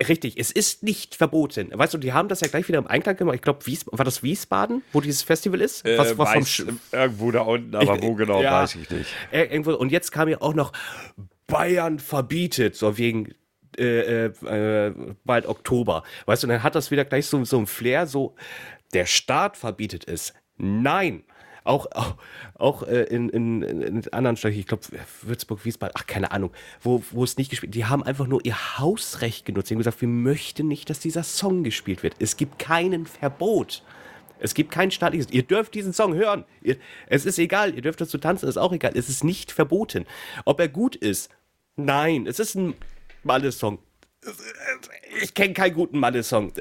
Richtig, 0.09 0.37
es 0.37 0.51
ist 0.51 0.82
nicht 0.82 1.14
verboten. 1.14 1.70
Weißt 1.72 1.95
du, 1.95 1.99
die 1.99 2.12
haben 2.12 2.28
das 2.28 2.41
ja 2.41 2.49
gleich 2.49 2.66
wieder 2.66 2.78
im 2.78 2.89
Einklang 2.89 3.16
gemacht. 3.16 3.37
Ich 3.37 3.43
glaube, 3.43 3.64
war 3.93 4.05
das 4.05 4.22
Wiesbaden, 4.22 4.82
wo 4.93 5.01
dieses 5.01 5.22
Festival 5.22 5.61
ist? 5.61 5.84
Was, 5.84 6.11
äh, 6.11 6.18
was 6.18 6.34
weiß, 6.34 6.66
irgendwo 6.91 7.30
da 7.30 7.43
unten, 7.43 7.74
aber 7.74 8.03
wo 8.03 8.14
genau, 8.14 8.43
ja, 8.43 8.62
weiß 8.62 8.74
ich 8.74 8.91
nicht. 8.91 9.11
Irgendwo, 9.30 9.74
und 9.74 9.93
jetzt 9.93 10.11
kam 10.11 10.28
ja 10.28 10.41
auch 10.41 10.55
noch 10.55 10.72
Bayern 11.47 12.01
verbietet, 12.01 12.74
so 12.74 12.99
wegen 12.99 13.32
äh, 13.78 14.26
äh, 14.26 14.95
bald 15.24 15.47
Oktober. 15.47 16.03
Weißt 16.24 16.43
du, 16.43 16.47
dann 16.49 16.62
hat 16.62 16.74
das 16.74 16.91
wieder 16.91 17.05
gleich 17.05 17.26
so, 17.26 17.45
so 17.45 17.59
ein 17.59 17.66
Flair, 17.66 18.07
so 18.07 18.34
der 18.93 19.07
Staat 19.07 19.57
verbietet 19.57 20.09
es. 20.09 20.34
Nein, 20.57 21.24
auch, 21.66 21.86
auch, 21.92 22.16
auch 22.54 22.82
äh, 22.84 23.04
in, 23.04 23.28
in, 23.28 23.62
in 23.62 24.12
anderen 24.12 24.36
Städten, 24.36 24.58
ich 24.58 24.66
glaube 24.66 24.84
Würzburg, 25.22 25.64
Wiesbaden, 25.64 25.94
ach 25.98 26.06
keine 26.06 26.32
Ahnung, 26.32 26.52
wo, 26.82 27.02
wo 27.10 27.24
es 27.24 27.36
nicht 27.36 27.50
gespielt 27.50 27.74
Die 27.74 27.84
haben 27.84 28.02
einfach 28.02 28.26
nur 28.26 28.44
ihr 28.44 28.78
Hausrecht 28.78 29.44
genutzt. 29.44 29.70
Die 29.70 29.74
haben 29.74 29.78
gesagt, 29.78 30.00
wir 30.00 30.08
möchten 30.08 30.68
nicht, 30.68 30.88
dass 30.90 31.00
dieser 31.00 31.22
Song 31.22 31.64
gespielt 31.64 32.02
wird. 32.02 32.14
Es 32.18 32.36
gibt 32.36 32.58
keinen 32.58 33.06
Verbot. 33.06 33.82
Es 34.38 34.54
gibt 34.54 34.70
kein 34.70 34.90
staatliches. 34.90 35.30
Ihr 35.30 35.42
dürft 35.42 35.74
diesen 35.74 35.92
Song 35.92 36.14
hören. 36.14 36.44
Ihr, 36.62 36.76
es 37.06 37.26
ist 37.26 37.38
egal. 37.38 37.74
Ihr 37.74 37.82
dürft 37.82 38.00
dazu 38.00 38.18
tanzen, 38.18 38.48
ist 38.48 38.58
auch 38.58 38.72
egal. 38.72 38.92
Es 38.94 39.08
ist 39.08 39.24
nicht 39.24 39.50
verboten. 39.50 40.06
Ob 40.44 40.60
er 40.60 40.68
gut 40.68 40.94
ist? 40.94 41.30
Nein. 41.76 42.26
Es 42.26 42.38
ist 42.38 42.54
ein 42.54 42.74
Malle-Song. 43.22 43.78
Ich 45.22 45.34
kenne 45.34 45.54
keinen 45.54 45.74
guten 45.74 45.98
Malle-Song. 45.98 46.52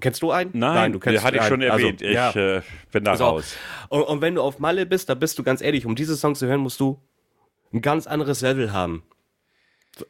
Kennst 0.00 0.22
du 0.22 0.30
einen? 0.30 0.50
Nein, 0.52 0.74
Nein 0.74 0.92
du 0.92 0.98
kennst 0.98 1.24
hatte 1.24 1.36
ich 1.36 1.44
schon 1.44 1.62
erwähnt. 1.62 2.02
Also, 2.02 2.06
ich 2.06 2.14
ja. 2.14 2.56
äh, 2.58 2.62
bin 2.92 3.04
da 3.04 3.12
also, 3.12 3.24
raus. 3.24 3.56
Und, 3.88 4.02
und, 4.02 4.20
wenn 4.20 4.34
du 4.34 4.42
auf 4.42 4.58
Malle 4.58 4.86
bist, 4.86 5.08
da 5.08 5.14
bist 5.14 5.38
du 5.38 5.42
ganz 5.42 5.60
ehrlich, 5.60 5.86
um 5.86 5.94
diese 5.94 6.16
Songs 6.16 6.38
zu 6.38 6.46
hören, 6.46 6.60
musst 6.60 6.80
du 6.80 7.00
ein 7.72 7.82
ganz 7.82 8.06
anderes 8.06 8.40
Level 8.40 8.72
haben. 8.72 9.02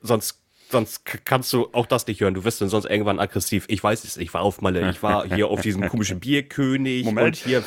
Sonst, 0.01 0.41
sonst 0.71 1.05
kannst 1.25 1.53
du 1.53 1.69
auch 1.73 1.87
das 1.87 2.07
nicht 2.07 2.21
hören. 2.21 2.35
Du 2.35 2.45
wirst 2.45 2.61
dann 2.61 2.69
sonst 2.69 2.87
irgendwann 2.87 3.19
aggressiv. 3.19 3.65
Ich 3.69 3.83
weiß 3.83 4.05
es, 4.05 4.17
ich 4.17 4.33
war 4.33 4.43
auf 4.43 4.61
Malle. 4.61 4.89
Ich 4.91 5.03
war 5.03 5.27
hier 5.27 5.49
auf 5.49 5.61
diesem 5.61 5.89
komischen 5.89 6.21
Bierkönig 6.21 7.05
Moment. 7.05 7.27
und 7.27 7.37
hier. 7.37 7.63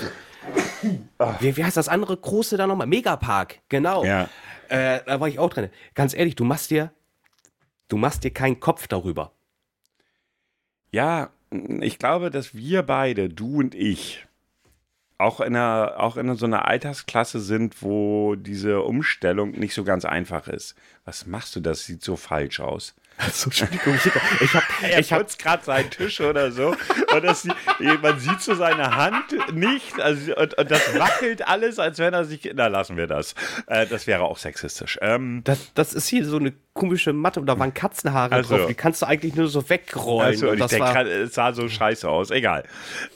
Wie, 1.39 1.55
wie 1.55 1.63
heißt 1.63 1.77
das 1.77 1.87
andere 1.87 2.17
große 2.17 2.57
da 2.57 2.67
nochmal? 2.67 2.87
Megapark, 2.87 3.59
genau. 3.69 4.03
Ja. 4.03 4.29
Äh, 4.69 5.01
da 5.05 5.19
war 5.19 5.27
ich 5.27 5.39
auch 5.39 5.49
drin. 5.49 5.69
Ganz 5.93 6.13
ehrlich, 6.13 6.35
du 6.35 6.43
machst 6.43 6.71
dir, 6.71 6.91
du 7.87 7.97
machst 7.97 8.23
dir 8.23 8.31
keinen 8.31 8.59
Kopf 8.59 8.87
darüber. 8.87 9.31
Ja, 10.91 11.31
ich 11.81 11.99
glaube, 11.99 12.31
dass 12.31 12.55
wir 12.55 12.83
beide, 12.83 13.29
du 13.29 13.59
und 13.59 13.75
ich, 13.75 14.25
auch 15.17 15.39
in, 15.39 15.55
einer, 15.55 15.95
auch 15.97 16.17
in 16.17 16.35
so 16.35 16.45
einer 16.45 16.67
Altersklasse 16.67 17.39
sind, 17.39 17.81
wo 17.81 18.35
diese 18.35 18.81
Umstellung 18.81 19.51
nicht 19.51 19.73
so 19.73 19.83
ganz 19.83 20.05
einfach 20.05 20.47
ist. 20.47 20.75
Was 21.05 21.25
machst 21.25 21.55
du? 21.55 21.59
Das 21.59 21.85
sieht 21.85 22.03
so 22.03 22.15
falsch 22.15 22.59
aus. 22.59 22.95
Also, 23.17 23.45
Entschuldigung, 23.45 23.95
ich, 23.95 24.05
ich 24.41 24.55
habe 24.55 24.65
ich 24.99 25.13
hab 25.13 25.37
gerade 25.37 25.63
seinen 25.63 25.89
Tisch 25.91 26.19
oder 26.19 26.51
so 26.51 26.75
und 27.13 27.23
das, 27.23 27.47
man 28.01 28.19
sieht 28.19 28.41
so 28.41 28.55
seine 28.55 28.95
Hand 28.95 29.53
nicht 29.53 29.99
also, 29.99 30.35
und, 30.35 30.57
und, 30.57 30.71
das 30.71 30.97
wackelt 30.97 31.47
alles, 31.47 31.77
als 31.77 31.99
wenn 31.99 32.13
er 32.13 32.25
sich, 32.25 32.51
na 32.55 32.67
lassen 32.67 32.97
wir 32.97 33.07
das. 33.07 33.35
Äh, 33.67 33.85
das 33.85 34.07
wäre 34.07 34.23
auch 34.23 34.37
sexistisch. 34.37 34.97
Ähm, 35.01 35.41
das, 35.43 35.73
das 35.75 35.93
ist 35.93 36.07
hier 36.07 36.25
so 36.25 36.37
eine 36.37 36.53
komische 36.73 37.13
Matte 37.13 37.39
und 37.39 37.45
da 37.45 37.57
waren 37.59 37.73
Katzenhaare 37.73 38.33
also, 38.33 38.57
drauf, 38.57 38.67
die 38.67 38.73
kannst 38.73 39.03
du 39.03 39.05
eigentlich 39.05 39.35
nur 39.35 39.47
so 39.47 39.69
wegrollen. 39.69 40.27
Also, 40.27 40.49
und, 40.49 40.59
ich 40.59 40.65
denke, 40.65 41.01
es 41.01 41.35
sah 41.35 41.53
so 41.53 41.69
scheiße 41.69 42.09
aus, 42.09 42.31
egal. 42.31 42.63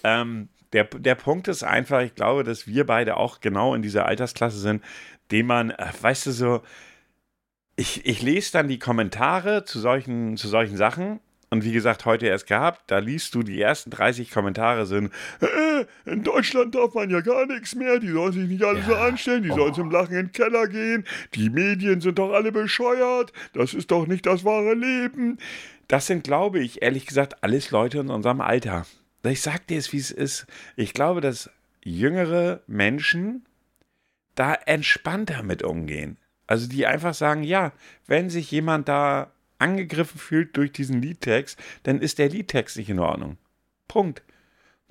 Ähm, 0.03 0.49
der, 0.73 0.83
der 0.83 1.15
Punkt 1.15 1.47
ist 1.47 1.63
einfach, 1.63 2.01
ich 2.01 2.13
glaube, 2.13 2.43
dass 2.43 2.67
wir 2.67 2.85
beide 2.85 3.17
auch 3.17 3.39
genau 3.39 3.73
in 3.73 3.81
dieser 3.81 4.05
Altersklasse 4.05 4.59
sind, 4.59 4.83
dem 5.31 5.47
man, 5.47 5.71
äh, 5.71 5.87
weißt 6.01 6.27
du, 6.27 6.31
so, 6.31 6.61
ich, 7.77 8.05
ich 8.05 8.21
lese 8.21 8.51
dann 8.51 8.67
die 8.67 8.79
Kommentare 8.79 9.63
zu 9.63 9.79
solchen, 9.79 10.35
zu 10.35 10.47
solchen 10.49 10.75
Sachen. 10.75 11.19
Und 11.49 11.63
wie 11.63 11.71
gesagt, 11.71 12.03
heute 12.05 12.25
erst 12.25 12.47
gehabt, 12.47 12.81
da 12.87 12.97
liest 12.97 13.33
du, 13.33 13.41
die 13.41 13.61
ersten 13.61 13.89
30 13.89 14.31
Kommentare 14.31 14.85
sind, 14.85 15.13
äh, 15.39 15.85
in 16.11 16.23
Deutschland 16.23 16.75
darf 16.75 16.93
man 16.93 17.09
ja 17.09 17.21
gar 17.21 17.45
nichts 17.45 17.73
mehr, 17.73 17.99
die 17.99 18.09
sollen 18.09 18.33
sich 18.33 18.49
nicht 18.49 18.63
alle 18.63 18.79
ja. 18.79 18.85
so 18.85 18.95
anstellen, 18.95 19.43
die 19.43 19.51
oh. 19.51 19.55
sollen 19.55 19.73
zum 19.73 19.89
Lachen 19.89 20.13
in 20.13 20.25
den 20.25 20.31
Keller 20.33 20.67
gehen, 20.67 21.05
die 21.35 21.49
Medien 21.49 22.01
sind 22.01 22.19
doch 22.19 22.33
alle 22.33 22.51
bescheuert, 22.51 23.31
das 23.53 23.73
ist 23.73 23.91
doch 23.91 24.07
nicht 24.07 24.25
das 24.25 24.43
wahre 24.43 24.73
Leben. 24.73 25.37
Das 25.87 26.07
sind, 26.07 26.25
glaube 26.25 26.59
ich, 26.59 26.81
ehrlich 26.81 27.05
gesagt, 27.05 27.41
alles 27.41 27.71
Leute 27.71 27.99
in 27.99 28.09
unserem 28.09 28.41
Alter. 28.41 28.85
Ich 29.23 29.41
sag 29.41 29.67
dir 29.67 29.77
es, 29.77 29.93
wie 29.93 29.99
es 29.99 30.11
ist. 30.11 30.47
Ich 30.75 30.93
glaube, 30.93 31.21
dass 31.21 31.49
jüngere 31.81 32.59
Menschen 32.67 33.45
da 34.35 34.53
entspannter 34.53 35.43
mit 35.43 35.63
umgehen. 35.63 36.17
Also 36.47 36.67
die 36.67 36.87
einfach 36.87 37.13
sagen, 37.13 37.43
ja, 37.43 37.73
wenn 38.07 38.29
sich 38.29 38.49
jemand 38.51 38.87
da 38.87 39.31
angegriffen 39.59 40.19
fühlt 40.19 40.55
durch 40.55 40.71
diesen 40.71 41.01
Liedtext, 41.01 41.59
dann 41.83 41.99
ist 41.99 42.19
der 42.19 42.29
Liedtext 42.29 42.77
nicht 42.77 42.89
in 42.89 42.99
Ordnung. 42.99 43.37
Punkt. 43.87 44.23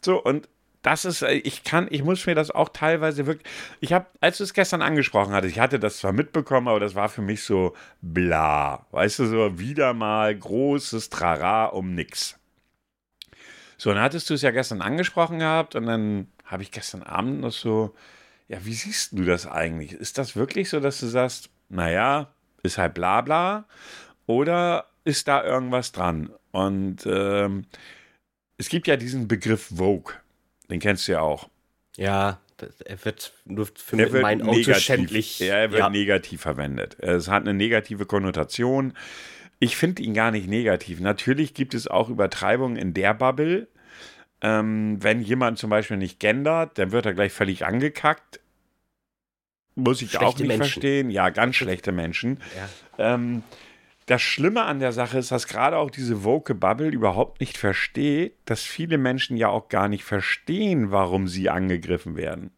So, 0.04 0.22
und 0.22 0.48
das 0.82 1.04
ist, 1.04 1.22
äh, 1.22 1.32
ich 1.32 1.64
kann, 1.64 1.88
ich 1.90 2.04
muss 2.04 2.26
mir 2.26 2.34
das 2.36 2.50
auch 2.52 2.68
teilweise 2.68 3.26
wirklich, 3.26 3.50
ich 3.80 3.92
habe, 3.92 4.06
als 4.20 4.38
du 4.38 4.44
es 4.44 4.54
gestern 4.54 4.82
angesprochen 4.82 5.34
hattest, 5.34 5.54
ich 5.56 5.60
hatte 5.60 5.80
das 5.80 5.98
zwar 5.98 6.12
mitbekommen, 6.12 6.68
aber 6.68 6.78
das 6.78 6.94
war 6.94 7.08
für 7.08 7.22
mich 7.22 7.42
so 7.42 7.74
bla, 8.02 8.86
weißt 8.92 9.18
du, 9.18 9.26
so 9.26 9.58
wieder 9.58 9.94
mal 9.94 10.36
großes 10.36 11.10
Trara 11.10 11.66
um 11.66 11.94
nix. 11.94 12.38
So, 13.78 13.92
dann 13.92 14.02
hattest 14.02 14.30
du 14.30 14.34
es 14.34 14.42
ja 14.42 14.52
gestern 14.52 14.80
angesprochen 14.80 15.40
gehabt 15.40 15.74
und 15.74 15.86
dann 15.86 16.28
habe 16.44 16.62
ich 16.62 16.70
gestern 16.70 17.02
Abend 17.02 17.40
noch 17.40 17.52
so, 17.52 17.94
ja, 18.48 18.64
wie 18.64 18.74
siehst 18.74 19.12
du 19.12 19.24
das 19.24 19.46
eigentlich? 19.46 19.92
Ist 19.92 20.18
das 20.18 20.36
wirklich 20.36 20.68
so, 20.68 20.80
dass 20.80 21.00
du 21.00 21.06
sagst, 21.06 21.50
naja, 21.68 22.32
ist 22.62 22.78
halt 22.78 22.94
bla 22.94 23.20
bla? 23.20 23.66
Oder 24.26 24.86
ist 25.04 25.28
da 25.28 25.44
irgendwas 25.44 25.92
dran? 25.92 26.30
Und 26.52 27.06
ähm, 27.06 27.66
es 28.58 28.68
gibt 28.68 28.86
ja 28.86 28.96
diesen 28.96 29.28
Begriff 29.28 29.70
Vogue, 29.76 30.14
den 30.70 30.80
kennst 30.80 31.08
du 31.08 31.12
ja 31.12 31.20
auch. 31.20 31.48
Ja, 31.96 32.40
er 32.84 33.04
wird 33.04 33.32
nur 33.44 33.66
für 33.66 33.98
er 33.98 34.12
wird 34.12 34.22
mein 34.22 34.42
Auto 34.42 34.74
schändlich. 34.74 35.40
Ja, 35.40 35.56
er 35.56 35.70
wird 35.70 35.80
ja. 35.80 35.90
negativ 35.90 36.42
verwendet. 36.42 36.96
Es 37.00 37.28
hat 37.28 37.42
eine 37.42 37.54
negative 37.54 38.06
Konnotation. 38.06 38.94
Ich 39.58 39.76
finde 39.76 40.02
ihn 40.02 40.14
gar 40.14 40.30
nicht 40.30 40.48
negativ. 40.48 41.00
Natürlich 41.00 41.54
gibt 41.54 41.74
es 41.74 41.88
auch 41.88 42.08
Übertreibungen 42.08 42.76
in 42.76 42.94
der 42.94 43.14
Bubble, 43.14 43.68
ähm, 44.42 45.02
wenn 45.02 45.20
jemand 45.22 45.58
zum 45.58 45.70
Beispiel 45.70 45.96
nicht 45.96 46.20
gendert, 46.20 46.78
dann 46.78 46.92
wird 46.92 47.06
er 47.06 47.14
gleich 47.14 47.32
völlig 47.32 47.64
angekackt. 47.64 48.40
Muss 49.74 50.02
ich 50.02 50.10
schlechte 50.10 50.26
auch 50.26 50.38
nicht 50.38 50.48
Menschen. 50.48 50.62
verstehen. 50.62 51.10
Ja, 51.10 51.30
ganz 51.30 51.56
schlechte 51.56 51.92
Menschen. 51.92 52.40
Ja. 52.98 53.14
Ähm, 53.14 53.42
das 54.06 54.22
Schlimme 54.22 54.62
an 54.62 54.78
der 54.78 54.92
Sache 54.92 55.18
ist, 55.18 55.32
dass 55.32 55.48
gerade 55.48 55.76
auch 55.76 55.90
diese 55.90 56.22
woke 56.22 56.54
Bubble 56.54 56.88
überhaupt 56.88 57.40
nicht 57.40 57.58
versteht, 57.58 58.36
dass 58.44 58.62
viele 58.62 58.98
Menschen 58.98 59.36
ja 59.36 59.48
auch 59.48 59.68
gar 59.68 59.88
nicht 59.88 60.04
verstehen, 60.04 60.92
warum 60.92 61.26
sie 61.26 61.50
angegriffen 61.50 62.16
werden. 62.16 62.52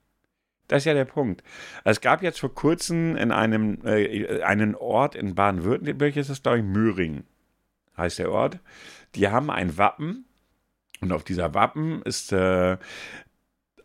Das 0.69 0.83
ist 0.83 0.85
ja 0.85 0.95
der 0.95 1.07
Punkt. 1.07 1.43
Es 1.85 2.03
gab 2.03 2.23
jetzt 2.23 2.41
vor 2.41 2.55
kurzem 2.55 3.17
in 3.17 3.33
einem 3.33 3.79
äh, 3.87 4.43
einen 4.43 4.75
Ort 4.75 5.15
in 5.15 5.35
Baden-Württemberg, 5.35 6.17
ist 6.17 6.29
das 6.29 6.43
glaube 6.43 6.59
ich 6.59 6.65
Möhring, 6.65 7.25
heißt 7.97 8.19
der 8.19 8.31
Ort. 8.31 8.61
Die 9.15 9.29
haben 9.29 9.51
ein 9.51 9.79
Wappen 9.79 10.27
und 11.01 11.13
auf 11.13 11.25
dieser 11.25 11.55
Wappen 11.55 12.03
ist 12.03 12.33
äh, 12.33 12.77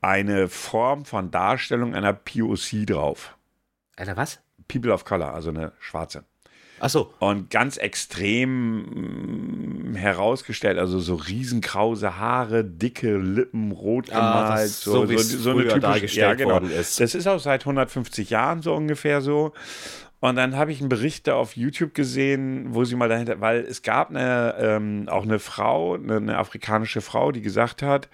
eine 0.02 0.50
Form 0.50 1.06
von 1.06 1.32
Darstellung 1.32 1.96
einer 1.96 2.14
POC 2.14 2.86
drauf. 2.86 3.38
Einer 3.96 4.18
was? 4.18 4.40
People 4.68 4.92
of 4.92 5.06
Color, 5.06 5.34
also 5.34 5.50
eine 5.50 5.72
schwarze. 5.80 6.26
Ach 6.80 6.90
so. 6.90 7.14
Und 7.20 7.50
ganz 7.50 7.78
extrem 7.78 9.92
mm, 9.92 9.96
herausgestellt, 9.96 10.78
also 10.78 11.00
so 11.00 11.16
riesenkrause 11.16 12.18
Haare, 12.18 12.66
dicke 12.66 13.18
Lippen, 13.18 13.72
rot 13.72 14.12
ah, 14.12 14.16
gemalt, 14.16 14.64
ah, 14.64 14.68
so, 14.68 15.06
so, 15.06 15.18
so, 15.18 15.38
so 15.38 15.52
eine 15.52 15.62
typische 15.62 15.80
dargestellt 15.80 16.28
ja, 16.28 16.34
genau. 16.34 16.56
worden 16.56 16.72
ist. 16.72 17.00
Das 17.00 17.16
ist 17.16 17.28
auch 17.28 17.40
seit 17.40 17.62
150 17.62 18.32
Jahren 18.32 18.62
so 18.62 18.76
ungefähr 18.76 19.22
so. 19.22 19.54
Und 20.24 20.38
dann 20.38 20.56
habe 20.56 20.72
ich 20.72 20.80
einen 20.80 20.88
Bericht 20.88 21.28
da 21.28 21.36
auf 21.36 21.58
YouTube 21.58 21.94
gesehen, 21.94 22.68
wo 22.70 22.86
sie 22.86 22.96
mal 22.96 23.10
dahinter, 23.10 23.42
weil 23.42 23.60
es 23.60 23.82
gab 23.82 24.10
eine, 24.10 24.56
ähm, 24.58 25.10
auch 25.10 25.24
eine 25.24 25.38
Frau, 25.38 25.96
eine, 25.96 26.16
eine, 26.16 26.38
afrikanische 26.38 27.02
Frau, 27.02 27.34
die 27.34 27.42
gesagt 27.42 27.82
hat, 27.82 28.08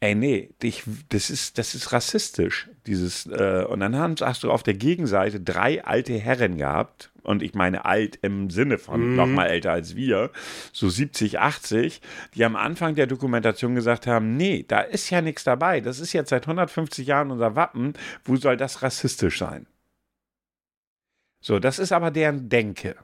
ey, 0.00 0.14
nee, 0.14 0.50
dich, 0.62 0.82
das, 1.08 1.30
ist, 1.30 1.56
das 1.56 1.74
ist 1.74 1.94
rassistisch, 1.94 2.68
dieses, 2.86 3.24
äh, 3.24 3.64
und 3.66 3.80
dann 3.80 3.96
hast 3.98 4.42
du 4.42 4.50
auf 4.50 4.64
der 4.64 4.74
Gegenseite 4.74 5.40
drei 5.40 5.82
alte 5.82 6.12
Herren 6.18 6.58
gehabt, 6.58 7.10
und 7.22 7.42
ich 7.42 7.54
meine 7.54 7.86
alt 7.86 8.18
im 8.20 8.50
Sinne 8.50 8.76
von 8.76 9.12
mhm. 9.12 9.16
noch 9.16 9.26
mal 9.26 9.46
älter 9.46 9.72
als 9.72 9.96
wir, 9.96 10.32
so 10.74 10.90
70, 10.90 11.38
80, 11.38 12.02
die 12.34 12.44
am 12.44 12.54
Anfang 12.54 12.96
der 12.96 13.06
Dokumentation 13.06 13.74
gesagt 13.74 14.06
haben, 14.06 14.36
nee, 14.36 14.66
da 14.68 14.80
ist 14.80 15.08
ja 15.08 15.22
nichts 15.22 15.42
dabei, 15.44 15.80
das 15.80 16.00
ist 16.00 16.12
jetzt 16.12 16.28
seit 16.28 16.42
150 16.42 17.06
Jahren 17.06 17.30
unser 17.30 17.56
Wappen, 17.56 17.94
wo 18.26 18.36
soll 18.36 18.58
das 18.58 18.82
rassistisch 18.82 19.38
sein? 19.38 19.66
So, 21.46 21.60
das 21.60 21.78
ist 21.78 21.92
aber 21.92 22.10
deren 22.10 22.48
Denke. 22.48 22.96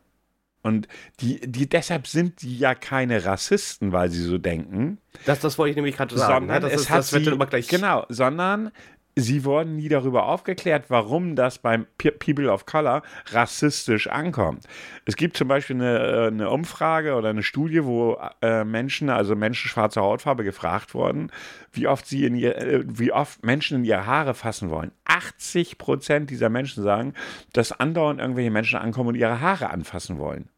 Und 0.62 0.88
die, 1.20 1.40
die, 1.42 1.68
deshalb 1.68 2.08
sind 2.08 2.42
die 2.42 2.58
ja 2.58 2.74
keine 2.74 3.24
Rassisten, 3.24 3.92
weil 3.92 4.10
sie 4.10 4.20
so 4.20 4.36
denken. 4.36 4.98
Das, 5.26 5.38
das 5.38 5.58
wollte 5.58 5.70
ich 5.70 5.76
nämlich 5.76 5.96
gerade 5.96 6.18
sagen. 6.18 6.46
Ne? 6.46 6.54
Sondern 6.54 6.62
das, 6.62 6.72
es 6.72 6.80
ist, 6.80 6.90
hat 6.90 6.98
das 6.98 7.12
wird 7.12 7.24
sie, 7.26 7.30
immer 7.30 7.46
gleich. 7.46 7.68
Genau, 7.68 8.04
sondern 8.08 8.72
sie 9.14 9.44
wurden 9.44 9.76
nie 9.76 9.88
darüber 9.88 10.26
aufgeklärt, 10.26 10.84
warum 10.88 11.36
das 11.36 11.58
beim 11.58 11.86
People 11.98 12.50
of 12.50 12.66
Color 12.66 13.02
rassistisch 13.26 14.08
ankommt. 14.08 14.66
Es 15.04 15.16
gibt 15.16 15.36
zum 15.36 15.48
Beispiel 15.48 15.76
eine, 15.76 15.98
äh, 15.98 16.26
eine 16.28 16.50
Umfrage 16.50 17.14
oder 17.14 17.30
eine 17.30 17.42
Studie, 17.42 17.84
wo 17.84 18.18
äh, 18.40 18.64
Menschen, 18.64 19.10
also 19.10 19.36
Menschen 19.36 19.68
schwarzer 19.68 20.02
Hautfarbe, 20.02 20.44
gefragt 20.44 20.94
wurden, 20.94 21.30
wie 21.72 21.86
oft 21.86 22.06
sie 22.06 22.24
in 22.24 22.34
ihr, 22.34 22.56
äh, 22.56 22.84
wie 22.86 23.12
oft 23.12 23.44
Menschen 23.44 23.78
in 23.78 23.84
ihre 23.84 24.06
Haare 24.06 24.34
fassen 24.34 24.70
wollen. 24.70 24.92
80 25.04 25.78
Prozent 25.78 26.30
dieser 26.30 26.48
Menschen 26.48 26.82
sagen, 26.82 27.14
dass 27.52 27.72
andauernd 27.72 28.20
irgendwelche 28.20 28.50
Menschen 28.50 28.78
ankommen 28.78 29.10
und 29.10 29.14
ihre 29.16 29.40
Haare 29.40 29.70
anfassen 29.70 30.18
wollen. 30.18 30.48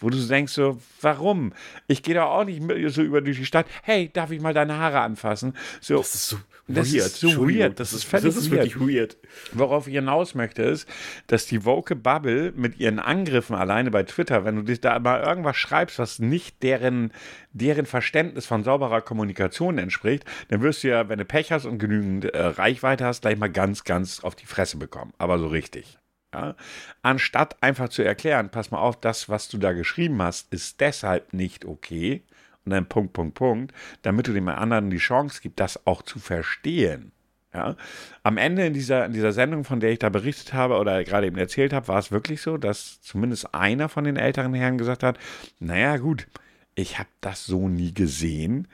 Wo 0.00 0.10
du 0.10 0.18
denkst 0.18 0.52
so, 0.52 0.78
warum? 1.00 1.52
Ich 1.88 2.02
gehe 2.02 2.14
doch 2.14 2.26
auch 2.30 2.44
nicht 2.44 2.62
so 2.94 3.02
über 3.02 3.20
durch 3.20 3.38
die 3.38 3.46
Stadt. 3.46 3.66
Hey, 3.82 4.10
darf 4.12 4.30
ich 4.30 4.40
mal 4.40 4.54
deine 4.54 4.76
Haare 4.78 5.00
anfassen? 5.00 5.54
So, 5.80 5.96
Das 5.98 6.14
ist 6.14 6.28
so 6.28 6.36
das 6.68 6.92
weird. 6.92 7.06
ist 7.06 7.20
so 7.20 7.48
weird. 7.48 7.80
Das 7.80 7.92
ist 7.92 8.04
völlig 8.04 8.26
Das 8.26 8.36
ist 8.36 8.50
wirklich 8.50 8.78
weird. 8.78 9.16
Worauf 9.52 9.88
ich 9.88 9.94
hinaus 9.94 10.34
möchte, 10.34 10.62
ist, 10.62 10.88
dass 11.26 11.46
die 11.46 11.64
Woke 11.64 11.96
Bubble 11.96 12.52
mit 12.54 12.78
ihren 12.78 12.98
Angriffen 12.98 13.56
alleine 13.56 13.90
bei 13.90 14.02
Twitter, 14.02 14.44
wenn 14.44 14.56
du 14.56 14.62
dich 14.62 14.80
da 14.80 14.98
mal 14.98 15.22
irgendwas 15.22 15.56
schreibst, 15.56 15.98
was 15.98 16.18
nicht 16.18 16.62
deren, 16.62 17.12
deren 17.52 17.86
Verständnis 17.86 18.46
von 18.46 18.62
sauberer 18.64 19.00
Kommunikation 19.00 19.78
entspricht, 19.78 20.24
dann 20.48 20.60
wirst 20.60 20.84
du 20.84 20.88
ja, 20.88 21.08
wenn 21.08 21.18
du 21.18 21.24
Pech 21.24 21.50
hast 21.50 21.64
und 21.64 21.78
genügend 21.78 22.26
äh, 22.26 22.38
Reichweite 22.40 23.04
hast, 23.04 23.22
gleich 23.22 23.38
mal 23.38 23.50
ganz, 23.50 23.84
ganz 23.84 24.20
auf 24.22 24.36
die 24.36 24.46
Fresse 24.46 24.76
bekommen. 24.76 25.12
Aber 25.18 25.38
so 25.38 25.46
richtig. 25.48 25.98
Ja? 26.32 26.56
Anstatt 27.02 27.62
einfach 27.62 27.88
zu 27.88 28.02
erklären, 28.02 28.50
pass 28.50 28.70
mal 28.70 28.78
auf, 28.78 29.00
das, 29.00 29.28
was 29.28 29.48
du 29.48 29.58
da 29.58 29.72
geschrieben 29.72 30.20
hast, 30.22 30.52
ist 30.52 30.80
deshalb 30.80 31.32
nicht 31.32 31.64
okay. 31.64 32.22
Und 32.64 32.72
dann 32.72 32.86
Punkt, 32.86 33.12
Punkt, 33.12 33.34
Punkt, 33.34 33.74
damit 34.02 34.26
du 34.28 34.32
dem 34.32 34.48
anderen 34.48 34.90
die 34.90 34.98
Chance 34.98 35.40
gibst, 35.42 35.60
das 35.60 35.86
auch 35.86 36.02
zu 36.02 36.18
verstehen. 36.18 37.12
Ja? 37.54 37.76
Am 38.22 38.36
Ende 38.36 38.66
in 38.66 38.74
dieser, 38.74 39.06
in 39.06 39.12
dieser 39.12 39.32
Sendung, 39.32 39.64
von 39.64 39.80
der 39.80 39.90
ich 39.90 39.98
da 39.98 40.10
berichtet 40.10 40.52
habe 40.52 40.76
oder 40.76 41.02
gerade 41.04 41.26
eben 41.26 41.38
erzählt 41.38 41.72
habe, 41.72 41.88
war 41.88 41.98
es 41.98 42.12
wirklich 42.12 42.42
so, 42.42 42.58
dass 42.58 43.00
zumindest 43.00 43.54
einer 43.54 43.88
von 43.88 44.04
den 44.04 44.16
älteren 44.16 44.54
Herren 44.54 44.78
gesagt 44.78 45.02
hat, 45.02 45.18
naja 45.58 45.96
gut, 45.96 46.26
ich 46.74 46.98
habe 46.98 47.08
das 47.20 47.44
so 47.46 47.68
nie 47.68 47.92
gesehen. 47.92 48.68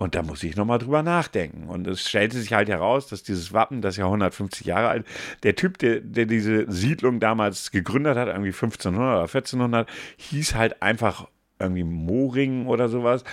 Und 0.00 0.14
da 0.14 0.22
muss 0.22 0.42
ich 0.42 0.56
nochmal 0.56 0.78
drüber 0.78 1.02
nachdenken. 1.02 1.68
Und 1.68 1.86
es 1.86 2.08
stellte 2.08 2.38
sich 2.38 2.54
halt 2.54 2.70
heraus, 2.70 3.06
dass 3.08 3.22
dieses 3.22 3.52
Wappen, 3.52 3.82
das 3.82 3.98
ja 3.98 4.06
150 4.06 4.66
Jahre 4.66 4.88
alt, 4.88 5.06
der 5.42 5.56
Typ, 5.56 5.76
der, 5.76 6.00
der 6.00 6.24
diese 6.24 6.64
Siedlung 6.72 7.20
damals 7.20 7.70
gegründet 7.70 8.16
hat, 8.16 8.28
irgendwie 8.28 8.48
1500 8.48 8.98
oder 8.98 9.20
1400, 9.20 9.86
hieß 10.16 10.54
halt 10.54 10.80
einfach 10.80 11.28
irgendwie 11.58 11.84
Mooring 11.84 12.66
oder 12.66 12.88
sowas. 12.88 13.24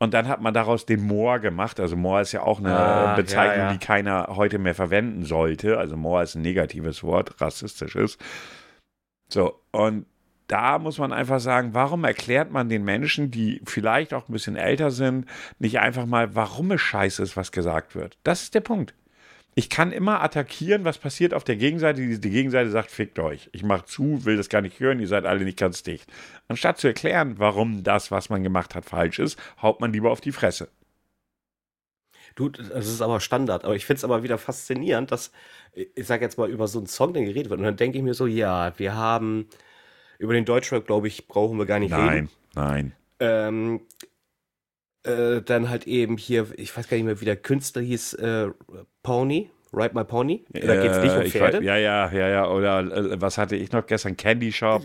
Und 0.00 0.14
dann 0.14 0.26
hat 0.26 0.40
man 0.40 0.52
daraus 0.52 0.84
den 0.84 1.06
Moor 1.06 1.38
gemacht. 1.38 1.78
Also 1.78 1.94
Moor 1.94 2.20
ist 2.22 2.32
ja 2.32 2.42
auch 2.42 2.58
eine 2.58 2.76
Ah, 2.76 3.14
Bezeichnung, 3.14 3.58
ja, 3.58 3.66
ja. 3.66 3.72
die 3.72 3.78
keiner 3.78 4.26
heute 4.30 4.58
mehr 4.58 4.74
verwenden 4.74 5.22
sollte. 5.22 5.78
Also 5.78 5.96
Moor 5.96 6.22
ist 6.24 6.34
ein 6.34 6.42
negatives 6.42 7.04
Wort, 7.04 7.40
rassistisches. 7.40 8.18
So, 9.28 9.60
und 9.70 10.06
da 10.46 10.78
muss 10.78 10.98
man 10.98 11.12
einfach 11.12 11.40
sagen, 11.40 11.74
warum 11.74 12.04
erklärt 12.04 12.52
man 12.52 12.68
den 12.68 12.84
Menschen, 12.84 13.30
die 13.30 13.60
vielleicht 13.64 14.14
auch 14.14 14.28
ein 14.28 14.32
bisschen 14.32 14.56
älter 14.56 14.90
sind, 14.90 15.26
nicht 15.58 15.80
einfach 15.80 16.06
mal, 16.06 16.34
warum 16.34 16.70
es 16.72 16.80
scheiße 16.80 17.22
ist, 17.22 17.36
was 17.36 17.52
gesagt 17.52 17.94
wird? 17.94 18.18
Das 18.22 18.42
ist 18.42 18.54
der 18.54 18.60
Punkt. 18.60 18.94
Ich 19.58 19.70
kann 19.70 19.90
immer 19.90 20.22
attackieren, 20.22 20.84
was 20.84 20.98
passiert 20.98 21.32
auf 21.32 21.42
der 21.42 21.56
Gegenseite. 21.56 22.18
Die, 22.18 22.30
Gegenseite 22.30 22.68
sagt, 22.70 22.90
fickt 22.90 23.18
euch. 23.18 23.48
Ich 23.52 23.62
mache 23.62 23.86
zu, 23.86 24.24
will 24.26 24.36
das 24.36 24.50
gar 24.50 24.60
nicht 24.60 24.78
hören, 24.80 25.00
ihr 25.00 25.08
seid 25.08 25.24
alle 25.24 25.44
nicht 25.44 25.58
ganz 25.58 25.82
dicht. 25.82 26.06
Anstatt 26.46 26.76
zu 26.78 26.88
erklären, 26.88 27.38
warum 27.38 27.82
das, 27.82 28.10
was 28.10 28.28
man 28.28 28.42
gemacht 28.42 28.74
hat, 28.74 28.84
falsch 28.84 29.18
ist, 29.18 29.38
haut 29.62 29.80
man 29.80 29.94
lieber 29.94 30.10
auf 30.10 30.20
die 30.20 30.32
Fresse. 30.32 30.68
Du, 32.34 32.50
das 32.50 32.86
ist 32.86 33.00
aber 33.00 33.18
Standard. 33.20 33.64
Aber 33.64 33.74
ich 33.74 33.86
finde 33.86 33.96
es 33.96 34.04
aber 34.04 34.22
wieder 34.22 34.36
faszinierend, 34.36 35.10
dass, 35.10 35.32
ich 35.72 36.06
sage 36.06 36.22
jetzt 36.22 36.36
mal, 36.36 36.50
über 36.50 36.68
so 36.68 36.78
einen 36.78 36.86
Song, 36.86 37.14
der 37.14 37.24
geredet 37.24 37.48
wird. 37.48 37.58
Und 37.58 37.64
dann 37.64 37.76
denke 37.76 37.96
ich 37.96 38.04
mir 38.04 38.12
so, 38.12 38.26
ja, 38.26 38.78
wir 38.78 38.94
haben, 38.94 39.48
über 40.18 40.32
den 40.34 40.44
Deutschrap, 40.44 40.86
glaube 40.86 41.08
ich, 41.08 41.26
brauchen 41.28 41.58
wir 41.58 41.66
gar 41.66 41.78
nicht 41.78 41.92
reden. 41.92 42.04
Nein, 42.06 42.28
nein. 42.54 42.92
Ähm, 43.20 43.80
äh, 45.04 45.40
dann 45.42 45.70
halt 45.70 45.86
eben 45.86 46.16
hier, 46.16 46.46
ich 46.56 46.76
weiß 46.76 46.88
gar 46.88 46.96
nicht 46.96 47.06
mehr, 47.06 47.20
wie 47.20 47.24
der 47.26 47.36
Künstler 47.36 47.82
hieß, 47.82 48.14
äh, 48.14 48.48
Pony, 49.02 49.50
Ride 49.72 49.94
My 49.94 50.04
Pony. 50.04 50.44
Da 50.50 50.60
geht 50.80 50.90
es 50.90 50.98
nicht 51.02 51.14
um 51.14 51.20
Äh, 51.22 51.28
Pferde. 51.30 51.58
weiß- 51.58 51.62
Ja, 51.62 51.76
ja, 51.76 52.10
ja, 52.10 52.28
ja. 52.28 52.48
Oder 52.48 52.80
äh, 52.80 53.20
was 53.20 53.36
hatte 53.38 53.56
ich 53.56 53.72
noch 53.72 53.86
gestern? 53.86 54.16
Candy 54.16 54.50
Shop. 54.52 54.82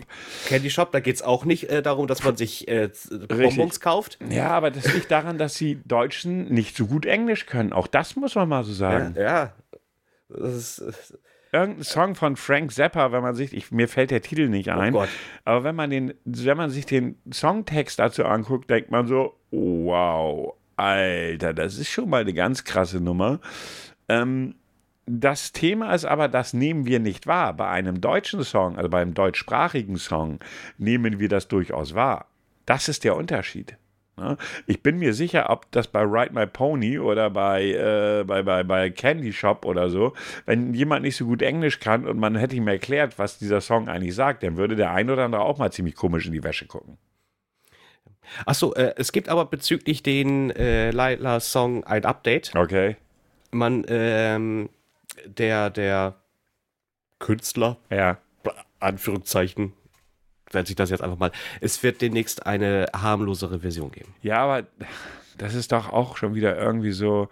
Candy 0.47 0.69
Shop, 0.69 0.91
da 0.91 0.99
geht 0.99 1.15
es 1.15 1.21
auch 1.21 1.45
nicht 1.45 1.69
äh, 1.69 1.81
darum, 1.81 2.07
dass 2.07 2.23
man 2.23 2.35
sich 2.35 2.67
äh, 2.67 2.89
Bonbons 3.27 3.79
kauft. 3.79 4.17
Ja, 4.29 4.49
aber 4.49 4.69
das 4.69 4.93
liegt 4.93 5.09
daran, 5.11 5.37
dass 5.37 5.53
die 5.55 5.79
Deutschen 5.85 6.45
nicht 6.53 6.75
so 6.75 6.87
gut 6.87 7.05
Englisch 7.05 7.45
können. 7.45 7.73
Auch 7.73 7.87
das 7.87 8.15
muss 8.15 8.35
man 8.35 8.49
mal 8.49 8.63
so 8.63 8.73
sagen. 8.73 9.15
Ja, 9.17 9.21
ja. 9.23 9.53
Das 10.29 10.79
ist, 10.79 11.17
Irgendein 11.53 11.83
Song 11.83 12.15
von 12.15 12.37
Frank 12.37 12.71
Zappa, 12.71 13.11
wenn 13.11 13.21
man 13.21 13.35
sich, 13.35 13.53
ich, 13.53 13.71
mir 13.71 13.89
fällt 13.89 14.11
der 14.11 14.21
Titel 14.21 14.47
nicht 14.47 14.69
ein, 14.69 14.95
Oh 14.95 15.05
aber 15.43 15.63
wenn 15.65 15.75
man 15.75 15.89
den, 15.89 16.13
wenn 16.23 16.55
man 16.55 16.69
sich 16.69 16.85
den 16.85 17.17
Songtext 17.31 17.99
dazu 17.99 18.23
anguckt, 18.23 18.69
denkt 18.69 18.89
man 18.89 19.05
so, 19.05 19.37
wow, 19.51 20.53
Alter, 20.77 21.53
das 21.53 21.77
ist 21.77 21.89
schon 21.89 22.09
mal 22.09 22.21
eine 22.21 22.33
ganz 22.33 22.63
krasse 22.63 23.01
Nummer. 23.01 23.41
Ähm, 24.07 24.55
das 25.05 25.51
Thema 25.51 25.93
ist 25.93 26.05
aber, 26.05 26.29
das 26.29 26.53
nehmen 26.53 26.85
wir 26.85 26.99
nicht 26.99 27.27
wahr. 27.27 27.53
Bei 27.53 27.67
einem 27.67 27.99
deutschen 27.99 28.43
Song, 28.43 28.77
also 28.77 28.89
bei 28.89 29.01
einem 29.01 29.13
deutschsprachigen 29.13 29.97
Song, 29.97 30.39
nehmen 30.77 31.19
wir 31.19 31.27
das 31.27 31.49
durchaus 31.49 31.95
wahr. 31.95 32.27
Das 32.65 32.87
ist 32.87 33.03
der 33.03 33.17
Unterschied. 33.17 33.77
Ne? 34.21 34.37
Ich 34.67 34.83
bin 34.83 34.99
mir 34.99 35.13
sicher, 35.13 35.49
ob 35.49 35.71
das 35.71 35.87
bei 35.87 36.01
Ride 36.03 36.33
My 36.33 36.45
Pony 36.45 36.99
oder 36.99 37.29
bei, 37.29 37.63
äh, 37.71 38.23
bei, 38.23 38.43
bei, 38.43 38.63
bei 38.63 38.89
Candy 38.91 39.33
Shop 39.33 39.65
oder 39.65 39.89
so, 39.89 40.13
wenn 40.45 40.73
jemand 40.73 41.03
nicht 41.03 41.15
so 41.15 41.25
gut 41.25 41.41
Englisch 41.41 41.79
kann 41.79 42.07
und 42.07 42.19
man 42.19 42.35
hätte 42.35 42.55
ihm 42.55 42.67
erklärt, 42.67 43.17
was 43.17 43.39
dieser 43.39 43.61
Song 43.61 43.89
eigentlich 43.89 44.15
sagt, 44.15 44.43
dann 44.43 44.57
würde 44.57 44.75
der 44.75 44.91
ein 44.91 45.09
oder 45.09 45.25
andere 45.25 45.41
auch 45.41 45.57
mal 45.57 45.71
ziemlich 45.71 45.95
komisch 45.95 46.27
in 46.27 46.33
die 46.33 46.43
Wäsche 46.43 46.67
gucken. 46.67 46.97
Achso, 48.45 48.73
äh, 48.73 48.93
es 48.97 49.11
gibt 49.11 49.27
aber 49.27 49.45
bezüglich 49.45 50.03
den 50.03 50.51
äh, 50.51 50.91
Laila-Song 50.91 51.83
ein 51.83 52.05
Update. 52.05 52.55
Okay. 52.55 52.95
Man, 53.51 53.83
ähm, 53.87 54.69
der, 55.25 55.69
der 55.69 56.15
Künstler, 57.19 57.77
Ja. 57.89 58.17
Anführungszeichen, 58.79 59.73
werde 60.53 60.67
sich 60.67 60.75
das 60.75 60.89
jetzt 60.89 61.01
einfach 61.01 61.17
mal, 61.17 61.31
es 61.59 61.81
wird 61.83 62.01
demnächst 62.01 62.45
eine 62.45 62.87
harmlosere 62.95 63.59
Version 63.59 63.91
geben. 63.91 64.13
Ja, 64.21 64.39
aber 64.43 64.67
das 65.37 65.55
ist 65.55 65.71
doch 65.71 65.91
auch 65.91 66.17
schon 66.17 66.35
wieder 66.35 66.57
irgendwie 66.57 66.91
so, 66.91 67.29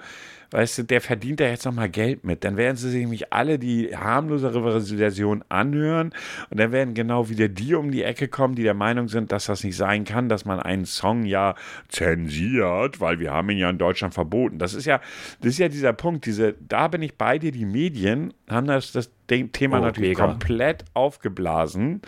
weißt 0.52 0.80
du, 0.80 0.84
der 0.84 1.00
verdient 1.00 1.40
da 1.40 1.46
jetzt 1.46 1.66
nochmal 1.66 1.90
Geld 1.90 2.24
mit. 2.24 2.44
Dann 2.44 2.58
werden 2.58 2.76
sie 2.76 2.90
sich 2.90 3.02
nämlich 3.02 3.32
alle 3.32 3.60
die 3.60 3.96
harmlosere 3.96 4.82
Version 4.82 5.44
anhören 5.50 6.12
und 6.50 6.60
dann 6.60 6.72
werden 6.72 6.96
genau 6.96 7.30
wieder 7.30 7.48
die 7.48 7.76
um 7.76 7.92
die 7.92 8.02
Ecke 8.04 8.28
kommen, 8.28 8.56
die 8.56 8.64
der 8.64 8.74
Meinung 8.74 9.10
sind, 9.10 9.32
dass 9.32 9.46
das 9.46 9.64
nicht 9.64 9.76
sein 9.76 10.06
kann, 10.06 10.28
dass 10.28 10.46
man 10.46 10.60
einen 10.60 10.86
Song 10.86 11.24
ja 11.24 11.54
zensiert, 11.90 13.00
weil 13.00 13.20
wir 13.20 13.32
haben 13.32 13.50
ihn 13.52 13.60
ja 13.60 13.70
in 13.70 13.78
Deutschland 13.78 14.14
verboten. 14.14 14.58
Das 14.58 14.74
ist 14.74 14.86
ja, 14.86 15.02
das 15.42 15.52
ist 15.52 15.60
ja 15.60 15.68
dieser 15.68 15.94
Punkt, 15.94 16.26
diese, 16.26 16.56
da 16.68 16.88
bin 16.88 17.02
ich 17.02 17.16
bei 17.16 17.38
dir, 17.38 17.52
die 17.52 17.66
Medien 17.66 18.34
haben 18.50 18.68
das, 18.68 18.92
das 18.92 19.12
Thema 19.28 19.78
Oh, 19.78 19.82
natürlich 19.82 20.18
mega. 20.18 20.26
komplett 20.26 20.86
aufgeblasen. 20.96 22.02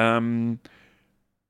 Ähm, 0.00 0.58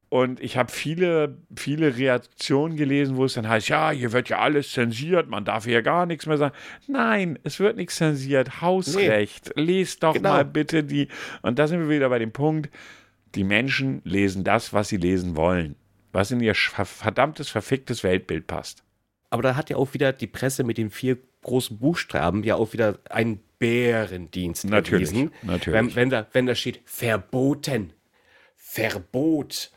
und 0.09 0.40
ich 0.40 0.57
habe 0.57 0.72
viele, 0.72 1.38
viele 1.57 1.96
Reaktionen 1.96 2.76
gelesen, 2.76 3.16
wo 3.16 3.24
es 3.26 3.34
dann 3.34 3.48
heißt, 3.48 3.68
ja, 3.68 3.92
hier 3.92 4.11
wird 4.11 4.28
ja 4.28 4.40
alles 4.40 4.72
zensiert, 4.72 5.28
man 5.28 5.44
darf 5.44 5.66
hier 5.66 5.82
gar 5.82 6.05
nichts 6.05 6.26
mehr 6.26 6.36
sagen. 6.36 6.55
Nein, 6.88 7.38
es 7.44 7.61
wird 7.61 7.76
nichts 7.76 7.94
zensiert. 7.96 8.61
Hausrecht. 8.61 9.53
Lest 9.55 10.03
doch 10.03 10.14
Genau. 10.14 10.30
mal 10.30 10.44
bitte 10.44 10.82
die. 10.82 11.07
Und 11.42 11.61
da 11.61 11.68
sind 11.68 11.78
wir 11.80 11.88
wieder 11.88 12.09
bei 12.09 12.18
dem 12.18 12.32
Punkt, 12.32 12.70
die 13.36 13.44
Menschen 13.44 14.03
lesen 14.05 14.42
das, 14.42 14.72
was 14.72 14.88
sie 14.88 14.96
lesen 14.96 15.36
wollen. 15.36 15.76
Was 16.12 16.32
in 16.32 16.40
ihr 16.40 16.57
verdammtes, 16.57 17.48
verficktes 17.48 18.03
Weltbild 18.03 18.48
passt. 18.48 18.82
Aber 19.30 19.42
da 19.44 19.55
hat 19.55 19.70
ja 19.70 19.76
auch 19.76 19.94
wieder 19.94 20.12
die 20.12 20.26
Presse 20.26 20.64
mit 20.64 20.76
den 20.76 20.90
vier 20.90 21.18
großen 21.42 21.78
Buchstaben 21.78 22.42
ja 22.42 22.57
auch 22.57 22.72
wieder 22.72 22.98
einen 23.11 23.38
Bärendienst 23.61 24.64
Natürlich, 24.64 25.11
erwiesen. 25.11 25.30
natürlich. 25.42 25.78
Wenn, 25.78 25.94
wenn, 25.94 26.11
da, 26.11 26.26
wenn 26.32 26.46
da 26.46 26.57
steht 26.57 26.80
verboten, 26.84 27.92
Verbot, 28.62 29.70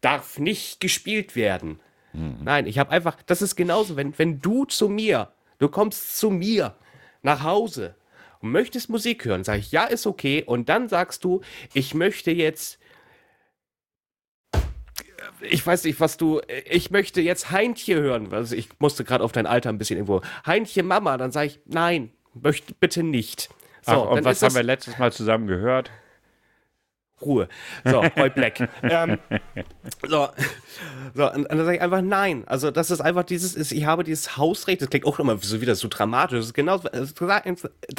darf 0.00 0.38
nicht 0.38 0.80
gespielt 0.80 1.36
werden. 1.36 1.80
Mhm. 2.12 2.38
Nein, 2.42 2.66
ich 2.66 2.78
habe 2.78 2.90
einfach, 2.90 3.16
das 3.24 3.40
ist 3.40 3.54
genauso, 3.56 3.96
wenn, 3.96 4.18
wenn 4.18 4.40
du 4.40 4.64
zu 4.64 4.88
mir, 4.88 5.32
du 5.58 5.68
kommst 5.68 6.18
zu 6.18 6.30
mir 6.30 6.74
nach 7.22 7.44
Hause 7.44 7.94
und 8.40 8.50
möchtest 8.50 8.90
Musik 8.90 9.24
hören, 9.24 9.44
sage 9.44 9.60
ich, 9.60 9.70
ja, 9.72 9.84
ist 9.84 10.06
okay. 10.06 10.42
Und 10.44 10.68
dann 10.68 10.88
sagst 10.88 11.24
du, 11.24 11.40
ich 11.72 11.94
möchte 11.94 12.32
jetzt 12.32 12.78
ich 15.42 15.64
weiß 15.64 15.84
nicht, 15.84 16.00
was 16.00 16.16
du. 16.16 16.40
Ich 16.64 16.90
möchte 16.90 17.20
jetzt 17.20 17.50
Heintje 17.50 17.96
hören. 17.96 18.32
Also 18.32 18.56
ich 18.56 18.68
musste 18.78 19.04
gerade 19.04 19.22
auf 19.22 19.32
dein 19.32 19.46
Alter 19.46 19.68
ein 19.68 19.76
bisschen 19.76 19.98
irgendwo. 19.98 20.22
Heintje 20.46 20.82
Mama, 20.82 21.18
dann 21.18 21.30
sage 21.30 21.48
ich, 21.48 21.60
nein, 21.66 22.10
möchte 22.32 22.74
bitte 22.74 23.02
nicht. 23.02 23.50
So, 23.82 23.92
Ach, 23.92 24.10
und 24.10 24.24
was 24.24 24.42
haben 24.42 24.54
wir 24.54 24.62
letztes 24.62 24.98
Mal 24.98 25.12
zusammen 25.12 25.46
gehört? 25.46 25.90
Ruhe. 27.20 27.48
So, 27.84 28.04
Boy 28.14 28.30
Black. 28.30 28.68
ähm, 28.82 29.18
so, 30.06 30.28
so, 31.14 31.32
und, 31.32 31.46
und 31.46 31.50
dann 31.50 31.64
sage 31.64 31.76
ich 31.76 31.82
einfach 31.82 32.02
nein. 32.02 32.44
Also 32.46 32.70
das 32.70 32.90
ist 32.90 33.00
einfach 33.00 33.24
dieses, 33.24 33.54
ist, 33.54 33.72
ich 33.72 33.86
habe 33.86 34.04
dieses 34.04 34.36
Hausrecht, 34.36 34.82
das 34.82 34.90
klingt 34.90 35.06
auch 35.06 35.18
immer 35.18 35.38
so 35.38 35.60
wieder 35.60 35.74
so 35.74 35.88
dramatisch. 35.88 36.38
Das 36.38 36.46
ist 36.46 36.54
genau, 36.54 36.76
ist 36.76 37.20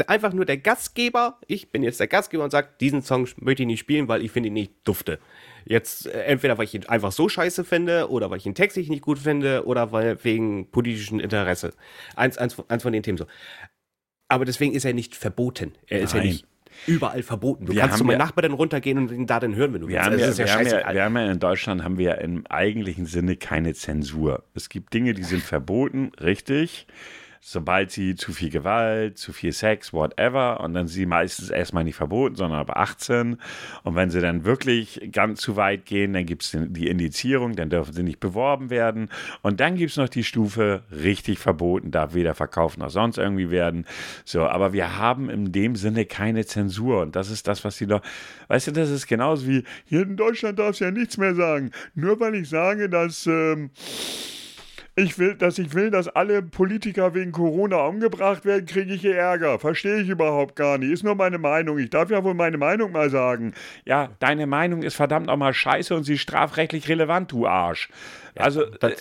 einfach 0.07 0.33
nur 0.33 0.45
der 0.45 0.57
Gastgeber, 0.57 1.39
ich 1.47 1.71
bin 1.71 1.81
jetzt 1.81 1.99
der 1.99 2.07
Gastgeber 2.07 2.43
und 2.43 2.51
sage, 2.51 2.69
diesen 2.79 3.01
Song 3.01 3.27
möchte 3.37 3.63
ich 3.63 3.67
nicht 3.67 3.79
spielen, 3.79 4.07
weil 4.07 4.23
ich 4.23 4.31
finde 4.31 4.47
ihn 4.47 4.53
nicht 4.53 4.73
dufte. 4.83 5.19
Jetzt 5.65 6.05
äh, 6.05 6.23
entweder, 6.23 6.57
weil 6.57 6.65
ich 6.65 6.75
ihn 6.75 6.85
einfach 6.85 7.11
so 7.11 7.27
scheiße 7.27 7.63
finde 7.63 8.09
oder 8.09 8.29
weil 8.29 8.37
ich 8.37 8.45
ihn 8.45 8.55
textlich 8.55 8.87
nicht 8.89 9.01
gut 9.01 9.17
finde 9.19 9.65
oder 9.65 9.91
weil 9.91 10.23
wegen 10.23 10.69
politischen 10.69 11.19
Interesse. 11.19 11.73
Eins, 12.15 12.37
eins, 12.37 12.55
eins 12.69 12.83
von 12.83 12.93
den 12.93 13.03
Themen 13.03 13.17
so. 13.17 13.25
Aber 14.29 14.45
deswegen 14.45 14.73
ist 14.73 14.85
er 14.85 14.93
nicht 14.93 15.15
verboten. 15.15 15.73
Er 15.87 16.01
ist 16.01 16.13
ja 16.13 16.19
Nein. 16.19 16.27
nicht 16.29 16.45
überall 16.85 17.23
verboten. 17.23 17.65
Du 17.65 17.73
Wir 17.73 17.81
kannst 17.81 17.97
zu 17.97 18.03
meinem 18.03 18.19
ja- 18.19 18.25
Nachbarn 18.25 18.43
dann 18.43 18.53
runtergehen 18.53 18.97
und 18.97 19.11
ihn 19.11 19.25
da 19.25 19.39
dann 19.39 19.55
hören, 19.55 19.73
wenn 19.73 19.81
du 19.81 19.87
Wir 19.87 19.95
willst. 19.95 20.05
haben, 20.05 20.13
Also, 20.13 20.21
ja, 20.23 20.27
das 20.27 20.39
ist 20.39 20.71
wir, 20.71 20.83
haben 20.85 20.95
wir 20.95 21.03
haben 21.03 21.15
ja 21.17 21.31
in 21.31 21.39
Deutschland 21.39 21.83
haben 21.83 21.97
wir 21.97 22.05
ja 22.05 22.13
im 22.15 22.45
eigentlichen 22.47 23.05
Sinne 23.05 23.35
keine 23.35 23.73
Zensur. 23.73 24.43
Es 24.53 24.69
gibt 24.69 24.93
Dinge, 24.93 25.13
die 25.13 25.23
sind 25.23 25.41
verboten, 25.41 26.11
richtig. 26.21 26.87
Sobald 27.41 27.91
sie 27.91 28.15
zu 28.15 28.33
viel 28.33 28.49
Gewalt, 28.49 29.17
zu 29.17 29.33
viel 29.33 29.53
Sex, 29.53 29.93
whatever, 29.93 30.59
und 30.61 30.73
dann 30.73 30.87
sind 30.87 30.95
sie 30.95 31.05
meistens 31.05 31.49
erstmal 31.49 31.83
nicht 31.83 31.95
verboten, 31.95 32.35
sondern 32.35 32.59
ab 32.59 32.75
18. 32.75 33.37
Und 33.83 33.95
wenn 33.95 34.09
sie 34.09 34.21
dann 34.21 34.45
wirklich 34.45 35.09
ganz 35.11 35.41
zu 35.41 35.55
weit 35.55 35.85
gehen, 35.85 36.13
dann 36.13 36.25
gibt 36.25 36.43
es 36.43 36.57
die 36.57 36.87
Indizierung, 36.87 37.55
dann 37.55 37.69
dürfen 37.69 37.93
sie 37.93 38.03
nicht 38.03 38.19
beworben 38.19 38.69
werden. 38.69 39.09
Und 39.41 39.59
dann 39.59 39.75
gibt 39.75 39.91
es 39.91 39.97
noch 39.97 40.09
die 40.09 40.23
Stufe 40.23 40.83
richtig 40.91 41.39
verboten, 41.39 41.91
darf 41.91 42.13
weder 42.13 42.35
verkauft 42.35 42.77
noch 42.77 42.89
sonst 42.89 43.17
irgendwie 43.17 43.49
werden. 43.49 43.85
So, 44.25 44.45
aber 44.45 44.73
wir 44.73 44.97
haben 44.97 45.29
in 45.29 45.51
dem 45.51 45.75
Sinne 45.75 46.05
keine 46.05 46.45
Zensur. 46.45 47.01
Und 47.01 47.15
das 47.15 47.29
ist 47.29 47.47
das, 47.47 47.63
was 47.63 47.77
die 47.77 47.85
Leute. 47.85 48.05
Weißt 48.47 48.67
du, 48.67 48.71
das 48.71 48.89
ist 48.89 49.07
genauso 49.07 49.47
wie 49.47 49.63
hier 49.85 50.01
in 50.01 50.17
Deutschland 50.17 50.59
darfst 50.59 50.81
du 50.81 50.85
ja 50.85 50.91
nichts 50.91 51.17
mehr 51.17 51.35
sagen. 51.35 51.71
Nur 51.95 52.19
weil 52.19 52.35
ich 52.35 52.49
sage, 52.49 52.89
dass. 52.89 53.25
Ähm, 53.27 53.71
ich 54.97 55.17
will, 55.19 55.35
dass 55.35 55.59
ich 55.59 55.73
will, 55.73 55.91
dass 55.91 56.07
alle 56.09 56.41
Politiker 56.41 57.13
wegen 57.13 57.31
Corona 57.31 57.77
umgebracht 57.85 58.43
werden, 58.45 58.65
kriege 58.65 58.93
ich 58.95 59.01
hier 59.01 59.15
Ärger. 59.15 59.59
Verstehe 59.59 60.01
ich 60.01 60.09
überhaupt 60.09 60.55
gar 60.55 60.77
nicht. 60.77 60.91
Ist 60.91 61.03
nur 61.03 61.15
meine 61.15 61.37
Meinung. 61.37 61.77
Ich 61.77 61.89
darf 61.91 62.09
ja 62.09 62.23
wohl 62.23 62.33
meine 62.33 62.57
Meinung 62.57 62.91
mal 62.91 63.09
sagen. 63.09 63.53
Ja, 63.85 64.09
deine 64.19 64.47
Meinung 64.47 64.81
ist 64.83 64.95
verdammt 64.95 65.27
nochmal 65.27 65.53
scheiße 65.53 65.95
und 65.95 66.03
sie 66.03 66.15
ist 66.15 66.21
strafrechtlich 66.21 66.89
relevant, 66.89 67.31
du 67.31 67.45
Arsch. 67.47 67.89
also, 68.35 68.65
das- 68.65 68.93
äh, 68.93 68.95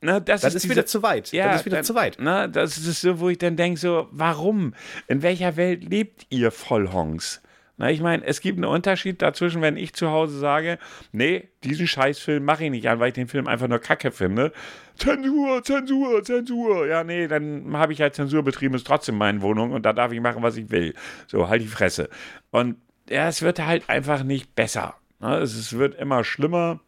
ne, 0.00 0.20
das, 0.22 0.42
Das 0.42 0.54
ist 0.54 0.64
ist 0.64 0.70
wieder 0.70 0.82
diese- 0.82 0.92
zu 0.92 1.02
weit. 1.02 1.32
Ja, 1.32 1.48
das 1.48 1.60
ist 1.60 1.66
wieder 1.66 1.76
dann- 1.78 1.84
zu 1.84 1.94
weit. 1.96 2.16
Na, 2.20 2.46
das 2.46 2.78
ist 2.78 3.00
so, 3.00 3.18
wo 3.20 3.28
ich 3.28 3.38
dann 3.38 3.56
denke, 3.56 3.78
so, 3.80 4.08
warum? 4.12 4.74
In 5.08 5.22
welcher 5.22 5.56
Welt 5.56 5.82
lebt 5.84 6.26
ihr 6.30 6.50
Vollhongs? 6.52 7.42
Na, 7.82 7.90
ich 7.90 8.00
meine, 8.00 8.24
es 8.24 8.40
gibt 8.40 8.58
einen 8.58 8.66
Unterschied 8.66 9.22
dazwischen, 9.22 9.60
wenn 9.60 9.76
ich 9.76 9.92
zu 9.92 10.08
Hause 10.08 10.38
sage, 10.38 10.78
nee, 11.10 11.48
diesen 11.64 11.88
Scheißfilm 11.88 12.44
mache 12.44 12.66
ich 12.66 12.70
nicht 12.70 12.88
an, 12.88 13.00
weil 13.00 13.08
ich 13.08 13.14
den 13.14 13.26
Film 13.26 13.48
einfach 13.48 13.66
nur 13.66 13.80
kacke 13.80 14.12
finde. 14.12 14.52
Zensur, 14.94 15.64
Zensur, 15.64 16.22
Zensur. 16.22 16.86
Ja, 16.86 17.02
nee, 17.02 17.26
dann 17.26 17.76
habe 17.76 17.92
ich 17.92 18.00
halt 18.00 18.14
Zensur 18.14 18.44
betrieben, 18.44 18.76
ist 18.76 18.86
trotzdem 18.86 19.18
meine 19.18 19.42
Wohnung 19.42 19.72
und 19.72 19.84
da 19.84 19.92
darf 19.92 20.12
ich 20.12 20.20
machen, 20.20 20.44
was 20.44 20.56
ich 20.56 20.70
will. 20.70 20.94
So, 21.26 21.48
halt 21.48 21.60
die 21.60 21.66
Fresse. 21.66 22.08
Und 22.52 22.76
ja, 23.10 23.26
es 23.26 23.42
wird 23.42 23.58
halt 23.58 23.90
einfach 23.90 24.22
nicht 24.22 24.54
besser. 24.54 24.94
Ne? 25.18 25.38
Es, 25.38 25.76
wird 25.76 25.96
immer 25.96 26.22
schlimmer. 26.22 26.78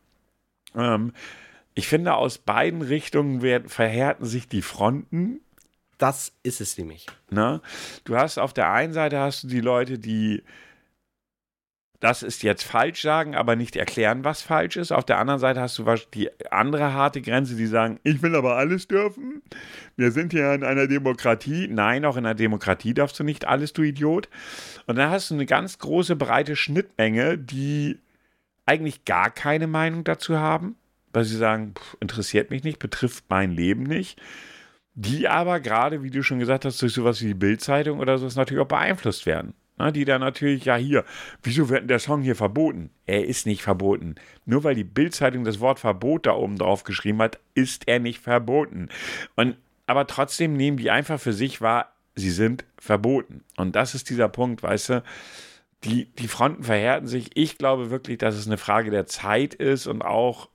Ähm, 0.76 1.12
ich 1.74 1.88
finde, 1.88 2.14
aus 2.14 2.38
beiden 2.38 2.82
Richtungen 2.82 3.42
werden, 3.42 3.68
verhärten 3.68 4.26
sich 4.26 4.48
die 4.48 4.62
Fronten. 4.62 5.40
Das 5.98 6.30
ist 6.44 6.60
es 6.60 6.78
nämlich. 6.78 7.06
Ne? 7.30 7.62
Du 8.04 8.14
hast 8.14 8.38
auf 8.38 8.52
der 8.52 8.70
einen 8.70 8.92
Seite 8.92 9.18
hast 9.18 9.42
du 9.42 9.48
die 9.48 9.60
Leute, 9.60 9.98
die 9.98 10.44
das 12.04 12.22
ist 12.22 12.42
jetzt 12.42 12.64
falsch 12.64 13.00
sagen, 13.00 13.34
aber 13.34 13.56
nicht 13.56 13.76
erklären, 13.76 14.24
was 14.24 14.42
falsch 14.42 14.76
ist. 14.76 14.92
Auf 14.92 15.06
der 15.06 15.18
anderen 15.18 15.40
Seite 15.40 15.62
hast 15.62 15.78
du 15.78 15.86
die 16.12 16.28
andere 16.52 16.92
harte 16.92 17.22
Grenze, 17.22 17.56
die 17.56 17.66
sagen, 17.66 17.98
ich 18.02 18.20
will 18.20 18.36
aber 18.36 18.56
alles 18.56 18.86
dürfen. 18.88 19.40
Wir 19.96 20.10
sind 20.10 20.34
ja 20.34 20.54
in 20.54 20.64
einer 20.64 20.86
Demokratie. 20.86 21.66
Nein, 21.66 22.04
auch 22.04 22.18
in 22.18 22.26
einer 22.26 22.34
Demokratie 22.34 22.92
darfst 22.92 23.18
du 23.18 23.24
nicht 23.24 23.46
alles, 23.46 23.72
du 23.72 23.80
Idiot. 23.80 24.28
Und 24.86 24.96
dann 24.96 25.08
hast 25.08 25.30
du 25.30 25.34
eine 25.34 25.46
ganz 25.46 25.78
große, 25.78 26.14
breite 26.14 26.56
Schnittmenge, 26.56 27.38
die 27.38 27.98
eigentlich 28.66 29.06
gar 29.06 29.30
keine 29.30 29.66
Meinung 29.66 30.04
dazu 30.04 30.38
haben, 30.38 30.76
weil 31.14 31.24
sie 31.24 31.38
sagen, 31.38 31.72
pff, 31.74 31.96
interessiert 32.00 32.50
mich 32.50 32.64
nicht, 32.64 32.80
betrifft 32.80 33.24
mein 33.30 33.50
Leben 33.50 33.84
nicht 33.84 34.20
die 34.96 35.26
aber 35.26 35.58
gerade, 35.58 36.04
wie 36.04 36.10
du 36.10 36.22
schon 36.22 36.38
gesagt 36.38 36.64
hast, 36.64 36.80
durch 36.80 36.92
sowas 36.92 37.20
wie 37.20 37.26
die 37.26 37.34
Bildzeitung 37.34 37.98
oder 37.98 38.16
so 38.16 38.28
natürlich 38.38 38.62
auch 38.62 38.68
beeinflusst 38.68 39.26
werden. 39.26 39.54
Na, 39.76 39.90
die 39.90 40.04
dann 40.04 40.20
natürlich, 40.20 40.64
ja 40.66 40.76
hier, 40.76 41.04
wieso 41.42 41.68
wird 41.68 41.80
denn 41.80 41.88
der 41.88 41.98
Song 41.98 42.22
hier 42.22 42.36
verboten? 42.36 42.90
Er 43.06 43.24
ist 43.24 43.44
nicht 43.44 43.62
verboten. 43.62 44.14
Nur 44.44 44.62
weil 44.62 44.76
die 44.76 44.84
Bildzeitung 44.84 45.44
das 45.44 45.58
Wort 45.58 45.80
Verbot 45.80 46.26
da 46.26 46.34
oben 46.34 46.58
drauf 46.58 46.84
geschrieben 46.84 47.20
hat, 47.20 47.40
ist 47.54 47.88
er 47.88 47.98
nicht 47.98 48.20
verboten. 48.20 48.88
Und, 49.34 49.56
aber 49.86 50.06
trotzdem 50.06 50.56
nehmen 50.56 50.76
die 50.76 50.90
einfach 50.90 51.20
für 51.20 51.32
sich 51.32 51.60
wahr, 51.60 51.92
sie 52.14 52.30
sind 52.30 52.64
verboten. 52.78 53.42
Und 53.56 53.74
das 53.74 53.96
ist 53.96 54.10
dieser 54.10 54.28
Punkt, 54.28 54.62
weißt 54.62 54.88
du, 54.90 55.02
die, 55.82 56.06
die 56.14 56.28
Fronten 56.28 56.62
verhärten 56.62 57.08
sich. 57.08 57.30
Ich 57.34 57.58
glaube 57.58 57.90
wirklich, 57.90 58.18
dass 58.18 58.36
es 58.36 58.46
eine 58.46 58.58
Frage 58.58 58.90
der 58.90 59.06
Zeit 59.06 59.54
ist 59.54 59.86
und 59.86 60.02
auch 60.02 60.48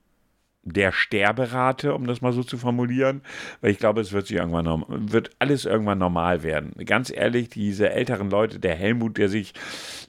der 0.73 0.91
Sterberate, 0.91 1.93
um 1.93 2.07
das 2.07 2.21
mal 2.21 2.33
so 2.33 2.43
zu 2.43 2.57
formulieren, 2.57 3.21
weil 3.61 3.71
ich 3.71 3.79
glaube, 3.79 4.01
es 4.01 4.11
wird 4.11 4.27
sich 4.27 4.37
irgendwann 4.37 4.83
wird 4.87 5.31
alles 5.39 5.65
irgendwann 5.65 5.97
normal 5.97 6.43
werden. 6.43 6.73
Ganz 6.85 7.11
ehrlich, 7.11 7.49
diese 7.49 7.89
älteren 7.89 8.29
Leute, 8.29 8.59
der 8.59 8.75
Helmut, 8.75 9.17
der 9.17 9.29
sich 9.29 9.53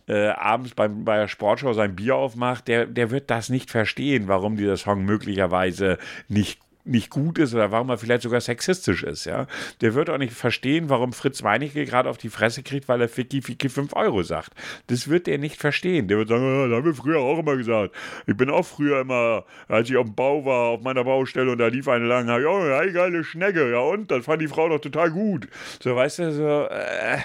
äh, 0.09 0.29
abends 0.29 0.75
beim, 0.75 1.05
bei 1.05 1.19
der 1.19 1.29
Sportschau 1.29 1.73
sein 1.73 1.97
Bier 1.97 2.17
aufmacht, 2.17 2.69
der, 2.69 2.87
der 2.87 3.11
wird 3.11 3.31
das 3.31 3.49
nicht 3.49 3.71
verstehen, 3.71 4.29
warum 4.29 4.57
dieser 4.57 4.77
Song 4.77 5.05
möglicherweise 5.05 5.99
nicht 6.29 6.61
nicht 6.85 7.11
gut 7.11 7.39
ist 7.39 7.55
oder 7.55 7.71
warum 7.71 7.91
er 7.91 7.99
vielleicht 7.99 8.23
sogar 8.23 8.41
sexistisch 8.41 9.03
ist, 9.03 9.25
ja. 9.25 9.47
Der 9.81 9.95
wird 9.95 10.11
auch 10.11 10.19
nicht 10.19 10.33
verstehen, 10.33 10.89
warum 10.89 11.13
Fritz 11.13 11.43
Meinecke 11.43 11.85
gerade 11.85 12.09
auf 12.09 12.19
die 12.19 12.31
Fresse 12.31 12.63
kriegt, 12.63 12.89
weil 12.89 13.01
er 13.01 13.09
Ficky 13.09 13.43
Ficky 13.43 13.69
5 13.69 13.95
Euro 13.95 14.23
sagt. 14.23 14.53
Das 14.87 15.09
wird 15.09 15.29
er 15.29 15.39
nicht 15.39 15.57
verstehen. 15.57 16.09
Der 16.09 16.19
wird 16.19 16.29
sagen, 16.29 16.45
ja, 16.45 16.69
das 16.69 16.77
haben 16.77 16.85
wir 16.85 16.95
früher 16.95 17.19
auch 17.19 17.39
immer 17.39 17.57
gesagt. 17.57 17.95
Ich 18.27 18.37
bin 18.37 18.51
auch 18.51 18.65
früher 18.65 19.01
immer, 19.01 19.45
als 19.69 19.91
ich 19.91 19.97
auf 19.97 20.07
dem 20.07 20.15
Bau 20.15 20.45
war, 20.45 20.71
auf 20.71 20.83
meiner 20.83 21.05
Baustelle 21.05 21.51
und 21.51 21.59
da 21.59 21.67
lief 21.67 21.89
eine 21.89 22.07
lang, 22.07 22.29
ja, 22.29 22.79
hey, 22.79 22.93
geile 22.93 23.25
Schnecke, 23.25 23.71
ja 23.71 23.81
und? 23.81 24.11
Das 24.11 24.25
fand 24.25 24.43
die 24.43 24.49
Frau 24.49 24.69
doch 24.69 24.81
total 24.81 25.11
gut. 25.11 25.49
So, 25.83 25.95
weißt 25.95 26.21
du, 26.21 26.33
so, 26.33 26.67
äh, 26.71 27.19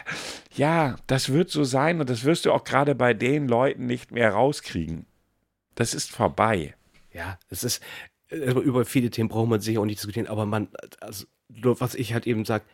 ja, 0.53 0.95
das 1.07 1.31
wird 1.31 1.49
so 1.49 1.63
sein 1.63 1.99
und 1.99 2.09
das 2.09 2.25
wirst 2.25 2.45
du 2.45 2.51
auch 2.51 2.63
gerade 2.63 2.95
bei 2.95 3.13
den 3.13 3.47
Leuten 3.47 3.85
nicht 3.87 4.11
mehr 4.11 4.31
rauskriegen. 4.31 5.05
Das 5.75 5.93
ist 5.93 6.11
vorbei. 6.11 6.73
Ja, 7.11 7.37
es 7.49 7.63
ist, 7.63 7.81
über 8.29 8.85
viele 8.85 9.09
Themen 9.09 9.29
braucht 9.29 9.49
man 9.49 9.59
sicher 9.61 9.79
auch 9.81 9.85
nicht 9.85 9.99
diskutieren, 9.99 10.27
aber 10.27 10.45
man, 10.45 10.67
also, 10.99 11.25
was 11.49 11.95
ich 11.95 12.13
halt 12.13 12.27
eben 12.27 12.45
sage, 12.45 12.65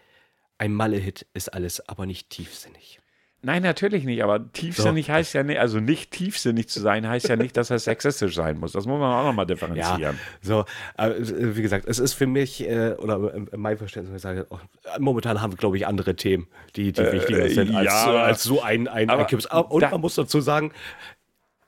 ein 0.58 0.74
Malle-Hit 0.74 1.26
ist 1.34 1.54
alles, 1.54 1.88
aber 1.90 2.06
nicht 2.06 2.30
tiefsinnig. 2.30 3.00
Nein, 3.44 3.64
natürlich 3.64 4.04
nicht, 4.04 4.24
aber 4.24 4.52
tiefsinnig 4.54 5.10
heißt 5.10 5.34
ja 5.34 5.42
nicht, 5.42 5.60
also 5.60 5.80
nicht 5.80 6.12
tiefsinnig 6.12 6.70
zu 6.70 6.80
sein, 6.80 7.08
heißt 7.08 7.28
ja 7.28 7.36
nicht, 7.36 7.58
dass 7.58 7.72
er 7.72 7.80
sexistisch 7.80 8.36
sein 8.36 8.60
muss. 8.60 8.74
Das 8.74 8.86
muss 8.86 9.00
man 9.00 9.12
auch 9.12 9.24
nochmal 9.26 9.48
differenzieren. 9.48 10.00
Ja, 10.00 10.14
so, 10.42 10.64
äh, 11.00 11.16
wie 11.18 11.64
gesagt, 11.64 11.88
es 11.88 11.98
ist 11.98 12.14
für 12.14 12.28
mich, 12.28 12.62
äh, 12.70 12.92
oder 13.00 13.34
in 13.34 13.50
mein 13.58 13.80
Verständnis, 13.80 14.18
ich 14.18 14.22
sage, 14.22 14.46
oh, 14.52 14.60
momentan 15.00 15.42
haben 15.42 15.54
wir, 15.54 15.58
glaube 15.58 15.76
ich, 15.78 15.88
andere 15.88 16.16
Themen, 16.16 16.50
die, 16.76 16.92
die 16.92 17.02
wichtiger 17.12 17.50
sind, 17.50 17.74
als, 17.74 17.88
ja, 17.88 18.14
äh, 18.14 18.18
als 18.20 18.44
so 18.44 18.62
ein, 18.62 18.88
ein, 18.88 19.10
aber 19.10 19.22
ein 19.24 19.28
Kips. 19.28 19.48
Und 19.48 19.82
da- 19.82 19.90
man 19.90 20.02
muss 20.02 20.14
dazu 20.14 20.40
sagen, 20.40 20.72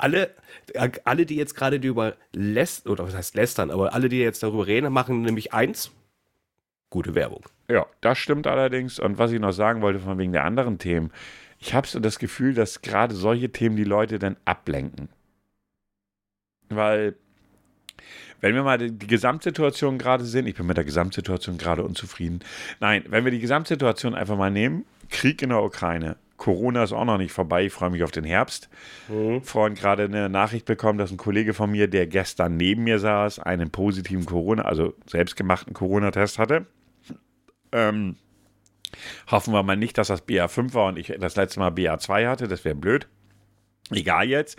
alle, 0.04 0.36
alle, 1.06 1.26
die 1.26 1.38
jetzt 1.38 1.56
gerade 1.56 1.78
über 1.78 2.16
lässt, 2.34 2.88
oder 2.88 3.06
was 3.06 3.16
heißt 3.16 3.36
lästern, 3.36 3.72
aber 3.72 3.94
alle, 3.94 4.10
die 4.10 4.20
jetzt 4.20 4.44
darüber 4.44 4.68
reden, 4.68 4.92
machen 4.92 5.22
nämlich 5.22 5.54
eins, 5.54 5.92
gute 6.90 7.16
Werbung. 7.16 7.46
Ja, 7.70 7.86
das 8.02 8.18
stimmt 8.18 8.46
allerdings. 8.46 9.00
Und 9.00 9.18
was 9.18 9.32
ich 9.32 9.40
noch 9.40 9.54
sagen 9.54 9.82
wollte 9.82 10.00
von 10.00 10.18
wegen 10.18 10.34
der 10.34 10.44
anderen 10.44 10.78
Themen, 10.78 11.12
ich 11.58 11.74
habe 11.74 11.88
so 11.88 12.02
das 12.02 12.20
Gefühl, 12.20 12.54
dass 12.54 12.82
gerade 12.82 13.16
solche 13.16 13.50
Themen 13.50 13.78
die 13.78 13.86
Leute 13.86 14.20
dann 14.20 14.36
ablenken. 14.44 15.08
Weil, 16.68 17.16
wenn 18.42 18.54
wir 18.56 18.64
mal 18.64 18.78
die 18.78 19.08
Gesamtsituation 19.08 19.98
gerade 19.98 20.26
sehen, 20.26 20.48
ich 20.48 20.56
bin 20.56 20.66
mit 20.66 20.76
der 20.76 20.84
Gesamtsituation 20.84 21.58
gerade 21.58 21.84
unzufrieden. 21.84 22.42
Nein, 22.82 23.06
wenn 23.08 23.24
wir 23.24 23.32
die 23.32 23.40
Gesamtsituation 23.40 24.16
einfach 24.16 24.36
mal 24.36 24.52
nehmen, 24.52 24.86
Krieg 25.10 25.42
in 25.42 25.50
der 25.50 25.64
Ukraine. 25.64 26.18
Corona 26.44 26.84
ist 26.84 26.92
auch 26.92 27.06
noch 27.06 27.18
nicht 27.18 27.32
vorbei, 27.32 27.68
ich 27.68 27.72
freue 27.72 27.90
mich 27.90 28.04
auf 28.04 28.12
den 28.12 28.26
Herbst. 28.26 28.68
Vorhin 29.44 29.76
gerade 29.76 30.04
eine 30.04 30.28
Nachricht 30.28 30.66
bekommen, 30.66 31.00
dass 31.00 31.10
ein 31.10 31.16
Kollege 31.16 31.54
von 31.54 31.72
mir, 31.72 31.88
der 31.88 32.06
gestern 32.06 32.58
neben 32.58 32.84
mir 32.84 33.00
saß, 33.00 33.40
einen 33.40 33.72
positiven 33.72 34.26
Corona, 34.26 34.64
also 34.64 34.94
selbstgemachten 35.06 35.74
Corona-Test 35.74 36.40
hatte. 36.40 36.66
Ähm, 37.72 38.18
hoffen 39.32 39.54
wir 39.54 39.64
mal 39.64 39.78
nicht, 39.78 39.98
dass 39.98 40.10
das 40.10 40.28
BA5 40.28 40.74
war 40.74 40.88
und 40.88 41.00
ich 41.00 41.14
das 41.18 41.38
letzte 41.38 41.62
Mal 41.62 41.72
BA2 41.72 42.28
hatte, 42.28 42.50
das 42.50 42.66
wäre 42.66 42.76
blöd. 42.76 43.08
Egal 43.94 44.28
jetzt. 44.28 44.58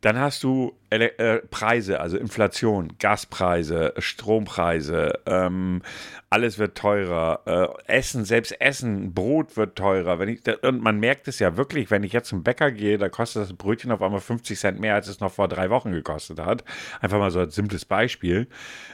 Dann 0.00 0.18
hast 0.18 0.42
du 0.42 0.76
äh, 0.90 1.38
Preise, 1.50 2.00
also 2.00 2.16
Inflation, 2.16 2.94
Gaspreise, 2.98 3.94
Strompreise, 3.98 5.20
ähm, 5.26 5.82
alles 6.30 6.58
wird 6.58 6.76
teurer. 6.76 7.42
Äh, 7.86 7.92
Essen, 7.98 8.24
selbst 8.24 8.60
Essen, 8.60 9.14
Brot 9.14 9.56
wird 9.56 9.76
teurer. 9.76 10.18
Wenn 10.18 10.28
ich, 10.28 10.40
und 10.62 10.82
man 10.82 11.00
merkt 11.00 11.28
es 11.28 11.38
ja 11.38 11.56
wirklich, 11.56 11.90
wenn 11.90 12.04
ich 12.04 12.12
jetzt 12.12 12.28
zum 12.28 12.42
Bäcker 12.42 12.70
gehe, 12.70 12.98
da 12.98 13.08
kostet 13.08 13.42
das 13.42 13.52
Brötchen 13.52 13.90
auf 13.92 14.02
einmal 14.02 14.20
50 14.20 14.58
Cent 14.58 14.80
mehr, 14.80 14.94
als 14.94 15.08
es 15.08 15.20
noch 15.20 15.32
vor 15.32 15.48
drei 15.48 15.70
Wochen 15.70 15.92
gekostet 15.92 16.40
hat. 16.40 16.64
Einfach 17.00 17.18
mal 17.18 17.30
so 17.30 17.40
als 17.40 17.54
simples 17.54 17.84
Beispiel. 17.84 18.46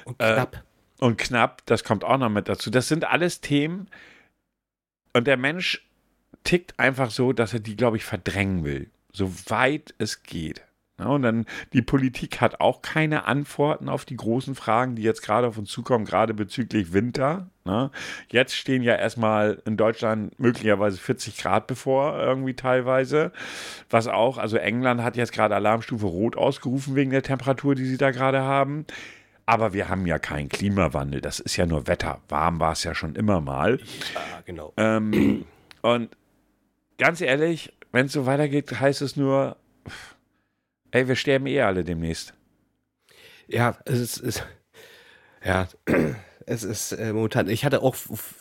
Und 0.04 0.18
knapp. 0.18 0.62
Und 1.00 1.18
knapp, 1.18 1.62
das 1.66 1.84
kommt 1.84 2.04
auch 2.04 2.18
noch 2.18 2.30
mit 2.30 2.48
dazu. 2.48 2.70
Das 2.70 2.88
sind 2.88 3.04
alles 3.04 3.40
Themen. 3.40 3.88
Und 5.12 5.26
der 5.26 5.36
Mensch 5.36 5.86
tickt 6.44 6.78
einfach 6.78 7.10
so, 7.10 7.32
dass 7.32 7.52
er 7.52 7.60
die, 7.60 7.76
glaube 7.76 7.96
ich, 7.96 8.04
verdrängen 8.04 8.64
will. 8.64 8.90
So 9.14 9.32
weit 9.48 9.94
es 9.96 10.22
geht. 10.24 10.64
Ja, 10.98 11.06
und 11.06 11.22
dann 11.22 11.46
die 11.72 11.82
Politik 11.82 12.40
hat 12.40 12.60
auch 12.60 12.80
keine 12.80 13.26
Antworten 13.26 13.88
auf 13.88 14.04
die 14.04 14.16
großen 14.16 14.54
Fragen, 14.54 14.94
die 14.94 15.02
jetzt 15.02 15.22
gerade 15.22 15.48
auf 15.48 15.58
uns 15.58 15.70
zukommen, 15.70 16.04
gerade 16.04 16.34
bezüglich 16.34 16.92
Winter. 16.92 17.48
Ne? 17.64 17.90
Jetzt 18.30 18.54
stehen 18.54 18.82
ja 18.82 18.94
erstmal 18.94 19.60
in 19.64 19.76
Deutschland 19.76 20.38
möglicherweise 20.38 20.98
40 20.98 21.36
Grad 21.38 21.66
bevor, 21.66 22.16
irgendwie 22.20 22.54
teilweise. 22.54 23.32
Was 23.90 24.06
auch, 24.06 24.38
also 24.38 24.56
England 24.56 25.02
hat 25.02 25.16
jetzt 25.16 25.32
gerade 25.32 25.56
Alarmstufe 25.56 26.06
Rot 26.06 26.36
ausgerufen 26.36 26.94
wegen 26.94 27.10
der 27.10 27.22
Temperatur, 27.22 27.74
die 27.74 27.86
sie 27.86 27.98
da 27.98 28.12
gerade 28.12 28.42
haben. 28.42 28.86
Aber 29.46 29.72
wir 29.72 29.88
haben 29.88 30.06
ja 30.06 30.20
keinen 30.20 30.48
Klimawandel, 30.48 31.20
das 31.20 31.40
ist 31.40 31.56
ja 31.56 31.66
nur 31.66 31.88
Wetter. 31.88 32.20
Warm 32.28 32.60
war 32.60 32.72
es 32.72 32.84
ja 32.84 32.94
schon 32.94 33.16
immer 33.16 33.40
mal. 33.40 33.78
Ja, 34.14 34.42
genau. 34.44 34.72
Ähm, 34.76 35.44
und 35.82 36.16
ganz 36.98 37.20
ehrlich, 37.20 37.72
wenn 37.94 38.06
es 38.06 38.12
so 38.12 38.26
weitergeht, 38.26 38.80
heißt 38.80 39.02
es 39.02 39.14
nur, 39.14 39.56
ey, 40.90 41.06
wir 41.06 41.14
sterben 41.14 41.46
eh 41.46 41.60
alle 41.60 41.84
demnächst. 41.84 42.34
Ja, 43.46 43.78
es 43.84 44.00
ist, 44.00 44.20
es, 44.20 44.42
ja, 45.44 45.68
es 46.46 46.64
ist 46.64 46.90
äh, 46.90 47.12
momentan, 47.12 47.48
ich 47.48 47.64
hatte 47.64 47.82
auch, 47.82 47.94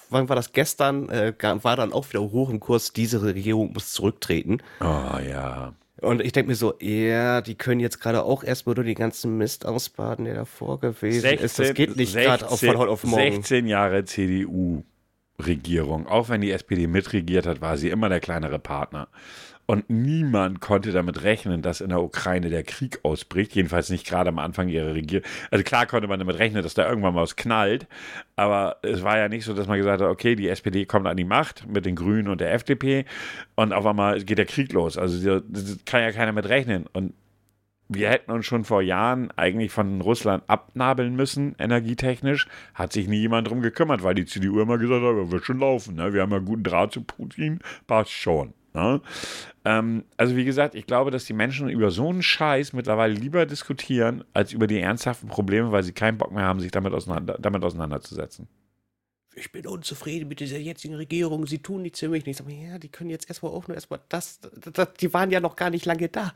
wann 0.10 0.28
war 0.28 0.36
das 0.36 0.54
gestern, 0.54 1.08
äh, 1.10 1.34
war 1.40 1.76
dann 1.76 1.94
auch 1.94 2.10
wieder 2.10 2.22
hoch 2.22 2.50
im 2.50 2.60
Kurs, 2.60 2.94
diese 2.94 3.22
Regierung 3.22 3.74
muss 3.74 3.94
zurücktreten. 3.94 4.58
Oh 4.82 5.20
ja. 5.20 5.76
Und 6.02 6.22
ich 6.22 6.32
denke 6.32 6.50
mir 6.50 6.56
so, 6.56 6.74
ja, 6.80 7.42
die 7.42 7.56
können 7.56 7.80
jetzt 7.80 8.02
gerade 8.02 8.24
auch 8.24 8.44
erstmal 8.44 8.74
nur 8.74 8.84
den 8.84 8.96
ganzen 8.96 9.38
Mist 9.38 9.68
ausbaden, 9.68 10.26
der 10.26 10.34
davor 10.34 10.80
gewesen 10.80 11.22
16, 11.22 11.46
ist. 11.46 11.60
Das 11.60 11.74
geht 11.76 11.96
nicht 11.96 12.16
gerade 12.16 12.46
von 12.46 12.78
heute 12.78 12.92
auf 12.92 13.04
morgen. 13.04 13.34
16 13.36 13.68
Jahre 13.68 14.04
CDU-Regierung. 15.44 16.08
Auch 16.08 16.30
wenn 16.30 16.42
die 16.42 16.52
SPD 16.52 16.88
mitregiert 16.88 17.46
hat, 17.46 17.62
war 17.62 17.78
sie 17.78 17.90
immer 17.90 18.10
der 18.10 18.20
kleinere 18.20 18.60
Partner. 18.60 19.08
Und 19.66 19.90
niemand 19.90 20.60
konnte 20.60 20.92
damit 20.92 21.24
rechnen, 21.24 21.62
dass 21.62 21.80
in 21.80 21.88
der 21.90 22.02
Ukraine 22.02 22.50
der 22.50 22.64
Krieg 22.64 23.00
ausbricht. 23.04 23.56
Jedenfalls 23.56 23.90
nicht 23.90 24.06
gerade 24.06 24.28
am 24.28 24.40
Anfang 24.40 24.68
ihrer 24.68 24.94
Regierung. 24.94 25.26
Also 25.52 25.64
klar 25.64 25.86
konnte 25.86 26.10
man 26.10 26.20
damit 26.20 26.38
rechnen, 26.38 26.64
dass 26.64 26.74
da 26.74 26.88
irgendwann 26.88 27.14
mal 27.14 27.22
was 27.22 27.38
knallt. 27.38 27.88
Aber 28.36 28.76
es 28.82 29.04
war 29.04 29.18
ja 29.18 29.30
nicht 29.30 29.46
so, 29.46 29.54
dass 29.54 29.68
man 29.68 29.78
gesagt 29.78 30.02
hat, 30.02 30.10
okay, 30.10 30.36
die 30.36 30.50
SPD 30.50 30.86
kommt 30.86 31.08
an 31.08 31.16
die 31.16 31.24
Macht 31.24 31.66
mit 31.66 31.86
den 31.86 31.96
Grünen 31.96 32.28
und 32.28 32.42
der 32.42 32.54
FDP 32.54 33.06
und 33.56 33.72
auf 33.72 33.86
einmal 33.86 34.22
geht 34.22 34.38
der 34.38 34.46
Krieg 34.46 34.74
los. 34.74 34.98
Also 34.98 35.40
das 35.40 35.78
kann 35.86 36.02
ja 36.02 36.12
keiner 36.12 36.34
mit 36.34 36.50
rechnen. 36.50 36.86
Und 36.92 37.14
wir 37.94 38.10
hätten 38.10 38.32
uns 38.32 38.46
schon 38.46 38.64
vor 38.64 38.82
Jahren 38.82 39.32
eigentlich 39.36 39.72
von 39.72 40.02
Russland 40.02 40.44
abnabeln 40.48 41.16
müssen, 41.16 41.56
energietechnisch. 41.60 42.48
Hat 42.74 42.94
sich 42.94 43.08
nie 43.08 43.20
jemand 43.20 43.48
drum 43.48 43.62
gekümmert, 43.62 44.04
weil 44.04 44.16
die 44.16 44.26
CDU 44.26 44.60
immer 44.60 44.78
gesagt 44.78 45.04
hat, 45.04 45.32
wird 45.32 45.46
schon 45.46 45.60
laufen. 45.60 45.96
Ne? 45.96 46.14
Wir 46.14 46.22
haben 46.22 46.32
ja 46.32 46.40
guten 46.40 46.64
Draht 46.64 46.92
zu 46.92 47.04
Putin, 47.04 47.60
passt 47.88 48.12
schon. 48.12 48.54
Ne? 48.74 49.02
Ähm, 49.66 50.04
also 50.18 50.36
wie 50.36 50.46
gesagt, 50.46 50.76
ich 50.76 50.86
glaube, 50.86 51.12
dass 51.12 51.26
die 51.26 51.34
Menschen 51.34 51.70
über 51.70 51.92
so 51.92 52.10
einen 52.10 52.24
Scheiß 52.24 52.74
mittlerweile 52.74 53.14
lieber 53.14 53.46
diskutieren, 53.46 54.24
als 54.34 54.52
über 54.52 54.68
die 54.68 54.80
ernsthaften 54.80 55.30
Probleme, 55.30 55.72
weil 55.72 55.84
sie 55.84 55.94
keinen 55.94 56.18
Bock 56.18 56.32
mehr 56.32 56.46
haben, 56.46 56.60
sich 56.60 56.72
damit, 56.72 56.94
auseinander, 56.94 57.38
damit 57.40 57.64
auseinanderzusetzen 57.64 58.48
ich 59.36 59.52
bin 59.52 59.66
unzufrieden 59.68 60.28
mit 60.28 60.40
dieser 60.40 60.58
jetzigen 60.58 60.96
Regierung, 60.96 61.46
sie 61.48 61.60
tun 61.60 61.82
nicht 61.82 61.96
ziemlich 61.96 62.26
nichts. 62.26 62.42
Aber 62.42 62.52
ja, 62.52 62.78
die 62.78 62.90
können 62.90 63.10
jetzt 63.10 63.30
erstmal 63.30 63.52
auch 63.52 63.68
nur 63.68 63.76
erstmal 63.76 64.00
das, 64.10 64.40
das, 64.72 64.94
die 64.94 65.14
waren 65.14 65.32
ja 65.32 65.40
noch 65.40 65.56
gar 65.56 65.70
nicht 65.70 65.86
lange 65.86 66.10
da. 66.10 66.34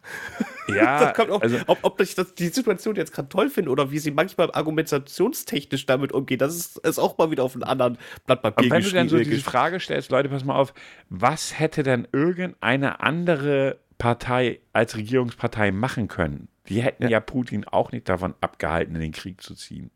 Ja, 0.67 1.13
auch, 1.29 1.41
also, 1.41 1.57
ob, 1.67 1.79
ob 1.83 2.01
ich 2.01 2.15
das, 2.15 2.33
die 2.33 2.47
Situation 2.47 2.95
jetzt 2.95 3.13
gerade 3.13 3.29
toll 3.29 3.49
finde 3.49 3.71
oder 3.71 3.91
wie 3.91 3.99
sie 3.99 4.11
manchmal 4.11 4.51
argumentationstechnisch 4.51 5.85
damit 5.85 6.11
umgehen, 6.11 6.39
das 6.39 6.55
ist, 6.55 6.77
ist 6.79 6.99
auch 6.99 7.17
mal 7.17 7.31
wieder 7.31 7.43
auf 7.43 7.55
einem 7.55 7.63
anderen 7.63 7.97
Blatt 8.25 8.41
Papier 8.41 8.65
Und 8.65 8.71
wenn 8.71 8.83
du 8.83 8.91
dann 8.91 9.09
so 9.09 9.17
diese 9.17 9.41
Frage 9.41 9.79
stellst, 9.79 10.11
Leute, 10.11 10.29
pass 10.29 10.43
mal 10.43 10.55
auf, 10.55 10.73
was 11.09 11.59
hätte 11.59 11.83
denn 11.83 12.07
irgendeine 12.11 12.99
andere 13.01 13.77
Partei 13.97 14.59
als 14.73 14.95
Regierungspartei 14.95 15.71
machen 15.71 16.07
können? 16.07 16.47
Die 16.69 16.81
hätten 16.81 17.03
ja, 17.03 17.09
ja 17.09 17.19
Putin 17.19 17.65
auch 17.65 17.91
nicht 17.91 18.09
davon 18.09 18.33
abgehalten, 18.41 18.95
in 18.95 19.01
den 19.01 19.11
Krieg 19.11 19.41
zu 19.41 19.55
ziehen. 19.55 19.91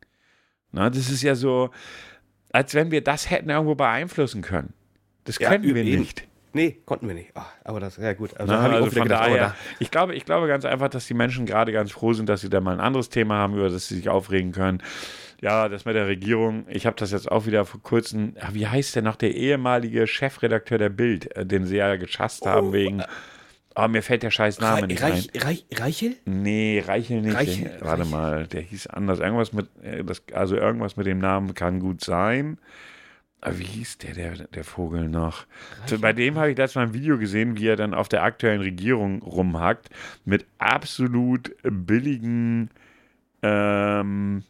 Na, 0.72 0.90
das 0.90 1.10
ist 1.10 1.22
ja 1.22 1.36
so, 1.36 1.70
als 2.52 2.74
wenn 2.74 2.92
wir 2.92 3.02
das 3.02 3.30
hätten 3.30 3.50
irgendwo 3.50 3.76
beeinflussen 3.76 4.42
können. 4.42 4.74
Das 5.24 5.40
ja, 5.40 5.50
können 5.50 5.64
wir 5.64 5.84
nicht. 5.84 6.28
Nee, 6.54 6.82
konnten 6.86 7.08
wir 7.08 7.16
nicht. 7.16 7.32
Ach, 7.34 7.48
aber 7.64 7.80
das, 7.80 7.96
ja 7.98 8.14
gut. 8.14 8.38
Also, 8.38 8.52
Na, 8.52 8.60
also 8.60 8.92
von 8.92 9.04
gedacht, 9.04 9.28
daher, 9.28 9.56
ich, 9.80 9.90
glaube, 9.90 10.16
ich 10.16 10.26
glaube 10.26 10.48
ganz 10.48 10.66
einfach, 10.66 10.90
dass 10.90 11.08
die 11.08 11.14
Menschen 11.14 11.46
gerade 11.46 11.72
ganz 11.72 11.92
froh 11.92 12.12
sind, 12.14 12.28
dass 12.28 12.42
sie 12.42 12.50
da 12.50 12.60
mal 12.60 12.74
ein 12.74 12.82
anderes 12.82 13.10
Thema 13.10 13.36
haben, 13.36 13.54
über 13.54 13.70
das 13.70 13.88
sie 13.88 13.96
sich 13.96 14.10
aufregen 14.10 14.52
können. 14.52 14.84
Ja, 15.42 15.70
das 15.70 15.86
mit 15.86 15.96
der 15.96 16.08
Regierung, 16.08 16.66
ich 16.68 16.86
habe 16.86 16.96
das 16.98 17.12
jetzt 17.12 17.32
auch 17.32 17.46
wieder 17.46 17.66
vor 17.66 17.82
kurzem, 17.82 18.36
wie 18.52 18.68
heißt 18.68 18.96
der 18.96 19.02
noch, 19.02 19.16
der 19.16 19.34
ehemalige 19.34 20.06
Chefredakteur 20.06 20.78
der 20.78 20.90
Bild, 20.90 21.36
äh, 21.36 21.46
den 21.46 21.66
sie 21.66 21.78
ja 21.78 21.96
geschasst 21.96 22.46
haben 22.46 22.68
oh, 22.68 22.74
wegen 22.74 23.04
aber 23.74 23.88
mir 23.88 24.04
fällt 24.04 24.24
der 24.24 24.32
scheiß 24.32 24.60
Name 24.60 24.84
Re 24.84 24.88
nicht 24.88 25.02
Reich, 25.02 25.30
ein. 25.34 25.42
Reich, 25.42 25.66
Reichel? 25.74 26.16
Nee, 26.26 26.84
Reichel 26.86 27.22
nicht. 27.22 27.36
Reichel, 27.36 27.64
der, 27.64 27.82
warte 27.82 28.02
Reichel. 28.02 28.12
mal, 28.12 28.48
der 28.48 28.62
hieß 28.62 28.88
anders. 28.88 29.20
Irgendwas 29.20 29.54
mit, 29.54 29.68
äh, 29.84 30.04
das, 30.04 30.24
also 30.34 30.56
irgendwas 30.56 30.98
mit 30.98 31.08
dem 31.08 31.20
Namen 31.20 31.54
kann 31.54 31.80
gut 31.80 32.04
sein. 32.04 32.58
Aber 33.42 33.58
wie 33.58 33.64
hieß 33.64 33.98
der, 34.00 34.14
der, 34.14 34.32
der 34.48 34.64
Vogel 34.64 35.10
noch? 35.10 35.46
So, 35.88 35.98
bei 35.98 36.14
dem 36.14 36.38
habe 36.38 36.52
ich 36.52 36.58
letztes 36.58 36.76
Mal 36.76 36.88
ein 36.88 36.94
Video 36.94 37.18
gesehen, 37.18 37.58
wie 37.58 37.68
er 37.68 37.76
dann 37.76 37.96
auf 37.96 38.08
der 38.08 38.22
aktuellen 38.22 38.62
Regierung 38.62 39.24
rumhackt, 39.24 39.90
mit 40.26 40.46
absolut 40.60 41.56
billigen, 41.64 42.70
ähm, 43.42 44.44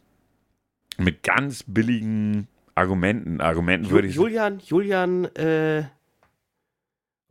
mit 0.98 1.22
ganz 1.22 1.62
billigen 1.66 2.48
Argumenten. 2.74 3.40
Argumenten 3.40 3.86
Ju 3.86 3.92
würde 3.92 4.08
ich 4.08 4.14
Julian, 4.14 4.60
Julian, 4.60 5.24
äh, 5.36 5.84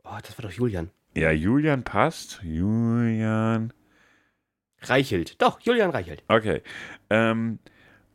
oh, 0.02 0.18
das 0.20 0.36
war 0.36 0.50
doch 0.50 0.52
Julian. 0.52 0.90
Ja, 1.14 1.30
Julian 1.30 1.82
passt. 1.82 2.40
Julian. 2.42 3.72
Reichelt. 4.80 5.40
Doch, 5.40 5.60
Julian 5.60 5.90
Reichelt. 5.90 6.22
Okay. 6.28 6.62
Ähm, 7.10 7.58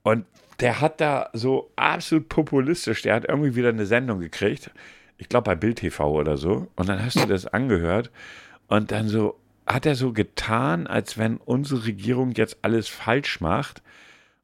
und 0.03 0.25
der 0.59 0.81
hat 0.81 0.99
da 0.99 1.29
so 1.33 1.71
absolut 1.75 2.29
populistisch, 2.29 3.03
der 3.03 3.15
hat 3.15 3.25
irgendwie 3.25 3.55
wieder 3.55 3.69
eine 3.69 3.85
Sendung 3.85 4.19
gekriegt. 4.19 4.71
Ich 5.17 5.29
glaube 5.29 5.45
bei 5.45 5.55
Bild 5.55 5.77
TV 5.77 6.11
oder 6.11 6.37
so. 6.37 6.67
Und 6.75 6.89
dann 6.89 7.03
hast 7.03 7.17
du 7.17 7.25
das 7.25 7.45
angehört. 7.45 8.11
Und 8.67 8.91
dann 8.91 9.07
so 9.07 9.39
hat 9.65 9.85
er 9.85 9.95
so 9.95 10.13
getan, 10.13 10.87
als 10.87 11.17
wenn 11.17 11.37
unsere 11.37 11.85
Regierung 11.85 12.31
jetzt 12.31 12.57
alles 12.63 12.87
falsch 12.87 13.41
macht. 13.41 13.83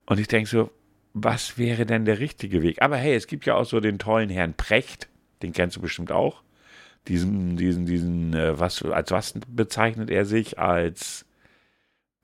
Und 0.05 0.19
ich 0.19 0.27
denke 0.27 0.49
so, 0.49 0.71
was 1.13 1.57
wäre 1.57 1.85
denn 1.85 2.05
der 2.05 2.19
richtige 2.19 2.61
Weg? 2.61 2.81
Aber 2.81 2.97
hey, 2.97 3.15
es 3.15 3.27
gibt 3.27 3.45
ja 3.45 3.55
auch 3.55 3.65
so 3.65 3.79
den 3.79 3.99
tollen 3.99 4.29
Herrn 4.29 4.53
Precht, 4.53 5.07
den 5.41 5.53
kennst 5.53 5.77
du 5.77 5.81
bestimmt 5.81 6.11
auch 6.11 6.43
diesen, 7.07 7.57
diesen, 7.57 7.85
diesen, 7.85 8.33
äh, 8.33 8.59
was, 8.59 8.83
als 8.83 9.11
was 9.11 9.33
bezeichnet 9.47 10.09
er 10.09 10.25
sich? 10.25 10.59
Als, 10.59 11.25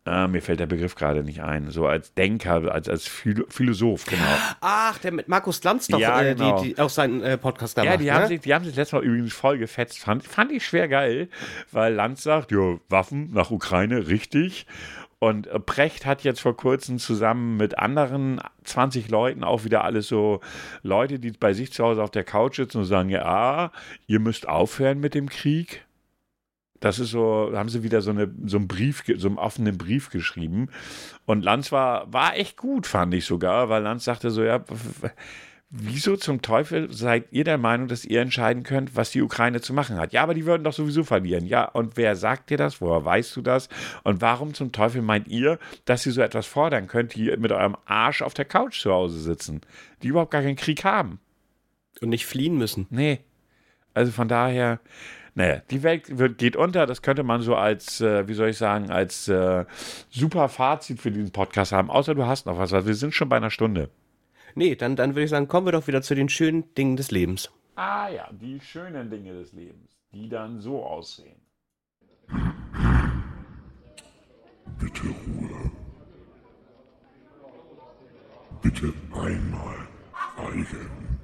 äh, 0.06 0.28
mir 0.28 0.42
fällt 0.42 0.60
der 0.60 0.66
Begriff 0.66 0.96
gerade 0.96 1.24
nicht 1.24 1.42
ein, 1.42 1.70
so 1.70 1.86
als 1.86 2.14
Denker, 2.14 2.74
als, 2.74 2.88
als 2.90 3.08
Philosoph, 3.08 4.06
genau. 4.06 4.24
Ach, 4.62 4.98
der 5.00 5.12
mit 5.12 5.28
Markus 5.28 5.64
Lanz 5.64 5.88
doch, 5.88 6.00
ja, 6.00 6.22
äh, 6.22 6.36
genau. 6.36 6.62
die, 6.62 6.74
die 6.74 6.80
auch 6.80 6.90
seinen 6.90 7.22
äh, 7.22 7.38
Podcast 7.38 7.78
da 7.78 7.84
Ja, 7.84 7.92
macht, 7.92 8.02
die, 8.02 8.06
ne? 8.06 8.14
haben 8.14 8.28
sich, 8.28 8.42
die 8.42 8.54
haben 8.54 8.66
sich 8.66 8.76
letztes 8.76 8.94
Mal 8.94 9.04
übrigens 9.04 9.34
voll 9.34 9.58
gefetzt, 9.58 10.00
fand, 10.00 10.24
fand 10.24 10.52
ich 10.52 10.66
schwer 10.66 10.88
geil, 10.88 11.30
weil 11.72 11.94
Lanz 11.94 12.24
sagt, 12.24 12.52
ja, 12.52 12.78
Waffen 12.88 13.32
nach 13.34 13.52
Ukraine, 13.52 14.08
richtig. 14.08 14.66
Und 15.20 15.48
äh, 15.48 15.60
Precht 15.60 16.06
hat 16.06 16.24
jetzt 16.24 16.40
vor 16.40 16.56
kurzem 16.56 16.98
zusammen 16.98 17.58
mit 17.58 17.78
anderen 17.78 18.42
20 18.64 19.10
Leuten 19.10 19.44
auch 19.44 19.66
wieder 19.66 19.84
alles 19.84 20.08
so 20.08 20.40
Leute, 20.82 21.20
die 21.20 21.32
bei 21.32 21.54
sich 21.54 21.74
zu 21.74 21.84
Hause 21.84 22.02
auf 22.02 22.12
der 22.12 22.24
Couch 22.24 22.56
sitzen 22.56 22.80
und 22.80 22.86
sagen, 22.86 23.10
ja, 23.10 23.72
ihr 24.08 24.20
müsst 24.20 24.48
aufhören 24.48 25.00
mit 25.00 25.14
dem 25.14 25.30
Krieg. 25.30 25.86
Das 26.80 27.00
ist 27.00 27.12
so, 27.12 27.52
haben 27.54 27.68
sie 27.68 27.84
wieder 27.84 28.02
so, 28.02 28.12
eine, 28.12 28.34
so 28.46 28.56
einen 28.56 28.70
Brief, 28.70 29.04
so 29.18 29.28
einen 29.28 29.38
offenen 29.38 29.78
Brief 29.78 30.10
geschrieben. 30.10 30.70
Und 31.26 31.44
Lanz 31.44 31.74
war, 31.74 32.12
war 32.14 32.38
echt 32.38 32.56
gut, 32.56 32.88
fand 32.88 33.14
ich 33.14 33.26
sogar, 33.26 33.68
weil 33.68 33.84
Lanz 33.84 34.06
sagte 34.06 34.32
so, 34.32 34.42
ja, 34.42 34.64
Wieso 35.72 36.18
zum 36.18 36.42
Teufel 36.42 36.92
seid 36.92 37.26
ihr 37.30 37.44
der 37.44 37.60
Meinung, 37.60 37.88
dass 37.88 38.04
ihr 38.04 38.22
entscheiden 38.22 38.64
könnt, 38.64 38.96
was 38.96 39.12
die 39.12 39.22
Ukraine 39.22 39.62
zu 39.62 39.72
machen 39.72 39.98
hat? 39.98 40.14
Ja, 40.14 40.24
aber 40.24 40.34
die 40.34 40.48
würden 40.48 40.64
doch 40.64 40.74
sowieso 40.74 41.04
verlieren. 41.04 41.46
Ja, 41.46 41.66
und 41.66 41.96
wer 41.96 42.16
sagt 42.16 42.50
dir 42.50 42.58
das? 42.58 42.82
Woher 42.82 43.06
weißt 43.06 43.36
du 43.36 43.44
das? 43.44 43.70
Und 44.04 44.20
warum 44.20 44.56
zum 44.56 44.72
Teufel 44.72 45.04
meint 45.04 45.28
ihr, 45.28 45.60
dass 45.86 46.08
ihr 46.08 46.12
so 46.12 46.22
etwas 46.22 46.48
fordern 46.48 46.88
könnt, 46.88 47.14
die 47.14 47.36
mit 47.38 47.52
eurem 47.52 47.78
Arsch 47.86 48.24
auf 48.24 48.34
der 48.34 48.46
Couch 48.46 48.82
zu 48.82 48.92
Hause 48.92 49.20
sitzen, 49.20 49.62
die 50.02 50.08
überhaupt 50.08 50.32
gar 50.32 50.42
keinen 50.42 50.56
Krieg 50.56 50.84
haben? 50.84 51.20
Und 52.02 52.10
nicht 52.10 52.26
fliehen 52.26 52.58
müssen. 52.58 52.88
Nee. 52.90 53.20
Also 53.94 54.12
von 54.12 54.28
daher, 54.28 54.80
naja, 55.36 55.62
die 55.70 55.84
Welt 55.84 56.18
wird, 56.18 56.40
geht 56.40 56.56
unter. 56.56 56.88
Das 56.88 57.04
könnte 57.04 57.22
man 57.22 57.42
so 57.42 57.56
als, 57.56 58.02
äh, 58.02 58.28
wie 58.28 58.34
soll 58.34 58.50
ich 58.50 58.58
sagen, 58.58 58.90
als 58.90 59.28
äh, 59.28 59.66
super 60.10 60.50
Fazit 60.50 61.00
für 61.00 61.12
diesen 61.12 61.32
Podcast 61.32 61.74
haben. 61.74 61.92
Außer 61.92 62.16
du 62.16 62.26
hast 62.26 62.48
noch 62.48 62.58
was, 62.58 62.72
weil 62.72 62.88
wir 62.88 62.96
sind 62.96 63.14
schon 63.14 63.30
bei 63.30 63.38
einer 63.38 63.52
Stunde. 63.52 63.92
Nee, 64.56 64.76
dann, 64.76 64.96
dann 64.96 65.16
würde 65.16 65.24
ich 65.24 65.30
sagen, 65.30 65.48
kommen 65.48 65.68
wir 65.68 65.72
doch 65.72 65.88
wieder 65.88 66.02
zu 66.02 66.16
den 66.16 66.30
schönen 66.30 66.74
Dingen 66.76 66.98
des 66.98 67.12
Lebens. 67.12 67.52
Ah 67.76 68.10
ja, 68.10 68.30
die 68.32 68.60
schönen 68.60 69.10
Dinge 69.10 69.34
des 69.34 69.54
Lebens, 69.54 69.98
die 70.12 70.30
dann 70.30 70.60
so 70.60 70.84
aussehen. 70.84 71.40
Bitte 74.80 75.08
Ruhe. 75.08 75.72
Bitte 78.62 78.94
einmal 79.14 79.88
schweigen. 80.40 81.20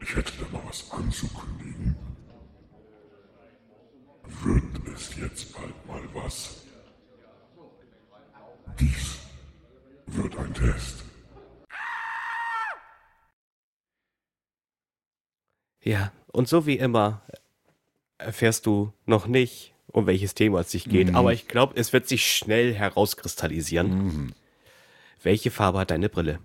Ich 0.00 0.16
hätte 0.16 0.32
da 0.40 0.56
mal 0.56 0.64
was 0.66 0.90
anzukündigen. 0.90 1.96
Wird 4.42 4.94
ist 4.94 5.16
jetzt 5.16 5.52
bald 5.54 5.86
mal 5.86 6.02
was. 6.14 6.62
Dies 8.78 9.18
wird 10.06 10.36
ein 10.38 10.54
Test. 10.54 11.07
Ja, 15.82 16.12
und 16.32 16.48
so 16.48 16.66
wie 16.66 16.76
immer 16.78 17.22
erfährst 18.18 18.66
du 18.66 18.92
noch 19.06 19.26
nicht, 19.26 19.74
um 19.86 20.06
welches 20.06 20.34
Thema 20.34 20.60
es 20.60 20.70
sich 20.70 20.84
geht, 20.84 21.14
aber 21.14 21.32
ich 21.32 21.48
glaube, 21.48 21.74
es 21.76 21.92
wird 21.92 22.08
sich 22.08 22.26
schnell 22.30 22.74
herauskristallisieren. 22.74 24.34
Welche 25.22 25.50
Farbe 25.50 25.78
hat 25.78 25.90
deine 25.90 26.08
Brille? 26.08 26.40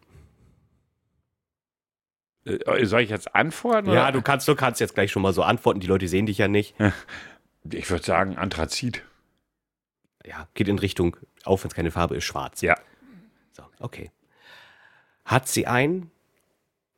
Äh, 2.45 2.85
Soll 2.85 3.01
ich 3.01 3.09
jetzt 3.09 3.35
antworten? 3.35 3.91
Ja, 3.91 4.03
oder? 4.03 4.11
du 4.13 4.21
kannst, 4.21 4.47
du 4.47 4.55
kannst 4.55 4.79
jetzt 4.81 4.93
gleich 4.95 5.11
schon 5.11 5.21
mal 5.21 5.33
so 5.33 5.43
antworten, 5.43 5.79
die 5.79 5.87
Leute 5.87 6.07
sehen 6.07 6.25
dich 6.25 6.37
ja 6.37 6.47
nicht. 6.47 6.75
Ich 7.69 7.89
würde 7.89 8.03
sagen 8.03 8.37
Anthrazit. 8.37 9.03
Ja, 10.25 10.47
geht 10.53 10.67
in 10.67 10.79
Richtung, 10.79 11.17
auch 11.43 11.63
wenn 11.63 11.69
es 11.69 11.75
keine 11.75 11.91
Farbe 11.91 12.15
ist, 12.15 12.23
schwarz. 12.23 12.61
Ja. 12.61 12.77
So, 13.51 13.63
okay. 13.79 14.11
Hat 15.25 15.47
sie 15.47 15.67
ein 15.67 16.11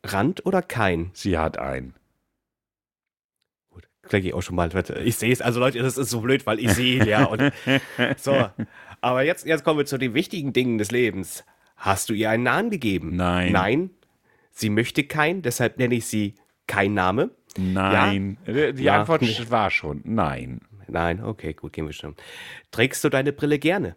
Rand 0.03 0.45
oder 0.45 0.61
kein? 0.61 1.11
Sie 1.13 1.37
hat 1.37 1.57
einen. 1.57 1.95
Klicke 4.07 4.27
ich 4.27 4.33
auch 4.33 4.41
schon 4.41 4.55
mal. 4.55 4.69
Ich 5.03 5.15
sehe 5.17 5.31
es, 5.31 5.41
also 5.41 5.59
Leute, 5.59 5.79
das 5.79 5.97
ist 5.97 6.09
so 6.09 6.21
blöd, 6.21 6.45
weil 6.45 6.59
ich 6.59 6.71
sehe 6.71 6.97
ihn 7.01 7.07
ja. 7.07 7.25
Und, 7.25 7.51
so, 8.17 8.49
aber 9.01 9.23
jetzt, 9.23 9.45
jetzt 9.45 9.63
kommen 9.63 9.79
wir 9.79 9.85
zu 9.85 9.97
den 9.97 10.13
wichtigen 10.13 10.53
Dingen 10.53 10.77
des 10.77 10.91
Lebens. 10.91 11.43
Hast 11.75 12.09
du 12.09 12.13
ihr 12.13 12.29
einen 12.29 12.43
Namen 12.43 12.69
gegeben? 12.69 13.15
Nein. 13.15 13.51
Nein. 13.51 13.89
Sie 14.51 14.69
möchte 14.69 15.03
keinen, 15.03 15.41
deshalb 15.41 15.77
nenne 15.77 15.95
ich 15.95 16.05
sie 16.05 16.35
kein 16.67 16.93
Name. 16.93 17.31
Nein. 17.57 18.37
Äh, 18.45 18.73
Die 18.73 18.83
Ja. 18.83 19.01
Antwort 19.01 19.21
war 19.51 19.69
schon 19.71 20.01
nein. 20.03 20.61
Nein, 20.87 21.23
okay, 21.23 21.53
gut, 21.53 21.73
gehen 21.73 21.85
wir 21.87 21.93
schon. 21.93 22.15
Trägst 22.71 23.03
du 23.03 23.09
deine 23.09 23.33
Brille 23.33 23.57
gerne? 23.59 23.95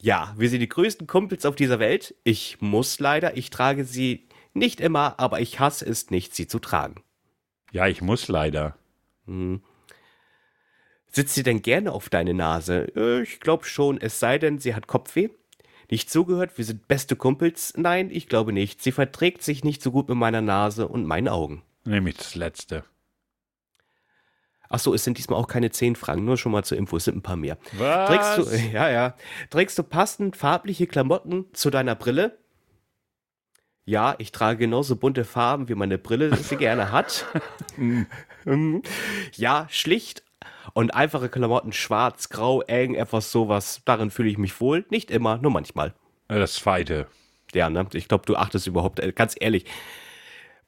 Ja, 0.00 0.32
wir 0.38 0.48
sind 0.48 0.60
die 0.60 0.68
größten 0.68 1.06
Kumpels 1.08 1.44
auf 1.44 1.56
dieser 1.56 1.80
Welt. 1.80 2.14
Ich 2.22 2.58
muss 2.60 3.00
leider, 3.00 3.36
ich 3.36 3.50
trage 3.50 3.84
sie 3.84 4.28
nicht 4.54 4.80
immer, 4.80 5.18
aber 5.18 5.40
ich 5.40 5.58
hasse 5.58 5.84
es 5.84 6.10
nicht, 6.10 6.34
sie 6.36 6.46
zu 6.46 6.60
tragen. 6.60 7.02
Ja, 7.72 7.86
ich 7.88 8.00
muss 8.00 8.28
leider. 8.28 8.76
Sitzt 11.10 11.34
sie 11.34 11.42
denn 11.42 11.62
gerne 11.62 11.92
auf 11.92 12.08
deine 12.08 12.34
Nase? 12.34 12.86
Äh, 12.96 13.22
Ich 13.22 13.40
glaube 13.40 13.64
schon, 13.64 14.00
es 14.00 14.20
sei 14.20 14.38
denn, 14.38 14.58
sie 14.58 14.74
hat 14.74 14.86
Kopfweh. 14.86 15.30
Nicht 15.90 16.10
zugehört, 16.10 16.58
wir 16.58 16.64
sind 16.64 16.86
beste 16.86 17.16
Kumpels? 17.16 17.72
Nein, 17.76 18.10
ich 18.10 18.28
glaube 18.28 18.52
nicht. 18.52 18.82
Sie 18.82 18.92
verträgt 18.92 19.42
sich 19.42 19.64
nicht 19.64 19.82
so 19.82 19.90
gut 19.90 20.08
mit 20.08 20.18
meiner 20.18 20.42
Nase 20.42 20.86
und 20.86 21.06
meinen 21.06 21.28
Augen. 21.28 21.62
Nämlich 21.84 22.16
das 22.18 22.34
letzte. 22.34 22.84
Ach 24.68 24.78
so, 24.78 24.92
es 24.92 25.02
sind 25.02 25.16
diesmal 25.16 25.40
auch 25.40 25.48
keine 25.48 25.70
zehn 25.70 25.96
Fragen, 25.96 26.26
nur 26.26 26.36
schon 26.36 26.52
mal 26.52 26.62
zur 26.62 26.76
Info, 26.76 26.98
es 26.98 27.04
sind 27.04 27.16
ein 27.16 27.22
paar 27.22 27.36
mehr. 27.36 27.56
Was? 27.78 28.08
Trägst 28.36 28.38
du, 28.52 28.56
ja, 28.74 28.90
ja. 28.90 29.14
Trägst 29.48 29.78
du 29.78 29.82
passend 29.82 30.36
farbliche 30.36 30.86
Klamotten 30.86 31.46
zu 31.54 31.70
deiner 31.70 31.94
Brille? 31.94 32.36
Ja, 33.86 34.14
ich 34.18 34.30
trage 34.30 34.58
genauso 34.58 34.96
bunte 34.96 35.24
Farben, 35.24 35.70
wie 35.70 35.74
meine 35.74 35.96
Brille 35.96 36.36
sie 36.36 36.56
gerne 36.56 36.92
hat. 36.92 37.24
Ähm, 38.46 38.82
ja, 39.36 39.66
schlicht 39.70 40.22
und 40.74 40.94
einfache 40.94 41.28
Klamotten, 41.28 41.72
schwarz, 41.72 42.28
grau, 42.28 42.62
eng, 42.62 42.94
etwas 42.94 43.32
sowas. 43.32 43.82
Darin 43.84 44.10
fühle 44.10 44.30
ich 44.30 44.38
mich 44.38 44.60
wohl. 44.60 44.84
Nicht 44.90 45.10
immer, 45.10 45.38
nur 45.38 45.50
manchmal. 45.50 45.94
Das 46.28 46.54
zweite. 46.54 47.06
Ja, 47.54 47.70
ne? 47.70 47.86
Ich 47.94 48.08
glaube, 48.08 48.26
du 48.26 48.36
achtest 48.36 48.66
überhaupt, 48.66 49.00
äh, 49.00 49.12
ganz 49.12 49.34
ehrlich. 49.38 49.64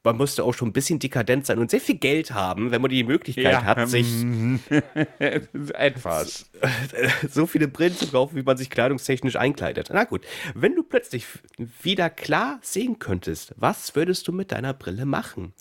Man 0.03 0.17
musste 0.17 0.43
auch 0.43 0.53
schon 0.53 0.69
ein 0.69 0.73
bisschen 0.73 0.97
dekadent 0.97 1.45
sein 1.45 1.59
und 1.59 1.69
sehr 1.69 1.79
viel 1.79 1.97
Geld 1.97 2.31
haben, 2.31 2.71
wenn 2.71 2.81
man 2.81 2.89
die 2.89 3.03
Möglichkeit 3.03 3.63
hat, 3.63 3.87
sich 3.87 4.07
mhm. 4.23 4.59
Etwas. 5.75 6.49
so 7.29 7.45
viele 7.45 7.67
Brillen 7.67 7.95
zu 7.95 8.07
kaufen, 8.07 8.35
wie 8.35 8.41
man 8.41 8.57
sich 8.57 8.71
kleidungstechnisch 8.71 9.35
einkleidet. 9.35 9.89
Na 9.93 10.05
gut, 10.05 10.25
wenn 10.55 10.75
du 10.75 10.81
plötzlich 10.81 11.27
wieder 11.83 12.09
klar 12.09 12.57
sehen 12.63 12.97
könntest, 12.97 13.53
was 13.57 13.95
würdest 13.95 14.27
du 14.27 14.31
mit 14.31 14.51
deiner 14.51 14.73
Brille 14.73 15.05
machen? 15.05 15.53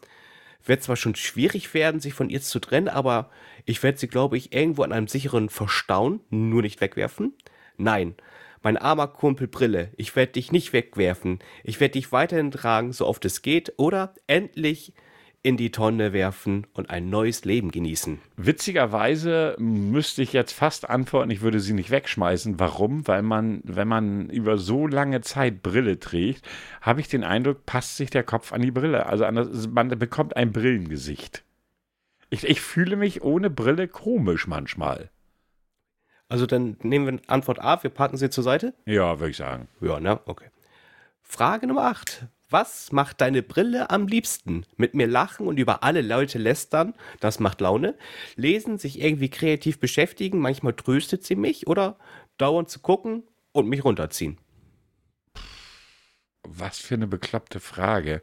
Wird 0.64 0.82
zwar 0.82 0.96
schon 0.96 1.14
schwierig 1.14 1.74
werden, 1.74 2.00
sich 2.00 2.14
von 2.14 2.30
ihr 2.30 2.40
zu 2.40 2.60
trennen, 2.60 2.88
aber 2.88 3.30
ich 3.64 3.82
werde 3.82 3.98
sie, 3.98 4.08
glaube 4.08 4.36
ich, 4.36 4.52
irgendwo 4.52 4.82
an 4.82 4.92
einem 4.92 5.08
sicheren 5.08 5.48
verstauen, 5.48 6.20
nur 6.30 6.62
nicht 6.62 6.80
wegwerfen. 6.80 7.34
Nein, 7.76 8.14
mein 8.62 8.76
armer 8.76 9.08
Kumpel 9.08 9.48
Brille, 9.48 9.90
ich 9.96 10.14
werde 10.16 10.32
dich 10.32 10.52
nicht 10.52 10.72
wegwerfen. 10.72 11.38
Ich 11.64 11.80
werde 11.80 11.92
dich 11.92 12.12
weiterhin 12.12 12.50
tragen, 12.50 12.92
so 12.92 13.06
oft 13.06 13.24
es 13.24 13.42
geht, 13.42 13.72
oder 13.78 14.14
endlich 14.26 14.92
in 15.42 15.56
die 15.56 15.70
Tonne 15.70 16.12
werfen 16.12 16.66
und 16.74 16.90
ein 16.90 17.08
neues 17.08 17.44
Leben 17.44 17.70
genießen. 17.70 18.20
Witzigerweise 18.36 19.56
müsste 19.58 20.22
ich 20.22 20.34
jetzt 20.34 20.52
fast 20.52 20.90
antworten, 20.90 21.30
ich 21.30 21.40
würde 21.40 21.60
sie 21.60 21.72
nicht 21.72 21.90
wegschmeißen. 21.90 22.60
Warum? 22.60 23.08
Weil 23.08 23.22
man, 23.22 23.62
wenn 23.64 23.88
man 23.88 24.28
über 24.28 24.58
so 24.58 24.86
lange 24.86 25.22
Zeit 25.22 25.62
Brille 25.62 25.98
trägt, 25.98 26.46
habe 26.82 27.00
ich 27.00 27.08
den 27.08 27.24
Eindruck, 27.24 27.64
passt 27.64 27.96
sich 27.96 28.10
der 28.10 28.22
Kopf 28.22 28.52
an 28.52 28.60
die 28.60 28.70
Brille. 28.70 29.06
Also 29.06 29.24
das, 29.30 29.66
man 29.68 29.88
bekommt 29.98 30.36
ein 30.36 30.52
Brillengesicht. 30.52 31.42
Ich, 32.28 32.44
ich 32.44 32.60
fühle 32.60 32.96
mich 32.96 33.22
ohne 33.22 33.48
Brille 33.48 33.88
komisch 33.88 34.46
manchmal. 34.46 35.10
Also 36.28 36.46
dann 36.46 36.76
nehmen 36.82 37.06
wir 37.06 37.30
Antwort 37.30 37.60
A, 37.60 37.82
wir 37.82 37.90
packen 37.90 38.18
sie 38.18 38.30
zur 38.30 38.44
Seite. 38.44 38.74
Ja, 38.84 39.18
würde 39.18 39.30
ich 39.30 39.36
sagen. 39.36 39.68
Ja, 39.80 39.98
ne? 40.00 40.20
Okay. 40.26 40.46
Frage 41.22 41.66
Nummer 41.66 41.84
8. 41.84 42.28
Was 42.50 42.90
macht 42.90 43.20
deine 43.20 43.44
Brille 43.44 43.90
am 43.90 44.08
liebsten? 44.08 44.66
Mit 44.76 44.94
mir 44.94 45.06
lachen 45.06 45.46
und 45.46 45.56
über 45.58 45.84
alle 45.84 46.02
Leute 46.02 46.36
lästern, 46.38 46.94
das 47.20 47.38
macht 47.38 47.60
Laune. 47.60 47.96
Lesen, 48.34 48.76
sich 48.76 49.00
irgendwie 49.00 49.28
kreativ 49.28 49.78
beschäftigen, 49.78 50.40
manchmal 50.40 50.72
tröstet 50.72 51.24
sie 51.24 51.36
mich 51.36 51.68
oder 51.68 51.96
dauernd 52.38 52.68
zu 52.68 52.80
gucken 52.80 53.22
und 53.52 53.68
mich 53.68 53.84
runterziehen. 53.84 54.36
Was 56.42 56.80
für 56.80 56.94
eine 56.94 57.06
bekloppte 57.06 57.60
Frage. 57.60 58.22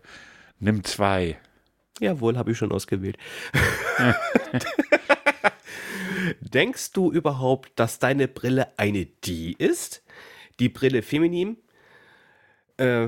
Nimm 0.59 0.84
zwei. 0.84 1.39
Jawohl, 2.01 2.38
habe 2.38 2.51
ich 2.51 2.57
schon 2.57 2.73
ausgewählt. 2.73 3.17
Denkst 6.41 6.91
du 6.91 7.13
überhaupt, 7.13 7.71
dass 7.80 7.99
deine 7.99 8.28
Brille 8.28 8.78
eine 8.78 9.05
die 9.05 9.53
ist? 9.53 10.03
Die 10.59 10.67
Brille 10.67 11.01
feminin? 11.01 11.57
Äh, 12.75 13.07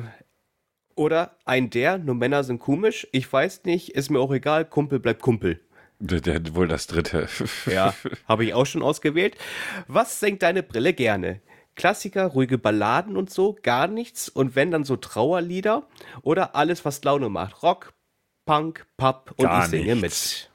oder 0.99 1.37
ein 1.45 1.69
der, 1.69 1.97
nur 1.97 2.13
Männer 2.13 2.43
sind 2.43 2.59
komisch? 2.59 3.07
Ich 3.13 3.31
weiß 3.31 3.63
nicht, 3.63 3.91
ist 3.95 4.11
mir 4.11 4.19
auch 4.19 4.33
egal, 4.33 4.65
Kumpel 4.65 4.99
bleibt 4.99 5.21
Kumpel. 5.21 5.61
Der, 5.99 6.19
der, 6.19 6.53
wohl 6.55 6.67
das 6.67 6.87
dritte. 6.87 7.27
Ja, 7.65 7.93
habe 8.27 8.43
ich 8.43 8.53
auch 8.53 8.65
schon 8.65 8.83
ausgewählt. 8.83 9.37
Was 9.87 10.19
singt 10.19 10.43
deine 10.43 10.61
Brille 10.61 10.93
gerne? 10.93 11.41
Klassiker, 11.75 12.25
ruhige 12.27 12.57
Balladen 12.57 13.15
und 13.15 13.29
so, 13.29 13.57
gar 13.63 13.87
nichts. 13.87 14.27
Und 14.27 14.55
wenn 14.55 14.71
dann 14.71 14.83
so 14.83 14.97
Trauerlieder 14.97 15.87
oder 16.21 16.55
alles, 16.55 16.83
was 16.83 17.01
Laune 17.03 17.29
macht. 17.29 17.63
Rock, 17.63 17.93
Punk, 18.45 18.85
Pop 18.97 19.33
und 19.37 19.45
Gar 19.45 19.63
ich 19.63 19.69
singe 19.69 19.95
nichts. 19.95 20.49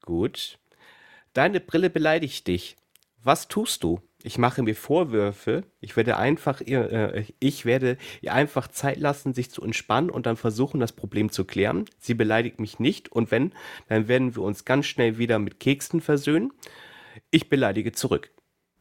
mit. 0.00 0.06
Gut. 0.06 0.58
Deine 1.34 1.60
Brille 1.60 1.88
beleidigt 1.88 2.48
dich. 2.48 2.76
Was 3.22 3.46
tust 3.46 3.84
du? 3.84 4.00
Ich 4.26 4.38
mache 4.38 4.62
mir 4.62 4.74
Vorwürfe. 4.74 5.64
Ich 5.80 5.98
werde 5.98 6.16
einfach 6.16 6.62
ihr, 6.62 6.90
äh, 6.90 7.24
ich 7.40 7.66
werde 7.66 7.98
ihr 8.22 8.32
einfach 8.32 8.68
Zeit 8.68 8.96
lassen, 8.96 9.34
sich 9.34 9.50
zu 9.50 9.62
entspannen 9.62 10.08
und 10.08 10.24
dann 10.24 10.38
versuchen, 10.38 10.80
das 10.80 10.92
Problem 10.92 11.30
zu 11.30 11.44
klären. 11.44 11.84
Sie 11.98 12.14
beleidigt 12.14 12.58
mich 12.58 12.78
nicht 12.78 13.12
und 13.12 13.30
wenn, 13.30 13.52
dann 13.88 14.08
werden 14.08 14.34
wir 14.34 14.42
uns 14.42 14.64
ganz 14.64 14.86
schnell 14.86 15.18
wieder 15.18 15.38
mit 15.38 15.60
Keksen 15.60 16.00
versöhnen. 16.00 16.54
Ich 17.30 17.50
beleidige 17.50 17.92
zurück. 17.92 18.30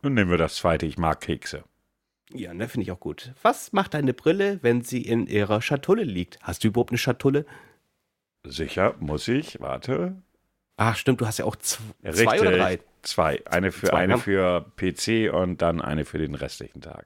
Nun 0.02 0.14
nehmen 0.14 0.32
wir 0.32 0.38
das 0.38 0.56
zweite. 0.56 0.86
Ich 0.86 0.98
mag 0.98 1.20
Kekse. 1.20 1.66
Ja, 2.32 2.54
ne, 2.54 2.70
finde 2.70 2.84
ich 2.84 2.92
auch 2.94 3.02
gut. 3.02 3.34
Was 3.42 3.74
macht 3.74 3.96
deine 3.96 4.14
Brille, 4.14 4.60
wenn 4.62 4.82
sie 4.82 5.02
in 5.02 5.28
ihrer 5.28 5.62
Schatulle 5.62 6.04
liegt? 6.04 6.40
Hast 6.42 6.64
du 6.64 6.70
überhaupt 6.70 6.92
eine 6.92 6.98
Schatulle? 6.98 7.46
Sicher, 8.46 8.96
muss 9.02 9.28
ich. 9.28 9.60
Warte. 9.60 10.16
Ach, 10.78 10.96
stimmt, 10.96 11.22
du 11.22 11.28
hast 11.28 11.38
ja 11.38 11.46
auch 11.46 11.56
zw 11.56 11.78
zwei 12.12 12.42
oder 12.42 12.58
drei. 12.58 12.80
Zwei. 13.04 13.42
Eine 13.46 13.72
für, 13.72 13.88
Zwei, 13.88 13.98
eine 13.98 14.14
ne? 14.14 14.20
für 14.20 14.72
PC 14.78 15.32
und 15.34 15.62
dann 15.62 15.82
eine 15.82 16.06
für 16.06 16.18
den 16.18 16.36
restlichen 16.36 16.82
Tag. 16.82 17.06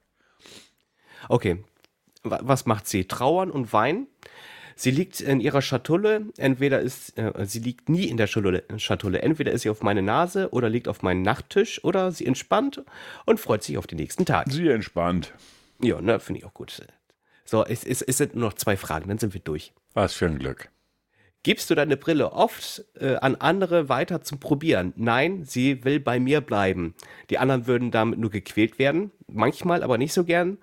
Okay. 1.28 1.64
Wa- 2.24 2.40
Was 2.44 2.66
macht 2.66 2.88
sie? 2.88 3.06
Trauern 3.06 3.50
und 3.52 3.74
weinen? 3.74 4.08
Sie 4.76 4.92
liegt 4.92 5.22
in 5.22 5.40
ihrer 5.40 5.64
Schatulle. 5.64 6.28
Entweder 6.38 6.80
ist, 6.82 7.18
äh, 7.18 7.34
sie 7.48 7.60
liegt 7.60 7.90
nie 7.90 8.06
in 8.06 8.18
der 8.18 8.28
Schatulle, 8.28 8.64
Schatulle. 8.78 9.24
Entweder 9.24 9.52
ist 9.52 9.64
sie 9.64 9.72
auf 9.72 9.82
meine 9.82 10.04
Nase 10.04 10.50
oder 10.52 10.70
liegt 10.70 10.88
auf 10.88 11.02
meinen 11.02 11.24
Nachttisch 11.24 11.84
oder 11.84 12.12
sie 12.12 12.28
entspannt 12.28 12.84
und 13.26 13.40
freut 13.40 13.64
sich 13.64 13.78
auf 13.80 13.88
den 13.88 13.98
nächsten 13.98 14.26
Tag. 14.26 14.52
Sie 14.52 14.68
entspannt. 14.70 15.34
Ja, 15.82 16.00
ne, 16.00 16.20
finde 16.20 16.40
ich 16.40 16.46
auch 16.46 16.54
gut. 16.54 16.80
So, 17.44 17.66
es, 17.66 17.84
es, 17.84 18.04
es 18.04 18.18
sind 18.18 18.36
nur 18.36 18.50
noch 18.50 18.54
zwei 18.54 18.78
Fragen, 18.78 19.08
dann 19.10 19.18
sind 19.18 19.34
wir 19.34 19.42
durch. 19.42 19.74
Was 19.96 20.14
für 20.14 20.26
ein 20.28 20.38
Glück. 20.38 20.70
Gibst 21.44 21.70
du 21.70 21.76
deine 21.76 21.98
Brille 21.98 22.34
oft 22.34 22.84
äh, 23.00 23.16
an 23.16 23.36
andere 23.36 23.90
weiter 23.90 24.22
zum 24.22 24.40
Probieren? 24.40 24.94
Nein, 24.98 25.46
sie 25.46 25.86
will 25.86 26.00
bei 26.00 26.20
mir 26.20 26.42
bleiben. 26.42 26.94
Die 27.30 27.38
anderen 27.38 27.68
würden 27.68 27.92
damit 27.92 28.20
nur 28.20 28.30
gequält 28.30 28.80
werden. 28.80 29.12
Manchmal, 29.28 29.84
aber 29.84 29.98
nicht 29.98 30.14
so 30.14 30.24
gern. 30.24 30.58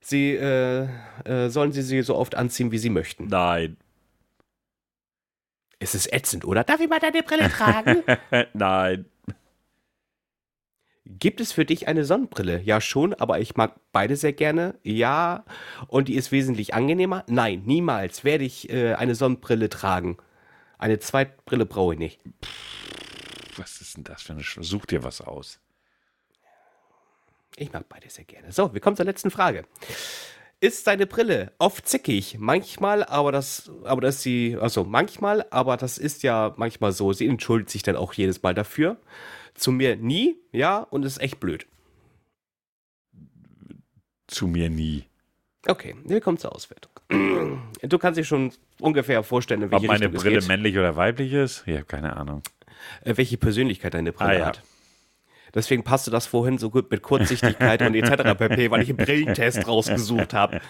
Sie 0.00 0.34
äh, 0.34 0.88
äh, 1.24 1.48
sollen 1.50 1.72
sie 1.72 1.82
sie 1.82 2.02
so 2.02 2.16
oft 2.16 2.36
anziehen, 2.36 2.72
wie 2.72 2.78
sie 2.78 2.90
möchten. 2.90 3.26
Nein. 3.26 3.76
Es 5.78 5.94
ist 5.94 6.12
ätzend, 6.12 6.44
oder? 6.44 6.64
Darf 6.64 6.80
ich 6.80 6.88
mal 6.88 7.00
deine 7.00 7.22
Brille 7.22 7.48
tragen? 7.50 8.02
Nein. 8.54 9.04
Gibt 11.10 11.40
es 11.40 11.52
für 11.52 11.64
dich 11.64 11.88
eine 11.88 12.04
Sonnenbrille? 12.04 12.60
Ja, 12.60 12.82
schon, 12.82 13.14
aber 13.14 13.40
ich 13.40 13.56
mag 13.56 13.80
beide 13.92 14.14
sehr 14.14 14.34
gerne. 14.34 14.74
Ja, 14.82 15.46
und 15.86 16.08
die 16.08 16.16
ist 16.16 16.32
wesentlich 16.32 16.74
angenehmer? 16.74 17.24
Nein, 17.28 17.62
niemals 17.64 18.24
werde 18.24 18.44
ich 18.44 18.68
äh, 18.68 18.92
eine 18.92 19.14
Sonnenbrille 19.14 19.70
tragen. 19.70 20.18
Eine 20.76 20.98
Zweitbrille 20.98 21.64
brauche 21.64 21.94
ich 21.94 21.98
nicht. 21.98 22.20
Was 23.56 23.80
ist 23.80 23.96
denn 23.96 24.04
das 24.04 24.22
für 24.22 24.34
eine 24.34 24.42
Sch 24.42 24.58
Such 24.60 24.84
dir 24.84 25.02
was 25.02 25.22
aus. 25.22 25.60
Ich 27.56 27.72
mag 27.72 27.88
beide 27.88 28.10
sehr 28.10 28.24
gerne. 28.24 28.52
So, 28.52 28.74
wir 28.74 28.80
kommen 28.82 28.96
zur 28.96 29.06
letzten 29.06 29.30
Frage. 29.30 29.64
Ist 30.60 30.84
seine 30.84 31.06
Brille 31.06 31.52
oft 31.58 31.88
zickig? 31.88 32.36
Manchmal, 32.38 33.02
aber 33.02 33.32
das, 33.32 33.70
aber 33.84 34.02
das 34.02 34.16
ist 34.16 34.22
sie, 34.22 34.58
also 34.60 34.84
manchmal, 34.84 35.46
aber 35.50 35.78
das 35.78 35.96
ist 35.96 36.22
ja 36.22 36.52
manchmal 36.56 36.92
so. 36.92 37.14
Sie 37.14 37.26
entschuldigt 37.26 37.70
sich 37.70 37.82
dann 37.82 37.96
auch 37.96 38.12
jedes 38.12 38.42
Mal 38.42 38.54
dafür. 38.54 38.98
Zu 39.58 39.72
mir 39.72 39.96
nie, 39.96 40.36
ja, 40.52 40.78
und 40.78 41.04
ist 41.04 41.20
echt 41.20 41.40
blöd. 41.40 41.66
Zu 44.26 44.46
mir 44.46 44.70
nie. 44.70 45.04
Okay, 45.66 45.96
wir 46.04 46.20
kommen 46.20 46.38
zur 46.38 46.54
Auswertung. 46.54 46.92
Du 47.82 47.98
kannst 47.98 48.18
dir 48.18 48.24
schon 48.24 48.52
ungefähr 48.80 49.22
vorstellen, 49.22 49.62
in 49.62 49.70
welche 49.70 49.86
Ob 49.86 49.92
meine 49.92 50.06
Richtung 50.06 50.22
Brille 50.22 50.42
männlich 50.46 50.76
oder 50.78 50.94
weiblich 50.96 51.32
ist? 51.32 51.64
Ich 51.66 51.74
habe 51.74 51.84
keine 51.86 52.16
Ahnung. 52.16 52.42
Äh, 53.02 53.16
welche 53.16 53.36
Persönlichkeit 53.38 53.94
deine 53.94 54.12
Brille 54.12 54.30
Ah, 54.30 54.38
ja. 54.38 54.46
hat. 54.46 54.62
Deswegen 55.54 55.82
passte 55.82 56.10
das 56.10 56.26
vorhin 56.26 56.58
so 56.58 56.70
gut 56.70 56.90
mit 56.90 57.02
Kurzsichtigkeit 57.02 57.80
und 57.82 57.94
etc. 57.94 58.34
pp., 58.38 58.70
weil 58.70 58.82
ich 58.82 58.90
einen 58.90 58.98
Brillentest 58.98 59.66
rausgesucht 59.66 60.34
habe. 60.34 60.60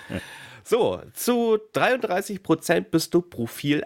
So, 0.62 1.02
zu 1.12 1.58
33% 1.74 2.80
bist 2.82 3.12
du 3.12 3.20
Profil 3.20 3.84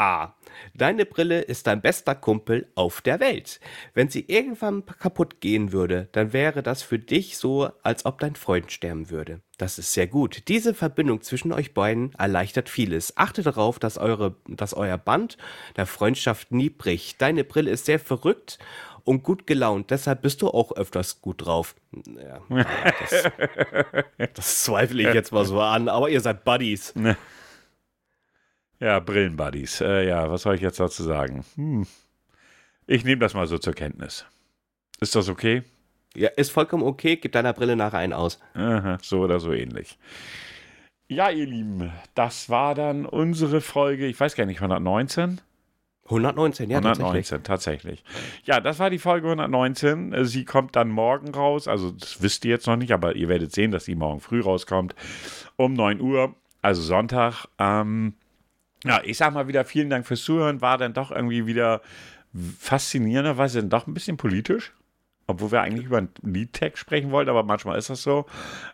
A. 0.00 0.34
Deine 0.74 1.04
Brille 1.04 1.42
ist 1.42 1.66
dein 1.66 1.82
bester 1.82 2.14
Kumpel 2.14 2.66
auf 2.74 3.02
der 3.02 3.20
Welt. 3.20 3.60
Wenn 3.92 4.08
sie 4.08 4.24
irgendwann 4.28 4.86
kaputt 4.86 5.42
gehen 5.42 5.72
würde, 5.72 6.08
dann 6.12 6.32
wäre 6.32 6.62
das 6.62 6.82
für 6.82 6.98
dich 6.98 7.36
so, 7.36 7.70
als 7.82 8.06
ob 8.06 8.18
dein 8.18 8.34
Freund 8.34 8.72
sterben 8.72 9.10
würde. 9.10 9.42
Das 9.58 9.78
ist 9.78 9.92
sehr 9.92 10.06
gut. 10.06 10.48
Diese 10.48 10.72
Verbindung 10.72 11.20
zwischen 11.20 11.52
euch 11.52 11.74
beiden 11.74 12.14
erleichtert 12.14 12.70
vieles. 12.70 13.18
Achte 13.18 13.42
darauf, 13.42 13.78
dass, 13.78 13.98
eure, 13.98 14.36
dass 14.48 14.72
euer 14.72 14.96
Band 14.96 15.36
der 15.76 15.84
Freundschaft 15.84 16.50
nie 16.50 16.70
bricht. 16.70 17.20
Deine 17.20 17.44
Brille 17.44 17.70
ist 17.70 17.84
sehr 17.84 17.98
verrückt 17.98 18.58
und 19.04 19.22
gut 19.22 19.46
gelaunt. 19.46 19.90
Deshalb 19.90 20.22
bist 20.22 20.40
du 20.40 20.48
auch 20.48 20.72
öfters 20.72 21.20
gut 21.20 21.44
drauf. 21.44 21.74
Ja, 22.06 22.40
das, 23.00 24.32
das 24.32 24.64
zweifle 24.64 25.06
ich 25.06 25.14
jetzt 25.14 25.30
mal 25.30 25.44
so 25.44 25.60
an, 25.60 25.90
aber 25.90 26.08
ihr 26.08 26.22
seid 26.22 26.44
Buddies. 26.44 26.94
Ja, 28.80 28.98
Brillenbuddies. 28.98 29.82
Äh, 29.82 30.08
ja, 30.08 30.30
was 30.30 30.42
soll 30.42 30.54
ich 30.54 30.62
jetzt 30.62 30.80
dazu 30.80 31.02
sagen? 31.02 31.44
Hm. 31.56 31.86
Ich 32.86 33.04
nehme 33.04 33.20
das 33.20 33.34
mal 33.34 33.46
so 33.46 33.58
zur 33.58 33.74
Kenntnis. 33.74 34.24
Ist 35.00 35.14
das 35.14 35.28
okay? 35.28 35.62
Ja, 36.16 36.28
ist 36.30 36.50
vollkommen 36.50 36.82
okay. 36.82 37.16
Gib 37.16 37.32
deiner 37.32 37.52
Brille 37.52 37.76
nachher 37.76 37.98
einen 37.98 38.14
aus. 38.14 38.40
Aha, 38.54 38.98
so 39.02 39.20
oder 39.20 39.38
so 39.38 39.52
ähnlich. 39.52 39.98
Ja, 41.08 41.30
ihr 41.30 41.46
Lieben, 41.46 41.92
das 42.14 42.48
war 42.48 42.74
dann 42.74 43.04
unsere 43.04 43.60
Folge, 43.60 44.06
ich 44.06 44.18
weiß 44.18 44.34
gar 44.34 44.46
nicht, 44.46 44.58
119? 44.58 45.40
119, 46.04 46.70
ja, 46.70 46.78
119, 46.78 47.44
tatsächlich. 47.44 48.02
Ja, 48.44 48.60
das 48.60 48.78
war 48.78 48.90
die 48.90 48.98
Folge 48.98 49.26
119. 49.28 50.12
Äh, 50.12 50.24
Sie 50.24 50.44
kommt 50.44 50.74
dann 50.74 50.88
morgen 50.88 51.32
raus. 51.34 51.68
Also, 51.68 51.90
das 51.92 52.22
wisst 52.22 52.44
ihr 52.44 52.52
jetzt 52.52 52.66
noch 52.66 52.76
nicht, 52.76 52.92
aber 52.92 53.14
ihr 53.14 53.28
werdet 53.28 53.52
sehen, 53.52 53.70
dass 53.70 53.84
sie 53.84 53.94
morgen 53.94 54.20
früh 54.20 54.40
rauskommt. 54.40 54.94
Um 55.56 55.74
9 55.74 56.00
Uhr, 56.00 56.34
also 56.62 56.82
Sonntag. 56.82 57.46
Ähm, 57.58 58.14
ja, 58.84 59.00
ich 59.04 59.16
sag 59.16 59.34
mal 59.34 59.48
wieder 59.48 59.64
vielen 59.64 59.90
Dank 59.90 60.06
fürs 60.06 60.22
Zuhören. 60.22 60.60
War 60.60 60.78
dann 60.78 60.92
doch 60.94 61.10
irgendwie 61.10 61.46
wieder 61.46 61.82
faszinierenderweise 62.58 63.60
dann 63.60 63.70
doch 63.70 63.86
ein 63.86 63.94
bisschen 63.94 64.16
politisch. 64.16 64.72
Obwohl 65.26 65.52
wir 65.52 65.62
eigentlich 65.62 65.86
über 65.86 65.98
einen 65.98 66.10
Liedtext 66.22 66.80
sprechen 66.80 67.12
wollten, 67.12 67.30
aber 67.30 67.44
manchmal 67.44 67.78
ist 67.78 67.88
das 67.88 68.02
so. 68.02 68.26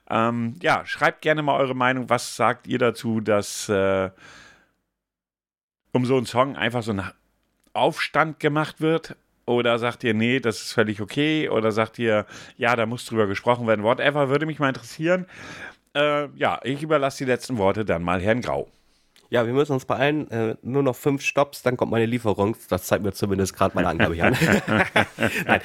Ähm, 0.08 0.56
ja, 0.62 0.86
schreibt 0.86 1.20
gerne 1.20 1.42
mal 1.42 1.58
eure 1.60 1.74
Meinung. 1.74 2.08
Was 2.08 2.36
sagt 2.36 2.66
ihr 2.66 2.78
dazu, 2.78 3.20
dass 3.20 3.68
äh, 3.68 4.10
um 5.92 6.06
so 6.06 6.16
einen 6.16 6.24
Song 6.24 6.56
einfach 6.56 6.82
so 6.82 6.92
ein 6.92 7.02
Aufstand 7.74 8.40
gemacht 8.40 8.80
wird? 8.80 9.16
Oder 9.44 9.78
sagt 9.78 10.02
ihr, 10.02 10.14
nee, 10.14 10.40
das 10.40 10.62
ist 10.62 10.72
völlig 10.72 11.00
okay? 11.00 11.48
Oder 11.50 11.72
sagt 11.72 11.98
ihr, 11.98 12.26
ja, 12.56 12.74
da 12.74 12.86
muss 12.86 13.04
drüber 13.04 13.26
gesprochen 13.26 13.66
werden? 13.66 13.84
Whatever, 13.84 14.28
würde 14.28 14.46
mich 14.46 14.58
mal 14.58 14.68
interessieren. 14.68 15.26
Äh, 15.94 16.28
ja, 16.36 16.58
ich 16.64 16.82
überlasse 16.82 17.24
die 17.24 17.30
letzten 17.30 17.58
Worte 17.58 17.84
dann 17.84 18.02
mal 18.02 18.20
Herrn 18.20 18.40
Grau. 18.40 18.68
Ja, 19.28 19.46
wir 19.46 19.52
müssen 19.52 19.72
uns 19.72 19.84
beeilen. 19.84 20.30
Äh, 20.30 20.56
nur 20.62 20.82
noch 20.82 20.96
fünf 20.96 21.22
Stops, 21.22 21.62
dann 21.62 21.76
kommt 21.76 21.90
meine 21.90 22.06
Lieferung. 22.06 22.56
Das 22.68 22.84
zeigt 22.84 23.02
mir 23.04 23.12
zumindest 23.12 23.54
gerade 23.54 23.74
meine 23.74 23.88
Angabe 23.88 24.14
hier 24.14 24.26
an. 24.26 24.36
Nein. 25.46 25.60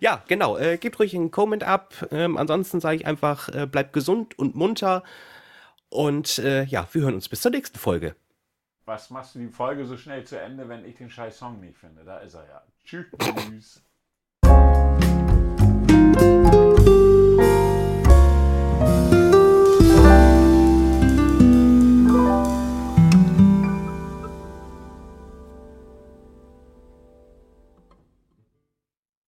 Ja, 0.00 0.22
genau. 0.28 0.56
Äh, 0.56 0.78
gebt 0.78 0.98
ruhig 0.98 1.14
einen 1.14 1.30
Comment 1.30 1.64
ab. 1.64 1.94
Ähm, 2.10 2.36
ansonsten 2.36 2.80
sage 2.80 2.96
ich 2.96 3.06
einfach, 3.06 3.48
äh, 3.48 3.66
bleibt 3.66 3.92
gesund 3.92 4.38
und 4.38 4.54
munter. 4.54 5.02
Und 5.90 6.38
äh, 6.38 6.64
ja, 6.64 6.88
wir 6.92 7.02
hören 7.02 7.14
uns 7.14 7.28
bis 7.28 7.42
zur 7.42 7.50
nächsten 7.50 7.78
Folge. 7.78 8.16
Was 8.84 9.10
machst 9.10 9.34
du 9.34 9.38
die 9.38 9.48
Folge 9.48 9.84
so 9.84 9.96
schnell 9.96 10.24
zu 10.24 10.40
Ende, 10.40 10.68
wenn 10.68 10.84
ich 10.84 10.96
den 10.96 11.10
scheiß 11.10 11.38
Song 11.38 11.60
nicht 11.60 11.76
finde? 11.76 12.04
Da 12.04 12.18
ist 12.18 12.34
er 12.34 12.46
ja. 12.48 12.62
Tschüss. 12.84 13.82